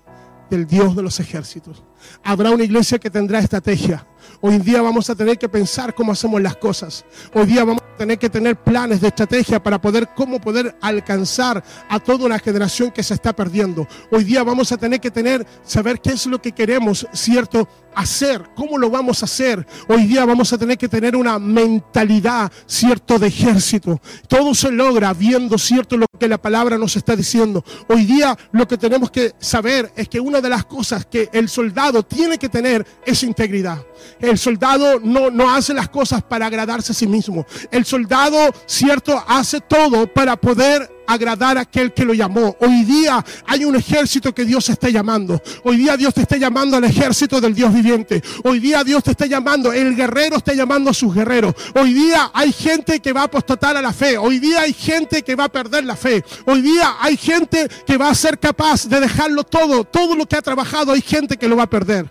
del 0.50 0.66
Dios 0.66 0.94
de 0.94 1.02
los 1.02 1.18
ejércitos. 1.20 1.82
Habrá 2.22 2.50
una 2.50 2.64
iglesia 2.64 2.98
que 2.98 3.10
tendrá 3.10 3.38
estrategia. 3.38 4.06
Hoy 4.40 4.58
día 4.58 4.82
vamos 4.82 5.08
a 5.10 5.14
tener 5.14 5.38
que 5.38 5.48
pensar 5.48 5.94
cómo 5.94 6.12
hacemos 6.12 6.40
las 6.40 6.56
cosas. 6.56 7.04
Hoy 7.34 7.46
día 7.46 7.64
vamos 7.64 7.82
a 7.82 7.96
tener 7.96 8.18
que 8.18 8.28
tener 8.28 8.56
planes 8.56 9.00
de 9.00 9.08
estrategia 9.08 9.62
para 9.62 9.80
poder 9.80 10.08
cómo 10.14 10.40
poder 10.40 10.76
alcanzar 10.80 11.62
a 11.88 11.98
toda 11.98 12.26
una 12.26 12.38
generación 12.38 12.90
que 12.90 13.02
se 13.02 13.14
está 13.14 13.34
perdiendo. 13.34 13.86
Hoy 14.10 14.24
día 14.24 14.42
vamos 14.42 14.72
a 14.72 14.76
tener 14.76 15.00
que 15.00 15.10
tener 15.10 15.46
saber 15.64 16.00
qué 16.00 16.10
es 16.10 16.26
lo 16.26 16.40
que 16.40 16.52
queremos, 16.52 17.06
cierto, 17.12 17.68
hacer, 17.96 18.50
cómo 18.54 18.78
lo 18.78 18.90
vamos 18.90 19.22
a 19.22 19.24
hacer. 19.24 19.66
Hoy 19.88 20.04
día 20.04 20.24
vamos 20.24 20.52
a 20.52 20.58
tener 20.58 20.76
que 20.78 20.88
tener 20.88 21.16
una 21.16 21.38
mentalidad, 21.38 22.52
cierto, 22.66 23.18
de 23.18 23.28
ejército. 23.28 24.00
Todo 24.28 24.54
se 24.54 24.70
logra 24.70 25.12
viendo, 25.14 25.58
cierto, 25.58 25.96
lo 25.96 26.06
que 26.20 26.28
la 26.28 26.38
palabra 26.38 26.78
nos 26.78 26.94
está 26.96 27.16
diciendo. 27.16 27.64
Hoy 27.88 28.04
día 28.04 28.36
lo 28.52 28.68
que 28.68 28.76
tenemos 28.76 29.10
que 29.10 29.34
saber 29.38 29.92
es 29.96 30.08
que 30.08 30.20
una 30.20 30.40
de 30.40 30.50
las 30.50 30.66
cosas 30.66 31.06
que 31.06 31.30
el 31.32 31.48
soldado 31.48 32.02
tiene 32.02 32.38
que 32.38 32.50
tener 32.50 32.86
es 33.04 33.22
integridad. 33.22 33.82
El 34.20 34.38
soldado 34.38 35.00
no, 35.02 35.30
no 35.30 35.50
hace 35.50 35.74
las 35.74 35.88
cosas 35.88 36.22
para 36.22 36.46
agradarse 36.46 36.92
a 36.92 36.94
sí 36.94 37.06
mismo. 37.06 37.46
El 37.70 37.84
soldado, 37.84 38.52
cierto, 38.66 39.22
hace 39.26 39.60
todo 39.60 40.06
para 40.12 40.36
poder 40.36 40.96
agradar 41.06 41.58
a 41.58 41.62
aquel 41.62 41.92
que 41.92 42.04
lo 42.04 42.14
llamó. 42.14 42.56
Hoy 42.60 42.84
día 42.84 43.24
hay 43.46 43.64
un 43.64 43.76
ejército 43.76 44.34
que 44.34 44.44
Dios 44.44 44.68
está 44.68 44.88
llamando. 44.88 45.40
Hoy 45.64 45.76
día 45.76 45.96
Dios 45.96 46.14
te 46.14 46.22
está 46.22 46.36
llamando 46.36 46.76
al 46.76 46.84
ejército 46.84 47.40
del 47.40 47.54
Dios 47.54 47.72
viviente. 47.72 48.22
Hoy 48.44 48.58
día 48.58 48.82
Dios 48.84 49.04
te 49.04 49.12
está 49.12 49.26
llamando, 49.26 49.72
el 49.72 49.94
guerrero 49.94 50.36
está 50.36 50.52
llamando 50.54 50.90
a 50.90 50.94
sus 50.94 51.14
guerreros. 51.14 51.54
Hoy 51.74 51.92
día 51.92 52.30
hay 52.34 52.52
gente 52.52 53.00
que 53.00 53.12
va 53.12 53.22
a 53.22 53.24
apostatar 53.24 53.76
a 53.76 53.82
la 53.82 53.92
fe. 53.92 54.18
Hoy 54.18 54.38
día 54.38 54.62
hay 54.62 54.72
gente 54.72 55.22
que 55.22 55.34
va 55.34 55.44
a 55.44 55.52
perder 55.52 55.84
la 55.84 55.96
fe. 55.96 56.24
Hoy 56.46 56.60
día 56.62 56.96
hay 57.00 57.16
gente 57.16 57.68
que 57.86 57.96
va 57.96 58.10
a 58.10 58.14
ser 58.14 58.38
capaz 58.38 58.88
de 58.88 59.00
dejarlo 59.00 59.44
todo, 59.44 59.84
todo 59.84 60.16
lo 60.16 60.26
que 60.26 60.36
ha 60.36 60.42
trabajado, 60.42 60.92
hay 60.92 61.02
gente 61.02 61.36
que 61.36 61.48
lo 61.48 61.56
va 61.56 61.64
a 61.64 61.70
perder. 61.70 62.10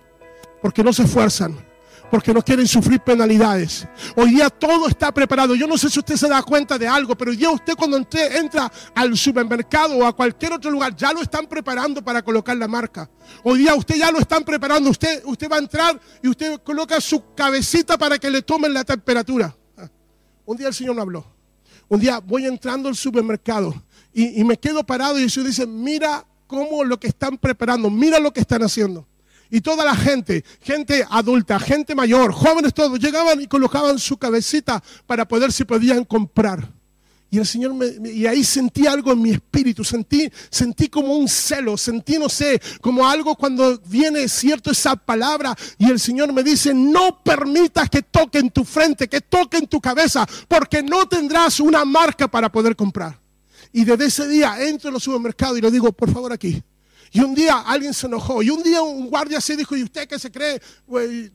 Porque 0.61 0.83
no 0.83 0.93
se 0.93 1.03
esfuerzan 1.03 1.74
porque 2.09 2.33
no 2.33 2.41
quieren 2.41 2.67
sufrir 2.67 2.99
penalidades. 2.99 3.87
Hoy 4.15 4.31
día 4.31 4.49
todo 4.49 4.87
está 4.87 5.11
preparado. 5.11 5.55
Yo 5.55 5.67
no 5.67 5.77
sé 5.77 5.89
si 5.89 5.99
usted 5.99 6.15
se 6.15 6.27
da 6.27 6.41
cuenta 6.43 6.77
de 6.77 6.87
algo, 6.87 7.15
pero 7.15 7.31
hoy 7.31 7.37
día 7.37 7.49
usted 7.49 7.73
cuando 7.75 7.97
entra 7.97 8.71
al 8.93 9.17
supermercado 9.17 9.97
o 9.97 10.05
a 10.05 10.15
cualquier 10.15 10.53
otro 10.53 10.71
lugar, 10.71 10.95
ya 10.95 11.11
lo 11.11 11.21
están 11.21 11.47
preparando 11.47 12.03
para 12.03 12.21
colocar 12.21 12.55
la 12.57 12.67
marca. 12.67 13.09
Hoy 13.43 13.59
día 13.59 13.75
usted 13.75 13.95
ya 13.95 14.11
lo 14.11 14.19
están 14.19 14.43
preparando. 14.43 14.89
Usted, 14.89 15.23
usted 15.25 15.49
va 15.49 15.57
a 15.57 15.59
entrar 15.59 15.99
y 16.21 16.27
usted 16.27 16.61
coloca 16.63 16.99
su 17.01 17.33
cabecita 17.33 17.97
para 17.97 18.17
que 18.17 18.29
le 18.29 18.41
tomen 18.41 18.73
la 18.73 18.83
temperatura. 18.83 19.55
Ah, 19.77 19.89
un 20.45 20.57
día 20.57 20.67
el 20.67 20.73
Señor 20.73 20.95
me 20.95 21.01
habló. 21.01 21.25
Un 21.87 21.99
día 21.99 22.19
voy 22.19 22.45
entrando 22.45 22.89
al 22.89 22.95
supermercado 22.95 23.73
y, 24.13 24.41
y 24.41 24.43
me 24.43 24.57
quedo 24.57 24.85
parado 24.85 25.19
y 25.19 25.23
el 25.23 25.31
Señor 25.31 25.49
dice, 25.49 25.67
mira 25.67 26.25
cómo 26.47 26.83
lo 26.83 26.99
que 26.99 27.07
están 27.07 27.37
preparando, 27.37 27.89
mira 27.89 28.19
lo 28.19 28.31
que 28.31 28.41
están 28.41 28.63
haciendo. 28.63 29.07
Y 29.49 29.61
toda 29.61 29.85
la 29.85 29.95
gente, 29.95 30.43
gente 30.61 31.05
adulta, 31.09 31.59
gente 31.59 31.95
mayor, 31.95 32.31
jóvenes 32.31 32.73
todos, 32.73 32.99
llegaban 32.99 33.41
y 33.41 33.47
colocaban 33.47 33.99
su 33.99 34.17
cabecita 34.17 34.83
para 35.05 35.27
poder 35.27 35.51
si 35.51 35.63
podían 35.63 36.03
comprar. 36.03 36.75
Y 37.29 37.37
el 37.39 37.45
Señor 37.45 37.73
me, 37.73 37.87
y 38.09 38.27
ahí 38.27 38.43
sentí 38.43 38.87
algo 38.87 39.11
en 39.11 39.21
mi 39.21 39.31
espíritu, 39.31 39.83
sentí, 39.83 40.31
sentí 40.49 40.87
como 40.87 41.15
un 41.15 41.27
celo, 41.27 41.75
sentí, 41.75 42.17
no 42.17 42.29
sé, 42.29 42.61
como 42.79 43.05
algo 43.07 43.35
cuando 43.35 43.77
viene 43.79 44.29
cierto 44.29 44.71
esa 44.71 44.95
palabra 44.95 45.53
y 45.77 45.89
el 45.89 45.99
Señor 45.99 46.31
me 46.31 46.43
dice, 46.43 46.73
no 46.73 47.21
permitas 47.23 47.89
que 47.89 48.03
toquen 48.03 48.51
tu 48.51 48.63
frente, 48.63 49.09
que 49.09 49.21
toquen 49.21 49.67
tu 49.67 49.81
cabeza, 49.81 50.25
porque 50.47 50.81
no 50.81 51.07
tendrás 51.07 51.59
una 51.59 51.83
marca 51.83 52.27
para 52.29 52.49
poder 52.49 52.75
comprar. 52.75 53.19
Y 53.73 53.83
desde 53.83 54.05
ese 54.05 54.27
día 54.29 54.55
entro 54.61 54.87
en 54.87 54.93
los 54.93 55.03
supermercados 55.03 55.57
y 55.57 55.61
le 55.61 55.71
digo, 55.71 55.91
por 55.91 56.13
favor 56.13 56.31
aquí, 56.31 56.63
y 57.11 57.21
un 57.21 57.33
día 57.33 57.59
alguien 57.65 57.93
se 57.93 58.07
enojó. 58.07 58.41
Y 58.43 58.49
un 58.49 58.61
día 58.61 58.81
un 58.81 59.09
guardia 59.09 59.39
se 59.39 59.55
dijo, 59.55 59.75
¿y 59.75 59.83
usted 59.83 60.07
qué 60.07 60.19
se 60.19 60.31
cree? 60.31 60.61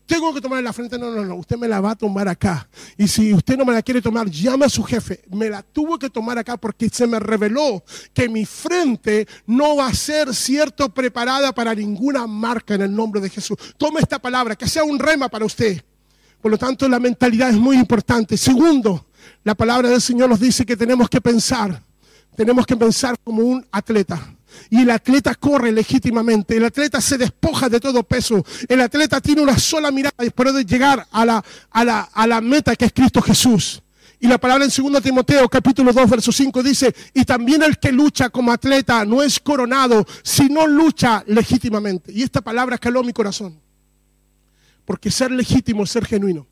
tengo 0.07 0.35
que 0.35 0.41
tomar 0.41 0.63
la 0.63 0.73
frente. 0.73 0.99
No, 0.99 1.11
no, 1.11 1.25
no, 1.25 1.37
usted 1.37 1.57
me 1.57 1.69
la 1.69 1.81
va 1.81 1.93
a 1.93 1.97
tomar 1.97 2.29
acá. 2.29 2.69
Y 2.97 3.09
si 3.09 3.33
usted 3.33 3.57
no 3.57 3.65
me 3.65 3.73
la 3.73 3.83
quiere 3.83 4.03
tomar, 4.03 4.29
llame 4.29 4.67
a 4.67 4.69
su 4.69 4.83
jefe. 4.83 5.23
Me 5.31 5.49
la 5.49 5.63
tuvo 5.63 5.99
que 5.99 6.11
tomar 6.11 6.39
acá 6.39 6.57
porque 6.57 6.89
se 6.89 7.07
me 7.07 7.19
reveló 7.19 7.83
que 8.13 8.29
mi 8.29 8.45
frente 8.45 9.27
no 9.47 9.77
va 9.77 9.87
a 9.87 9.95
ser 9.95 10.35
cierto 10.35 10.93
preparada 10.93 11.53
para 11.53 11.75
ninguna 11.75 12.27
marca 12.27 12.75
en 12.75 12.83
el 12.83 12.95
nombre 12.95 13.21
de 13.21 13.31
Jesús. 13.31 13.57
Tome 13.77 14.01
esta 14.01 14.19
palabra, 14.19 14.57
que 14.57 14.69
sea 14.69 14.85
un 14.85 14.99
rema 14.99 15.29
para 15.29 15.45
usted. 15.45 15.83
Por 16.41 16.51
lo 16.51 16.59
tanto, 16.59 16.89
la 16.89 16.99
mentalidad 16.99 17.51
es 17.51 17.57
muy 17.57 17.77
importante. 17.77 18.37
Segundo, 18.37 19.07
la 19.45 19.55
palabra 19.55 19.89
del 19.89 20.01
Señor 20.01 20.29
nos 20.29 20.41
dice 20.41 20.65
que 20.65 20.77
tenemos 20.77 21.09
que 21.09 21.21
pensar. 21.21 21.83
Tenemos 22.37 22.67
que 22.67 22.77
pensar 22.77 23.17
como 23.23 23.43
un 23.43 23.67
atleta. 23.71 24.35
Y 24.71 24.83
el 24.83 24.91
atleta 24.91 25.35
corre 25.35 25.73
legítimamente, 25.73 26.57
el 26.57 26.65
atleta 26.65 27.01
se 27.01 27.19
despoja 27.19 27.69
de 27.69 27.81
todo 27.81 28.03
peso, 28.03 28.45
el 28.69 28.81
atleta 28.81 29.21
tiene 29.21 29.43
una 29.43 29.59
sola 29.59 29.91
mirada 29.91 30.25
y 30.25 30.31
puede 30.31 30.65
llegar 30.65 31.07
a 31.11 31.25
la, 31.25 31.45
a 31.71 31.85
la, 31.85 32.01
a 32.13 32.27
la 32.27 32.41
meta 32.41 32.77
que 32.77 32.87
es 32.87 32.93
Cristo 32.93 33.21
Jesús. 33.21 33.83
Y 34.23 34.29
la 34.29 34.37
palabra 34.37 34.67
en 34.67 34.71
2 34.71 35.03
Timoteo 35.03 35.49
capítulo 35.49 35.95
2 35.95 36.11
verso 36.11 36.31
5 36.31 36.63
dice, 36.63 36.95
y 37.15 37.25
también 37.25 37.63
el 37.63 37.79
que 37.79 37.91
lucha 37.91 38.29
como 38.29 38.53
atleta 38.53 39.05
no 39.07 39.23
es 39.23 39.41
coronado, 39.41 40.07
sino 40.23 40.67
lucha 40.67 41.25
legítimamente. 41.27 42.13
Y 42.13 42.23
esta 42.23 42.43
palabra 42.43 42.77
caló 42.77 43.03
mi 43.03 43.15
corazón. 43.15 43.59
Porque 44.85 45.11
ser 45.11 45.31
legítimo 45.31 45.85
es 45.85 45.91
ser 45.91 46.05
genuino. 46.05 46.47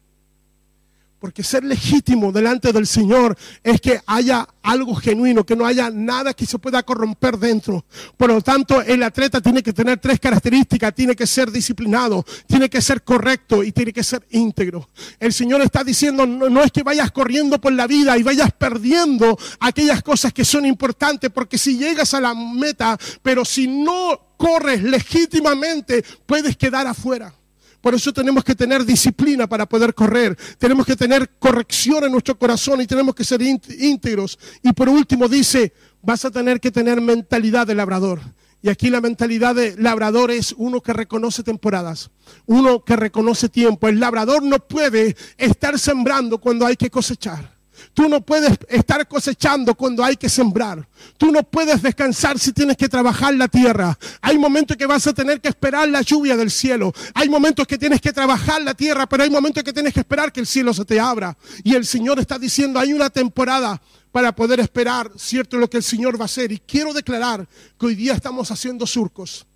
Porque 1.19 1.43
ser 1.43 1.64
legítimo 1.64 2.31
delante 2.31 2.73
del 2.73 2.87
Señor 2.87 3.37
es 3.62 3.81
que 3.81 4.01
haya 4.07 4.47
algo 4.62 4.95
genuino, 4.95 5.45
que 5.45 5.57
no 5.57 5.66
haya 5.66 5.91
nada 5.91 6.35
que 6.35 6.47
se 6.47 6.59
pueda 6.59 6.83
corromper 6.83 7.39
dentro. 7.39 7.85
Por 8.16 8.31
lo 8.31 8.41
tanto, 8.41 8.81
el 8.83 9.03
atleta 9.03 9.41
tiene 9.41 9.62
que 9.62 9.73
tener 9.73 9.99
tres 9.99 10.21
características. 10.21 10.95
Tiene 10.95 11.16
que 11.16 11.27
ser 11.27 11.51
disciplinado, 11.51 12.25
tiene 12.47 12.69
que 12.69 12.81
ser 12.81 13.03
correcto 13.03 13.64
y 13.64 13.73
tiene 13.73 13.93
que 13.93 14.05
ser 14.05 14.27
íntegro. 14.31 14.89
El 15.19 15.33
Señor 15.33 15.61
está 15.62 15.83
diciendo, 15.83 16.27
no, 16.27 16.62
es 16.62 16.73
que 16.73 16.83
vayas 16.83 17.11
corriendo 17.11 17.61
por 17.61 17.73
la 17.73 17.87
vida 17.87 18.16
y 18.16 18.23
vayas 18.23 18.53
perdiendo 18.53 19.39
aquellas 19.61 20.03
cosas 20.03 20.33
que 20.33 20.45
son 20.45 20.66
importantes, 20.66 21.31
porque 21.31 21.59
si 21.59 21.79
llegas 21.79 22.14
a 22.14 22.21
la 22.21 22.35
meta, 22.35 22.99
pero 23.23 23.45
si 23.45 23.66
no 23.66 24.35
corres 24.37 24.83
legítimamente, 24.83 26.05
puedes 26.27 26.57
quedar 26.57 26.87
afuera. 26.87 27.35
Por 27.81 27.95
eso 27.95 28.12
tenemos 28.12 28.43
que 28.45 28.55
tener 28.55 28.85
disciplina 28.85 29.47
para 29.47 29.66
poder 29.66 29.95
correr. 29.95 30.37
Tenemos 30.59 30.85
que 30.85 30.97
tener 30.97 31.31
corrección 31.39 32.05
en 32.05 32.12
nuestro 32.12 32.39
corazón 32.39 32.81
y 32.81 32.87
tenemos 32.87 33.14
que 33.14 33.24
ser 33.24 33.41
íntegros. 33.43 34.39
Y 34.62 34.72
por 34.72 34.89
último 34.89 35.29
dice, 35.29 35.72
vas 36.03 36.24
a 36.24 36.31
tener 36.31 36.61
que 36.61 36.70
tener 36.70 37.01
mentalidad 37.01 37.66
de 37.66 37.74
labrador. 37.74 38.20
Y 38.61 38.68
aquí 38.68 38.91
la 38.91 39.01
mentalidad 39.01 39.55
de 39.55 39.76
labrador 39.76 40.33
es 40.33 40.53
uno 40.57 40.81
que 40.81 40.93
reconoce 40.93 41.45
temporadas, 41.45 42.11
uno 42.47 42.83
que 42.85 42.97
reconoce 42.97 43.49
tiempo. 43.49 43.87
El 43.87 44.01
labrador 44.01 44.43
no 44.43 44.59
puede 44.59 45.16
estar 45.37 45.79
sembrando 45.79 46.39
cuando 46.39 46.66
hay 46.66 46.76
que 46.76 46.91
cosechar. 46.91 47.57
Tú 47.95 48.09
no 48.09 48.20
puedes 48.20 48.59
estar 48.68 49.07
cosechando 49.09 49.74
cuando 49.74 50.05
hay 50.05 50.16
que 50.16 50.29
sembrar. 50.29 50.87
Tú 51.16 51.33
no 51.33 51.43
puedes 51.43 51.83
descansar 51.83 52.39
si 52.39 52.53
tienes 52.53 52.76
que 52.76 52.89
trabajar 52.89 53.35
la 53.35 53.49
tierra. 53.49 53.99
Hay 54.20 54.39
momentos 54.39 54.76
que 54.76 54.87
vas 54.87 55.07
a 55.07 55.12
tener 55.12 55.41
que 55.41 55.49
esperar 55.49 55.89
la 55.89 56.03
lluvia 56.03 56.37
del 56.37 56.51
cielo. 56.51 56.93
Hay 57.14 57.29
momentos 57.29 57.66
que 57.66 57.79
tienes 57.79 58.01
que 58.01 58.12
trabajar 58.12 58.62
la 58.62 58.74
tierra, 58.74 59.09
pero 59.09 59.22
hay 59.22 59.31
momentos 59.31 59.62
que 59.62 59.72
tienes 59.72 59.93
que 59.93 60.01
esperar 60.01 60.33
que 60.33 60.41
el 60.41 60.47
cielo 60.47 60.72
se 60.74 60.85
te 60.85 61.01
abra. 61.01 61.37
Y 61.64 61.74
el 61.74 61.87
Señor 61.87 62.18
está 62.18 62.39
diciendo, 62.39 62.79
hay 62.79 62.93
una 62.93 63.11
temporada 63.11 63.81
para 64.12 64.35
poder 64.35 64.61
esperar, 64.61 65.11
cierto, 65.16 65.59
lo 65.59 65.68
que 65.68 65.76
el 65.76 65.83
Señor 65.83 66.18
va 66.18 66.22
a 66.22 66.26
hacer. 66.26 66.53
Y 66.53 66.59
quiero 66.59 66.93
declarar 66.93 67.49
que 67.79 67.87
hoy 67.87 67.95
día 67.95 68.14
estamos 68.14 68.51
haciendo 68.51 68.87
surcos. 68.87 69.47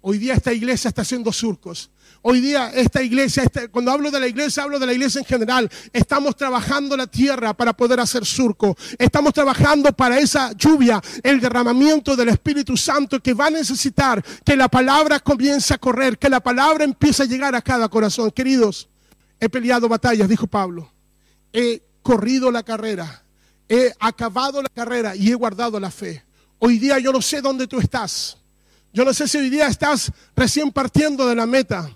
Hoy 0.00 0.18
día 0.18 0.34
esta 0.34 0.52
iglesia 0.52 0.88
está 0.88 1.02
haciendo 1.02 1.32
surcos. 1.32 1.90
Hoy 2.22 2.40
día 2.40 2.70
esta 2.74 3.00
iglesia, 3.02 3.44
este, 3.44 3.68
cuando 3.68 3.92
hablo 3.92 4.10
de 4.10 4.18
la 4.18 4.26
iglesia, 4.26 4.64
hablo 4.64 4.78
de 4.78 4.86
la 4.86 4.92
iglesia 4.92 5.20
en 5.20 5.24
general. 5.24 5.70
Estamos 5.92 6.34
trabajando 6.36 6.96
la 6.96 7.06
tierra 7.06 7.54
para 7.54 7.72
poder 7.72 8.00
hacer 8.00 8.26
surco. 8.26 8.76
Estamos 8.98 9.32
trabajando 9.32 9.92
para 9.92 10.18
esa 10.18 10.52
lluvia, 10.52 11.00
el 11.22 11.40
derramamiento 11.40 12.16
del 12.16 12.30
Espíritu 12.30 12.76
Santo 12.76 13.20
que 13.20 13.34
va 13.34 13.46
a 13.46 13.50
necesitar 13.50 14.24
que 14.44 14.56
la 14.56 14.68
palabra 14.68 15.20
comience 15.20 15.72
a 15.72 15.78
correr, 15.78 16.18
que 16.18 16.28
la 16.28 16.40
palabra 16.40 16.84
empiece 16.84 17.22
a 17.22 17.26
llegar 17.26 17.54
a 17.54 17.62
cada 17.62 17.88
corazón. 17.88 18.30
Queridos, 18.32 18.88
he 19.38 19.48
peleado 19.48 19.88
batallas, 19.88 20.28
dijo 20.28 20.46
Pablo. 20.46 20.92
He 21.52 21.82
corrido 22.02 22.50
la 22.50 22.64
carrera, 22.64 23.22
he 23.68 23.92
acabado 24.00 24.60
la 24.60 24.68
carrera 24.68 25.14
y 25.14 25.30
he 25.30 25.34
guardado 25.34 25.78
la 25.78 25.90
fe. 25.90 26.24
Hoy 26.58 26.78
día 26.78 26.98
yo 26.98 27.12
no 27.12 27.22
sé 27.22 27.40
dónde 27.40 27.68
tú 27.68 27.78
estás. 27.78 28.38
Yo 28.92 29.04
no 29.04 29.14
sé 29.14 29.28
si 29.28 29.38
hoy 29.38 29.50
día 29.50 29.68
estás 29.68 30.10
recién 30.34 30.72
partiendo 30.72 31.26
de 31.28 31.36
la 31.36 31.46
meta. 31.46 31.88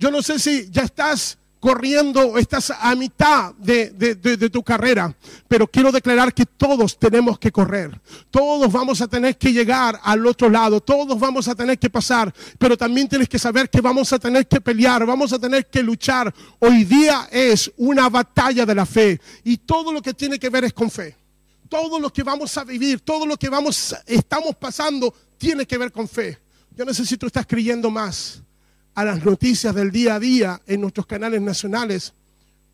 Yo 0.00 0.10
no 0.10 0.22
sé 0.22 0.38
si 0.38 0.70
ya 0.70 0.82
estás 0.82 1.36
corriendo 1.60 2.38
estás 2.38 2.70
a 2.70 2.94
mitad 2.94 3.52
de, 3.56 4.50
tu 4.50 4.62
carrera, 4.62 5.14
pero 5.46 5.66
quiero 5.66 5.92
declarar 5.92 6.32
que 6.32 6.46
todos 6.46 6.98
tenemos 6.98 7.38
que 7.38 7.52
correr, 7.52 8.00
todos 8.30 8.72
vamos 8.72 9.02
a 9.02 9.08
tener 9.08 9.36
que 9.36 9.52
llegar 9.52 10.00
al 10.02 10.26
otro 10.26 10.48
lado, 10.48 10.80
todos 10.80 11.20
vamos 11.20 11.48
a 11.48 11.54
tener 11.54 11.78
que 11.78 11.90
pasar, 11.90 12.34
pero 12.58 12.78
también 12.78 13.10
tienes 13.10 13.28
que 13.28 13.38
saber 13.38 13.68
que 13.68 13.82
vamos 13.82 14.10
a 14.14 14.18
tener 14.18 14.48
que 14.48 14.58
pelear, 14.58 15.04
vamos 15.04 15.34
a 15.34 15.38
tener 15.38 15.66
que 15.66 15.82
luchar. 15.82 16.34
Hoy 16.60 16.84
día 16.84 17.28
es 17.30 17.70
una 17.76 18.08
batalla 18.08 18.64
de 18.64 18.74
la 18.74 18.86
fe 18.86 19.20
y 19.44 19.58
todo 19.58 19.92
lo 19.92 20.00
que 20.00 20.14
tiene 20.14 20.38
que 20.38 20.48
ver 20.48 20.64
es 20.64 20.72
con 20.72 20.90
fe. 20.90 21.14
Todo 21.68 22.00
lo 22.00 22.10
que 22.10 22.22
vamos 22.22 22.56
a 22.56 22.64
vivir, 22.64 23.00
todo 23.00 23.26
lo 23.26 23.36
que 23.36 23.50
vamos, 23.50 23.94
estamos 24.06 24.56
pasando, 24.56 25.14
tiene 25.36 25.66
que 25.66 25.76
ver 25.76 25.92
con 25.92 26.08
fe. 26.08 26.38
Yo 26.74 26.86
no 26.86 26.94
sé 26.94 27.04
si 27.04 27.18
tú 27.18 27.26
estás 27.26 27.46
creyendo 27.46 27.90
más 27.90 28.42
a 28.94 29.04
las 29.04 29.24
noticias 29.24 29.74
del 29.74 29.90
día 29.90 30.16
a 30.16 30.20
día 30.20 30.60
en 30.66 30.80
nuestros 30.80 31.06
canales 31.06 31.40
nacionales 31.40 32.14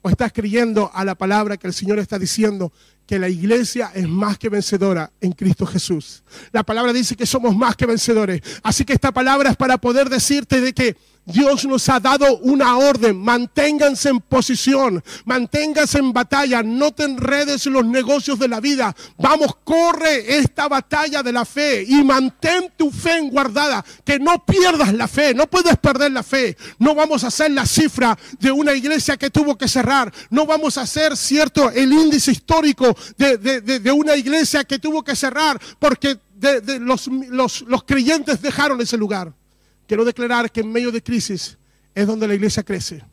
o 0.03 0.09
estás 0.09 0.33
creyendo 0.33 0.91
a 0.95 1.05
la 1.05 1.15
palabra 1.17 1.57
que 1.57 1.67
el 1.67 1.73
Señor 1.73 1.99
está 1.99 2.19
diciendo 2.19 2.73
que 3.07 3.19
la 3.19 3.29
iglesia 3.29 3.91
es 3.95 4.09
más 4.09 4.39
que 4.39 4.49
vencedora 4.49 5.11
en 5.21 5.33
Cristo 5.33 5.67
Jesús. 5.67 6.23
La 6.53 6.63
palabra 6.63 6.93
dice 6.93 7.17
que 7.17 7.27
somos 7.27 7.57
más 7.57 7.77
que 7.77 7.87
vencedores. 7.87 8.41
Así 8.63 8.85
que 8.85 8.93
esta 8.93 9.13
palabra 9.13 9.51
es 9.51 9.57
para 9.57 9.79
poder 9.79 10.09
decirte 10.09 10.61
de 10.61 10.73
que 10.73 10.97
Dios 11.27 11.65
nos 11.65 11.89
ha 11.89 11.99
dado 11.99 12.39
una 12.39 12.77
orden. 12.79 13.19
Manténganse 13.19 14.11
en 14.11 14.21
posición, 14.21 15.03
manténganse 15.25 15.99
en 15.99 16.13
batalla, 16.13 16.63
no 16.63 16.93
te 16.93 17.03
enredes 17.03 17.67
en 17.67 17.73
los 17.73 17.85
negocios 17.85 18.39
de 18.39 18.47
la 18.49 18.61
vida. 18.61 18.95
Vamos, 19.19 19.57
corre 19.65 20.39
esta 20.39 20.69
batalla 20.69 21.25
de 21.25 21.33
la 21.33 21.45
fe 21.45 21.85
y 21.87 22.05
mantén 22.05 22.73
tu 22.77 22.93
fe 22.93 23.19
en 23.19 23.29
guardada. 23.29 23.85
Que 24.05 24.21
no 24.21 24.45
pierdas 24.45 24.95
la 24.95 25.09
fe, 25.09 25.35
no 25.35 25.49
puedes 25.49 25.77
perder 25.79 26.13
la 26.13 26.23
fe. 26.23 26.57
No 26.79 26.95
vamos 26.95 27.25
a 27.25 27.29
hacer 27.29 27.51
la 27.51 27.67
cifra 27.67 28.17
de 28.39 28.53
una 28.53 28.73
iglesia 28.73 29.17
que 29.17 29.31
tuvo 29.31 29.59
que 29.59 29.67
cerrar. 29.67 30.13
No 30.31 30.47
vamos 30.47 30.79
a 30.79 30.83
hacer, 30.83 31.17
cierto, 31.17 31.71
el 31.71 31.93
índice 31.93 32.31
histórico 32.31 32.97
de, 33.17 33.91
una 33.97 34.15
iglesia 34.15 34.63
que 34.65 34.79
tuvo 34.79 35.03
que 35.03 35.17
cerrar 35.17 35.61
porque 35.81 36.19
los, 36.81 37.09
los 37.67 37.85
creyentes 37.85 38.41
dejaron 38.41 38.81
ese 38.81 38.97
lugar. 38.97 39.33
Quiero 39.87 40.05
declarar 40.05 40.51
que 40.51 40.61
en 40.61 40.73
medio 40.73 40.91
de 40.91 41.03
crisis 41.03 41.59
es 41.95 42.07
donde 42.07 42.27
la 42.29 42.35
iglesia 42.35 42.63
crece 42.63 43.05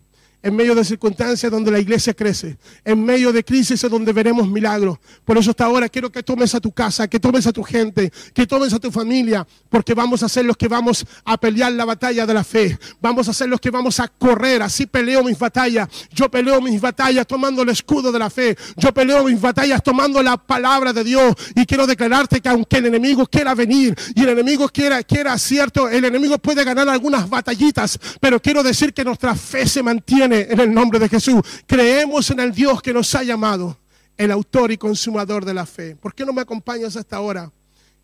en 0.44 0.56
medio 0.56 0.76
de 0.76 0.84
circunstancias 0.84 1.52
donde 1.52 1.72
la 1.72 1.80
iglesia 1.80 2.14
crece, 2.14 2.58
en 2.86 3.04
medio 3.04 3.32
de 3.32 3.44
crisis 3.44 3.82
donde 3.89 4.14
veremos 4.14 4.48
milagros. 4.48 5.00
Por 5.26 5.38
eso 5.38 5.52
hasta 5.52 5.66
ahora 5.66 5.89
quiero 5.89 6.12
que 6.12 6.22
tomes 6.22 6.54
a 6.54 6.60
tu 6.60 6.72
casa, 6.72 7.08
que 7.08 7.20
tomes 7.20 7.48
a 7.48 7.54
tu 7.54 7.64
gente, 7.64 8.12
que 8.34 8.46
tomes 8.46 8.74
a 8.74 8.80
tu 8.80 8.91
familia, 8.91 9.48
porque 9.70 9.94
vamos 9.94 10.22
a 10.22 10.30
ser 10.30 10.46
los 10.46 10.58
que 10.58 10.68
vamos 10.68 11.06
a 11.24 11.38
pelear 11.38 11.72
la 11.72 11.86
batalla 11.86 12.26
de 12.26 12.34
la 12.34 12.44
fe. 12.44 12.78
Vamos 13.02 13.28
a 13.30 13.34
ser 13.34 13.50
los 13.50 13.60
que 13.60 13.72
vamos 13.72 14.00
a 14.00 14.08
correr. 14.08 14.62
Así 14.62 14.86
peleo 14.86 15.24
mis 15.24 15.39
batallas. 15.39 15.88
Yo 16.12 16.30
peleo 16.30 16.62
mis 16.62 16.80
batallas 16.80 17.26
tomando 17.26 17.62
el 17.62 17.70
escudo 17.70 18.12
de 18.12 18.20
la 18.20 18.30
fe. 18.30 18.58
Yo 18.76 18.94
peleo 18.94 19.24
mis 19.24 19.39
batallas 19.39 19.82
tomando 19.82 20.22
la 20.22 20.38
palabra 20.38 20.91
de 20.91 21.04
Dios. 21.04 21.36
Y 21.56 21.66
quiero 21.66 21.88
declararte 21.88 22.41
que 22.41 22.50
aunque 22.50 22.78
el 22.78 22.88
enemigo 22.88 23.26
quiera 23.28 23.56
venir 23.56 23.96
y 24.14 24.24
el 24.24 24.30
enemigo 24.30 24.68
quiera, 24.70 25.02
quiera 25.04 25.38
cierto, 25.38 25.89
el 25.89 26.04
enemigo 26.06 26.38
puede 26.38 26.64
ganar 26.64 26.89
algunas 26.89 27.30
batallitas, 27.30 28.00
pero 28.20 28.41
quiero 28.41 28.64
decir 28.64 28.94
que 28.94 29.04
nuestra 29.04 29.36
fe 29.36 29.68
se 29.68 29.84
mantiene 29.84 30.32
en 30.41 30.59
el 30.59 30.73
nombre 30.73 30.99
de 30.99 31.09
Jesús. 31.09 31.41
Creemos 31.65 32.29
en 32.31 32.39
el 32.39 32.51
Dios 32.51 32.81
que 32.81 32.93
nos 32.93 33.13
ha 33.15 33.23
llamado, 33.23 33.77
el 34.17 34.31
autor 34.31 34.71
y 34.71 34.77
consumador 34.77 35.45
de 35.45 35.53
la 35.53 35.65
fe. 35.65 35.95
¿Por 35.95 36.13
qué 36.13 36.25
no 36.25 36.34
me 36.34 36.41
acompañas 36.41 36.95
hasta 36.95 37.17
ahora 37.17 37.51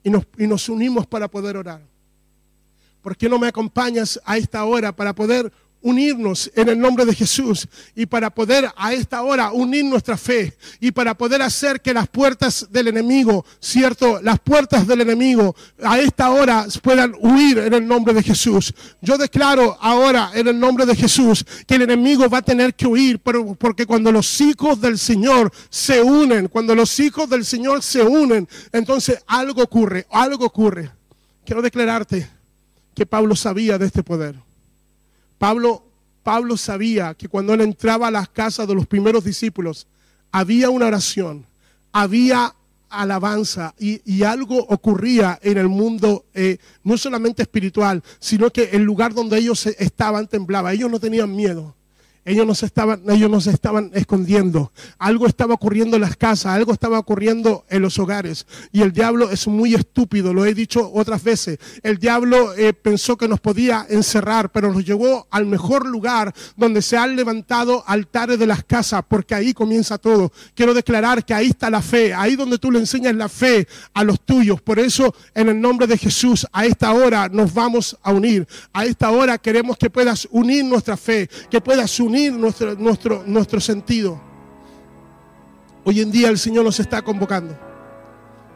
y 0.04 0.10
nos, 0.10 0.26
y 0.38 0.48
nos 0.48 0.70
unimos 0.70 1.06
para 1.06 1.28
poder 1.28 1.58
orar? 1.58 1.82
¿Por 3.02 3.16
qué 3.16 3.30
no 3.30 3.40
me 3.40 3.48
acompañas 3.48 4.20
a 4.26 4.38
esta 4.38 4.64
hora 4.66 4.96
para 4.96 5.14
poder 5.14 5.52
unirnos 5.82 6.52
en 6.56 6.70
el 6.70 6.80
nombre 6.80 7.06
de 7.06 7.16
Jesús 7.16 7.68
y 7.96 8.06
para 8.06 8.30
poder 8.30 8.70
a 8.76 8.94
esta 8.94 9.22
hora 9.22 9.52
unir 9.52 9.86
nuestra 9.86 10.18
fe 10.18 10.54
y 10.80 10.92
para 10.92 11.16
poder 11.16 11.42
hacer 11.42 11.82
que 11.82 11.94
las 11.94 12.08
puertas 12.08 12.68
del 12.70 12.90
enemigo, 12.90 13.46
cierto, 13.60 14.22
las 14.22 14.40
puertas 14.40 14.86
del 14.88 15.02
enemigo 15.02 15.56
a 15.84 16.00
esta 16.00 16.32
hora 16.32 16.66
puedan 16.82 17.16
huir 17.20 17.60
en 17.60 17.74
el 17.74 17.88
nombre 17.88 18.14
de 18.14 18.24
Jesús. 18.24 18.74
Yo 19.02 19.18
declaro 19.18 19.78
ahora 19.80 20.32
en 20.34 20.48
el 20.48 20.60
nombre 20.60 20.86
de 20.86 20.96
Jesús 20.96 21.46
que 21.66 21.76
el 21.76 21.84
enemigo 21.84 22.30
va 22.30 22.40
a 22.40 22.44
tener 22.44 22.74
que 22.76 22.88
huir 22.88 23.20
porque 23.20 23.86
cuando 23.86 24.12
los 24.12 24.42
hijos 24.42 24.82
del 24.82 24.98
Señor 24.98 25.52
se 25.70 26.02
unen, 26.02 26.48
cuando 26.48 26.76
los 26.76 27.00
hijos 27.00 27.30
del 27.30 27.46
Señor 27.46 27.82
se 27.84 28.02
unen, 28.02 28.48
entonces 28.72 29.24
algo 29.28 29.64
ocurre, 29.64 30.06
algo 30.12 30.46
ocurre. 30.46 30.92
Quiero 31.46 31.62
declararte 31.62 32.30
que 32.94 33.06
Pablo 33.06 33.36
sabía 33.36 33.78
de 33.78 33.86
este 33.86 34.04
poder. 34.04 34.49
Pablo, 35.40 35.84
Pablo 36.22 36.56
sabía 36.58 37.16
que 37.16 37.28
cuando 37.28 37.56
él 37.56 37.62
entraba 37.62 38.10
a 38.10 38.12
las 38.12 38.30
casas 38.30 38.68
de 38.68 38.76
los 38.76 38.86
primeros 38.86 39.24
discípulos, 39.24 39.88
había 40.32 40.70
una 40.70 40.86
oración, 40.86 41.48
había 41.92 42.54
alabanza 42.90 43.74
y, 43.80 44.24
algo 44.24 44.58
ocurría 44.58 45.40
en 45.42 45.58
el 45.58 45.70
mundo, 45.70 46.26
eh, 46.34 46.58
no 46.84 46.98
solamente 46.98 47.44
espiritual, 47.44 48.04
sino 48.20 48.52
que 48.52 48.70
el 48.74 48.84
lugar 48.84 49.14
donde 49.14 49.38
ellos 49.38 49.66
estaban 49.66 50.28
temblaba. 50.28 50.74
Ellos 50.74 50.92
no 50.92 51.00
tenían 51.00 51.36
miedo. 51.36 51.76
Ellos 52.30 52.46
nos 52.46 52.62
estaban, 52.62 53.02
ellos 53.10 53.28
nos 53.28 53.48
estaban 53.48 53.90
escondiendo. 53.96 54.72
Algo 55.00 55.26
estaba 55.26 55.56
ocurriendo 55.56 55.96
en 55.96 56.04
las 56.04 56.16
casas, 56.16 56.54
algo 56.54 56.74
estaba 56.74 57.00
ocurriendo 57.00 57.66
en 57.70 57.82
los 57.82 57.98
hogares. 57.98 58.46
Y 58.72 58.84
el 58.84 58.94
diablo 58.94 59.32
es 59.32 59.48
muy 59.48 59.74
estúpido, 59.74 60.32
lo 60.32 60.46
he 60.46 60.54
dicho 60.54 60.92
otras 60.94 61.24
veces. 61.24 61.58
El 61.82 61.98
diablo 61.98 62.54
eh, 62.54 62.74
pensó 62.74 63.18
que 63.18 63.28
nos 63.28 63.40
podía 63.40 63.84
encerrar, 63.90 64.52
pero 64.52 64.72
nos 64.72 64.86
llevó 64.86 65.28
al 65.32 65.48
mejor 65.48 65.88
lugar 65.88 66.32
donde 66.56 66.84
se 66.84 66.98
han 66.98 67.16
levantado 67.16 67.84
altares 67.88 68.38
de 68.38 68.46
las 68.46 68.64
casas, 68.64 69.02
porque 69.10 69.34
ahí 69.34 69.52
comienza 69.52 69.98
todo. 69.98 70.32
Quiero 70.54 70.76
declarar 70.76 71.26
que 71.26 71.34
ahí 71.34 71.48
está 71.48 71.72
la 71.72 71.82
fe, 71.82 72.14
ahí 72.14 72.36
donde 72.36 72.60
tú 72.60 72.70
le 72.70 72.78
enseñas 72.78 73.16
la 73.16 73.28
fe 73.28 73.68
a 73.96 74.04
los 74.04 74.22
tuyos. 74.22 74.62
Por 74.62 74.78
eso, 74.78 75.16
en 75.34 75.50
el 75.50 75.60
nombre 75.60 75.88
de 75.88 75.98
Jesús, 75.98 76.46
a 76.54 76.68
esta 76.68 76.94
hora 76.94 77.28
nos 77.28 77.52
vamos 77.56 77.98
a 78.04 78.14
unir. 78.14 78.48
A 78.72 78.86
esta 78.86 79.10
hora 79.10 79.40
queremos 79.40 79.80
que 79.80 79.90
puedas 79.90 80.28
unir 80.30 80.64
nuestra 80.64 80.96
fe, 80.96 81.28
que 81.50 81.60
puedas 81.60 82.00
unir 82.00 82.19
nuestro, 82.28 82.76
nuestro, 82.76 83.24
nuestro 83.26 83.60
sentido. 83.60 84.20
Hoy 85.84 86.02
en 86.02 86.12
día 86.12 86.30
el 86.30 86.38
Señor 86.38 86.66
nos 86.66 86.80
está 86.80 87.02
convocando 87.02 87.58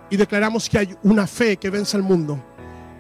y 0.10 0.18
declaramos 0.18 0.70
que 0.70 0.78
hay 0.78 0.98
una 1.04 1.26
fe 1.26 1.58
que 1.58 1.70
vence 1.70 1.96
al 1.96 2.04
mundo 2.04 2.40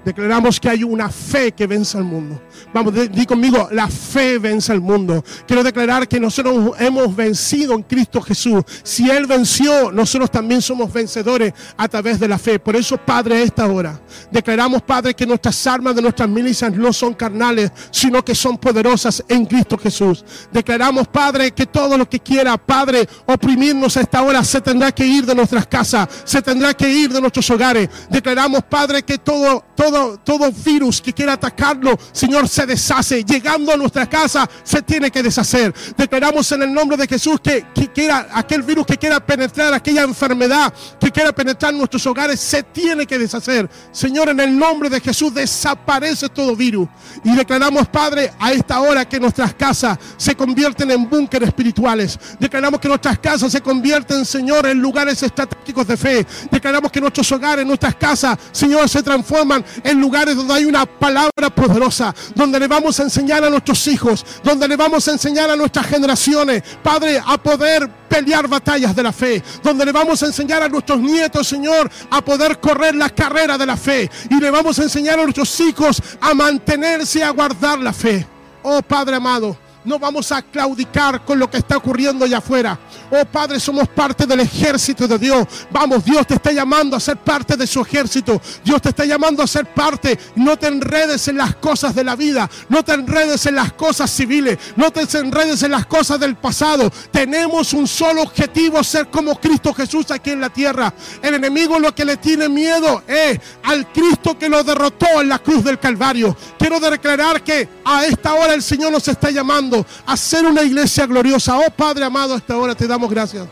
Declaramos 0.05 0.59
que 0.59 0.69
hay 0.69 0.83
una 0.83 1.09
fe 1.09 1.51
que 1.51 1.65
vence 1.65 1.97
al 1.97 2.03
mundo. 2.03 2.41
Vamos, 2.73 2.93
di 3.11 3.25
conmigo, 3.25 3.69
la 3.71 3.87
fe 3.87 4.37
vence 4.37 4.71
al 4.71 4.81
mundo. 4.81 5.23
Quiero 5.47 5.63
declarar 5.63 6.07
que 6.07 6.19
nosotros 6.19 6.75
hemos 6.79 7.15
vencido 7.15 7.73
en 7.73 7.83
Cristo 7.83 8.21
Jesús. 8.21 8.63
Si 8.83 9.09
Él 9.09 9.25
venció, 9.25 9.91
nosotros 9.91 10.29
también 10.29 10.61
somos 10.61 10.91
vencedores 10.91 11.53
a 11.77 11.87
través 11.87 12.19
de 12.19 12.27
la 12.27 12.37
fe. 12.37 12.59
Por 12.59 12.75
eso, 12.75 12.97
Padre, 12.97 13.43
esta 13.43 13.65
hora, 13.67 13.99
declaramos, 14.31 14.81
Padre, 14.81 15.13
que 15.13 15.25
nuestras 15.25 15.65
armas 15.67 15.95
de 15.95 16.01
nuestras 16.01 16.27
milicias 16.27 16.73
no 16.73 16.91
son 16.91 17.13
carnales, 17.13 17.71
sino 17.91 18.23
que 18.25 18.35
son 18.35 18.57
poderosas 18.57 19.23
en 19.27 19.45
Cristo 19.45 19.77
Jesús. 19.77 20.25
Declaramos, 20.51 21.07
Padre, 21.07 21.51
que 21.51 21.65
todo 21.65 21.97
lo 21.97 22.09
que 22.09 22.19
quiera, 22.19 22.57
Padre, 22.57 23.07
oprimirnos 23.25 23.95
a 23.97 24.01
esta 24.01 24.21
hora, 24.21 24.43
se 24.43 24.59
tendrá 24.59 24.91
que 24.91 25.05
ir 25.05 25.25
de 25.25 25.35
nuestras 25.35 25.67
casas, 25.67 26.09
se 26.25 26.41
tendrá 26.41 26.73
que 26.73 26.89
ir 26.89 27.11
de 27.11 27.21
nuestros 27.21 27.49
hogares. 27.49 27.89
Declaramos, 28.09 28.63
Padre, 28.63 29.03
que 29.03 29.17
todo, 29.17 29.63
todo 29.75 29.92
todo, 30.23 30.51
virus 30.51 31.01
que 31.01 31.13
quiera 31.13 31.33
atacarlo, 31.33 31.97
Señor, 32.11 32.47
se 32.47 32.65
deshace. 32.65 33.23
Llegando 33.23 33.71
a 33.73 33.77
nuestra 33.77 34.07
casa, 34.07 34.49
se 34.63 34.81
tiene 34.81 35.11
que 35.11 35.23
deshacer. 35.23 35.73
Declaramos 35.97 36.51
en 36.51 36.63
el 36.63 36.73
nombre 36.73 36.97
de 36.97 37.07
Jesús 37.07 37.39
que, 37.41 37.65
que 37.73 37.91
quiera, 37.91 38.27
aquel 38.33 38.63
virus 38.63 38.85
que 38.85 38.97
quiera 38.97 39.19
penetrar, 39.25 39.73
aquella 39.73 40.03
enfermedad 40.03 40.73
que 40.99 41.11
quiera 41.11 41.31
penetrar 41.33 41.73
nuestros 41.73 42.05
hogares, 42.05 42.39
se 42.39 42.63
tiene 42.63 43.05
que 43.05 43.17
deshacer. 43.17 43.69
Señor, 43.91 44.29
en 44.29 44.39
el 44.39 44.57
nombre 44.57 44.89
de 44.89 44.99
Jesús, 44.99 45.33
desaparece 45.33 46.29
todo 46.29 46.55
virus. 46.55 46.87
Y 47.23 47.35
declaramos, 47.35 47.87
Padre, 47.87 48.31
a 48.39 48.51
esta 48.51 48.79
hora 48.81 49.07
que 49.07 49.19
nuestras 49.19 49.53
casas 49.53 49.97
se 50.17 50.35
convierten 50.35 50.91
en 50.91 51.09
búnkeres 51.09 51.49
espirituales. 51.49 52.19
Declaramos 52.39 52.79
que 52.79 52.87
nuestras 52.87 53.19
casas 53.19 53.51
se 53.51 53.61
convierten, 53.61 54.25
Señor, 54.25 54.65
en 54.65 54.79
lugares 54.79 55.21
estratégicos 55.21 55.87
de 55.87 55.97
fe. 55.97 56.25
Declaramos 56.51 56.91
que 56.91 57.01
nuestros 57.01 57.31
hogares, 57.31 57.65
nuestras 57.65 57.95
casas, 57.95 58.37
Señor, 58.51 58.89
se 58.89 59.03
transforman 59.03 59.63
en 59.83 59.99
lugares 59.99 60.35
donde 60.35 60.53
hay 60.53 60.65
una 60.65 60.85
palabra 60.85 61.49
poderosa, 61.53 62.13
donde 62.35 62.59
le 62.59 62.67
vamos 62.67 62.99
a 62.99 63.03
enseñar 63.03 63.43
a 63.43 63.49
nuestros 63.49 63.87
hijos, 63.87 64.25
donde 64.43 64.67
le 64.67 64.75
vamos 64.75 65.07
a 65.07 65.11
enseñar 65.11 65.49
a 65.49 65.55
nuestras 65.55 65.85
generaciones, 65.87 66.63
Padre, 66.81 67.21
a 67.25 67.37
poder 67.37 67.89
pelear 68.07 68.47
batallas 68.47 68.95
de 68.95 69.03
la 69.03 69.11
fe, 69.11 69.43
donde 69.63 69.85
le 69.85 69.91
vamos 69.91 70.21
a 70.23 70.27
enseñar 70.27 70.63
a 70.63 70.69
nuestros 70.69 70.99
nietos, 70.99 71.47
Señor, 71.47 71.89
a 72.09 72.23
poder 72.23 72.59
correr 72.59 72.95
la 72.95 73.09
carrera 73.09 73.57
de 73.57 73.65
la 73.65 73.77
fe, 73.77 74.09
y 74.29 74.39
le 74.39 74.51
vamos 74.51 74.77
a 74.79 74.83
enseñar 74.83 75.19
a 75.19 75.23
nuestros 75.23 75.59
hijos 75.59 76.01
a 76.21 76.33
mantenerse 76.33 77.19
y 77.19 77.21
a 77.21 77.31
guardar 77.31 77.79
la 77.79 77.93
fe. 77.93 78.27
Oh 78.61 78.81
Padre 78.81 79.15
amado, 79.15 79.57
no 79.85 79.99
vamos 79.99 80.31
a 80.31 80.41
claudicar 80.41 81.23
con 81.25 81.39
lo 81.39 81.49
que 81.49 81.57
está 81.57 81.77
ocurriendo 81.77 82.25
allá 82.25 82.37
afuera. 82.37 82.79
Oh 83.09 83.25
Padre, 83.25 83.59
somos 83.59 83.87
parte 83.87 84.25
del 84.25 84.39
ejército 84.39 85.07
de 85.07 85.17
Dios. 85.17 85.47
Vamos, 85.71 86.03
Dios 86.03 86.25
te 86.25 86.35
está 86.35 86.51
llamando 86.51 86.95
a 86.95 86.99
ser 86.99 87.17
parte 87.17 87.57
de 87.57 87.67
su 87.67 87.81
ejército. 87.81 88.41
Dios 88.63 88.81
te 88.81 88.89
está 88.89 89.05
llamando 89.05 89.43
a 89.43 89.47
ser 89.47 89.65
parte. 89.73 90.17
No 90.35 90.57
te 90.57 90.67
enredes 90.67 91.27
en 91.27 91.37
las 91.37 91.55
cosas 91.55 91.95
de 91.95 92.03
la 92.03 92.15
vida. 92.15 92.49
No 92.69 92.83
te 92.83 92.93
enredes 92.93 93.45
en 93.45 93.55
las 93.55 93.73
cosas 93.73 94.09
civiles. 94.09 94.57
No 94.75 94.91
te 94.91 95.01
enredes 95.17 95.63
en 95.63 95.71
las 95.71 95.85
cosas 95.85 96.19
del 96.19 96.35
pasado. 96.35 96.91
Tenemos 97.11 97.73
un 97.73 97.87
solo 97.87 98.21
objetivo, 98.23 98.83
ser 98.83 99.07
como 99.07 99.39
Cristo 99.39 99.73
Jesús 99.73 100.11
aquí 100.11 100.31
en 100.31 100.41
la 100.41 100.49
tierra. 100.49 100.93
El 101.21 101.35
enemigo 101.35 101.79
lo 101.79 101.93
que 101.93 102.05
le 102.05 102.17
tiene 102.17 102.49
miedo 102.49 103.03
es 103.07 103.39
al 103.63 103.91
Cristo 103.91 104.37
que 104.37 104.49
lo 104.49 104.63
derrotó 104.63 105.21
en 105.21 105.29
la 105.29 105.39
cruz 105.39 105.63
del 105.63 105.79
Calvario. 105.79 106.35
Quiero 106.57 106.79
declarar 106.79 107.43
que 107.43 107.67
a 107.85 108.05
esta 108.05 108.33
hora 108.33 108.53
el 108.53 108.63
Señor 108.63 108.91
nos 108.91 109.07
está 109.07 109.29
llamando 109.31 109.72
a 110.05 110.17
ser 110.17 110.45
una 110.45 110.61
iglesia 110.61 111.05
gloriosa. 111.05 111.57
Oh 111.57 111.71
Padre 111.71 112.05
amado, 112.05 112.33
hasta 112.33 112.53
ahora 112.53 112.75
te 112.75 112.87
damos 112.87 113.09
gracias. 113.09 113.47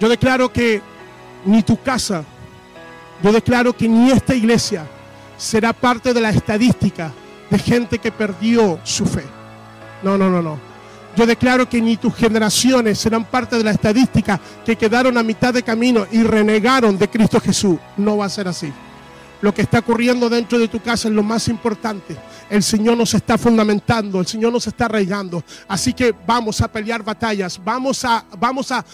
Yo 0.00 0.08
declaro 0.08 0.52
que 0.52 0.82
ni 1.44 1.62
tu 1.62 1.80
casa, 1.82 2.24
yo 3.22 3.32
declaro 3.32 3.72
que 3.72 3.88
ni 3.88 4.10
esta 4.10 4.34
iglesia 4.34 4.86
será 5.36 5.72
parte 5.72 6.12
de 6.12 6.20
la 6.20 6.30
estadística 6.30 7.12
de 7.50 7.58
gente 7.58 7.98
que 7.98 8.12
perdió 8.12 8.80
su 8.84 9.06
fe. 9.06 9.24
No, 10.02 10.16
no, 10.16 10.30
no, 10.30 10.40
no. 10.40 10.58
Yo 11.16 11.26
declaro 11.26 11.68
que 11.68 11.80
ni 11.80 11.96
tus 11.96 12.14
generaciones 12.14 12.98
serán 12.98 13.24
parte 13.24 13.56
de 13.56 13.64
la 13.64 13.72
estadística 13.72 14.40
que 14.64 14.76
quedaron 14.76 15.18
a 15.18 15.22
mitad 15.22 15.52
de 15.52 15.62
camino 15.62 16.06
y 16.10 16.22
renegaron 16.22 16.96
de 16.96 17.08
Cristo 17.08 17.40
Jesús. 17.40 17.78
No 17.96 18.18
va 18.18 18.26
a 18.26 18.30
ser 18.30 18.48
así. 18.48 18.72
Lo 19.42 19.54
que 19.54 19.62
está 19.62 19.78
ocurriendo 19.78 20.28
dentro 20.28 20.58
de 20.58 20.68
tu 20.68 20.80
casa 20.80 21.08
es 21.08 21.14
lo 21.14 21.22
más 21.22 21.48
importante. 21.48 22.16
El 22.50 22.62
Señor 22.62 22.96
nos 22.96 23.14
está 23.14 23.38
fundamentando, 23.38 24.20
el 24.20 24.26
Señor 24.26 24.52
nos 24.52 24.66
está 24.66 24.86
arraigando. 24.86 25.42
Así 25.68 25.94
que 25.94 26.14
vamos 26.26 26.60
a 26.60 26.68
pelear 26.68 27.02
batallas, 27.02 27.60
vamos 27.64 28.04
a, 28.04 28.24
vamos 28.38 28.72
a, 28.72 28.84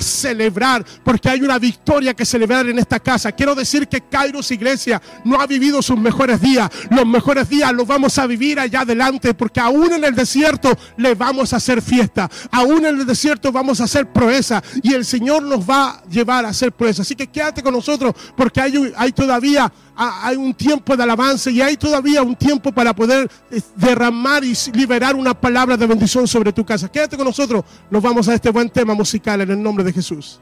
celebrar, 0.00 0.84
porque 1.04 1.28
hay 1.28 1.40
una 1.40 1.58
victoria 1.58 2.14
que 2.14 2.26
celebrar 2.26 2.66
en 2.66 2.78
esta 2.78 2.98
casa. 2.98 3.32
Quiero 3.32 3.54
decir 3.54 3.86
que 3.86 4.00
Kairos 4.00 4.50
Iglesia 4.50 5.00
no 5.24 5.40
ha 5.40 5.46
vivido 5.46 5.80
sus 5.80 5.96
mejores 5.96 6.40
días. 6.40 6.68
Los 6.90 7.06
mejores 7.06 7.48
días 7.48 7.72
los 7.72 7.86
vamos 7.86 8.18
a 8.18 8.26
vivir 8.26 8.58
allá 8.58 8.80
adelante, 8.80 9.34
porque 9.34 9.60
aún 9.60 9.92
en 9.92 10.04
el 10.04 10.14
desierto 10.14 10.76
le 10.96 11.14
vamos 11.14 11.52
a 11.52 11.56
hacer 11.56 11.80
fiesta. 11.80 12.28
Aún 12.50 12.84
en 12.84 12.98
el 12.98 13.06
desierto 13.06 13.52
vamos 13.52 13.80
a 13.80 13.84
hacer 13.84 14.12
proeza 14.12 14.62
y 14.82 14.92
el 14.92 15.04
Señor 15.04 15.42
nos 15.44 15.68
va 15.68 15.90
a 15.90 16.02
llevar 16.08 16.44
a 16.44 16.48
hacer 16.48 16.72
proeza. 16.72 17.02
Así 17.02 17.14
que 17.14 17.28
quédate 17.28 17.62
con 17.62 17.72
nosotros, 17.72 18.14
porque 18.36 18.60
hay, 18.60 18.92
hay 18.96 19.12
todavía 19.12 19.72
hay 19.96 20.36
un 20.36 20.52
tiempo 20.54 20.96
de 20.96 21.02
alabanza 21.02 21.50
y 21.50 21.60
hay 21.60 21.76
todavía 21.76 22.22
un 22.22 22.36
tiempo 22.36 22.70
para 22.70 22.94
poder 22.94 23.30
eh, 23.50 23.60
derramar 23.76 24.44
y 24.44 24.54
liberar 24.74 25.16
una 25.16 25.34
palabra 25.34 25.76
de 25.76 25.86
bendición 25.86 26.28
sobre 26.28 26.52
tu 26.52 26.64
casa. 26.64 26.90
Quédate 26.90 27.16
con 27.16 27.26
nosotros, 27.26 27.64
nos 27.90 28.02
vamos 28.02 28.28
a 28.28 28.34
este 28.34 28.50
buen 28.50 28.68
tema 28.68 28.94
musical 28.94 29.40
en 29.40 29.50
el 29.50 29.62
nombre 29.62 29.84
de 29.84 29.92
Jesús. 29.92 30.40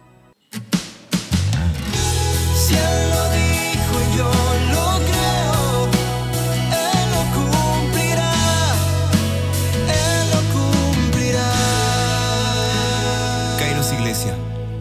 Kairos 13.59 13.93
Iglesia, 13.93 14.35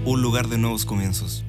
un 0.05 0.21
lugar 0.21 0.47
de 0.47 0.57
nuevos 0.57 0.85
comienzos. 0.85 1.43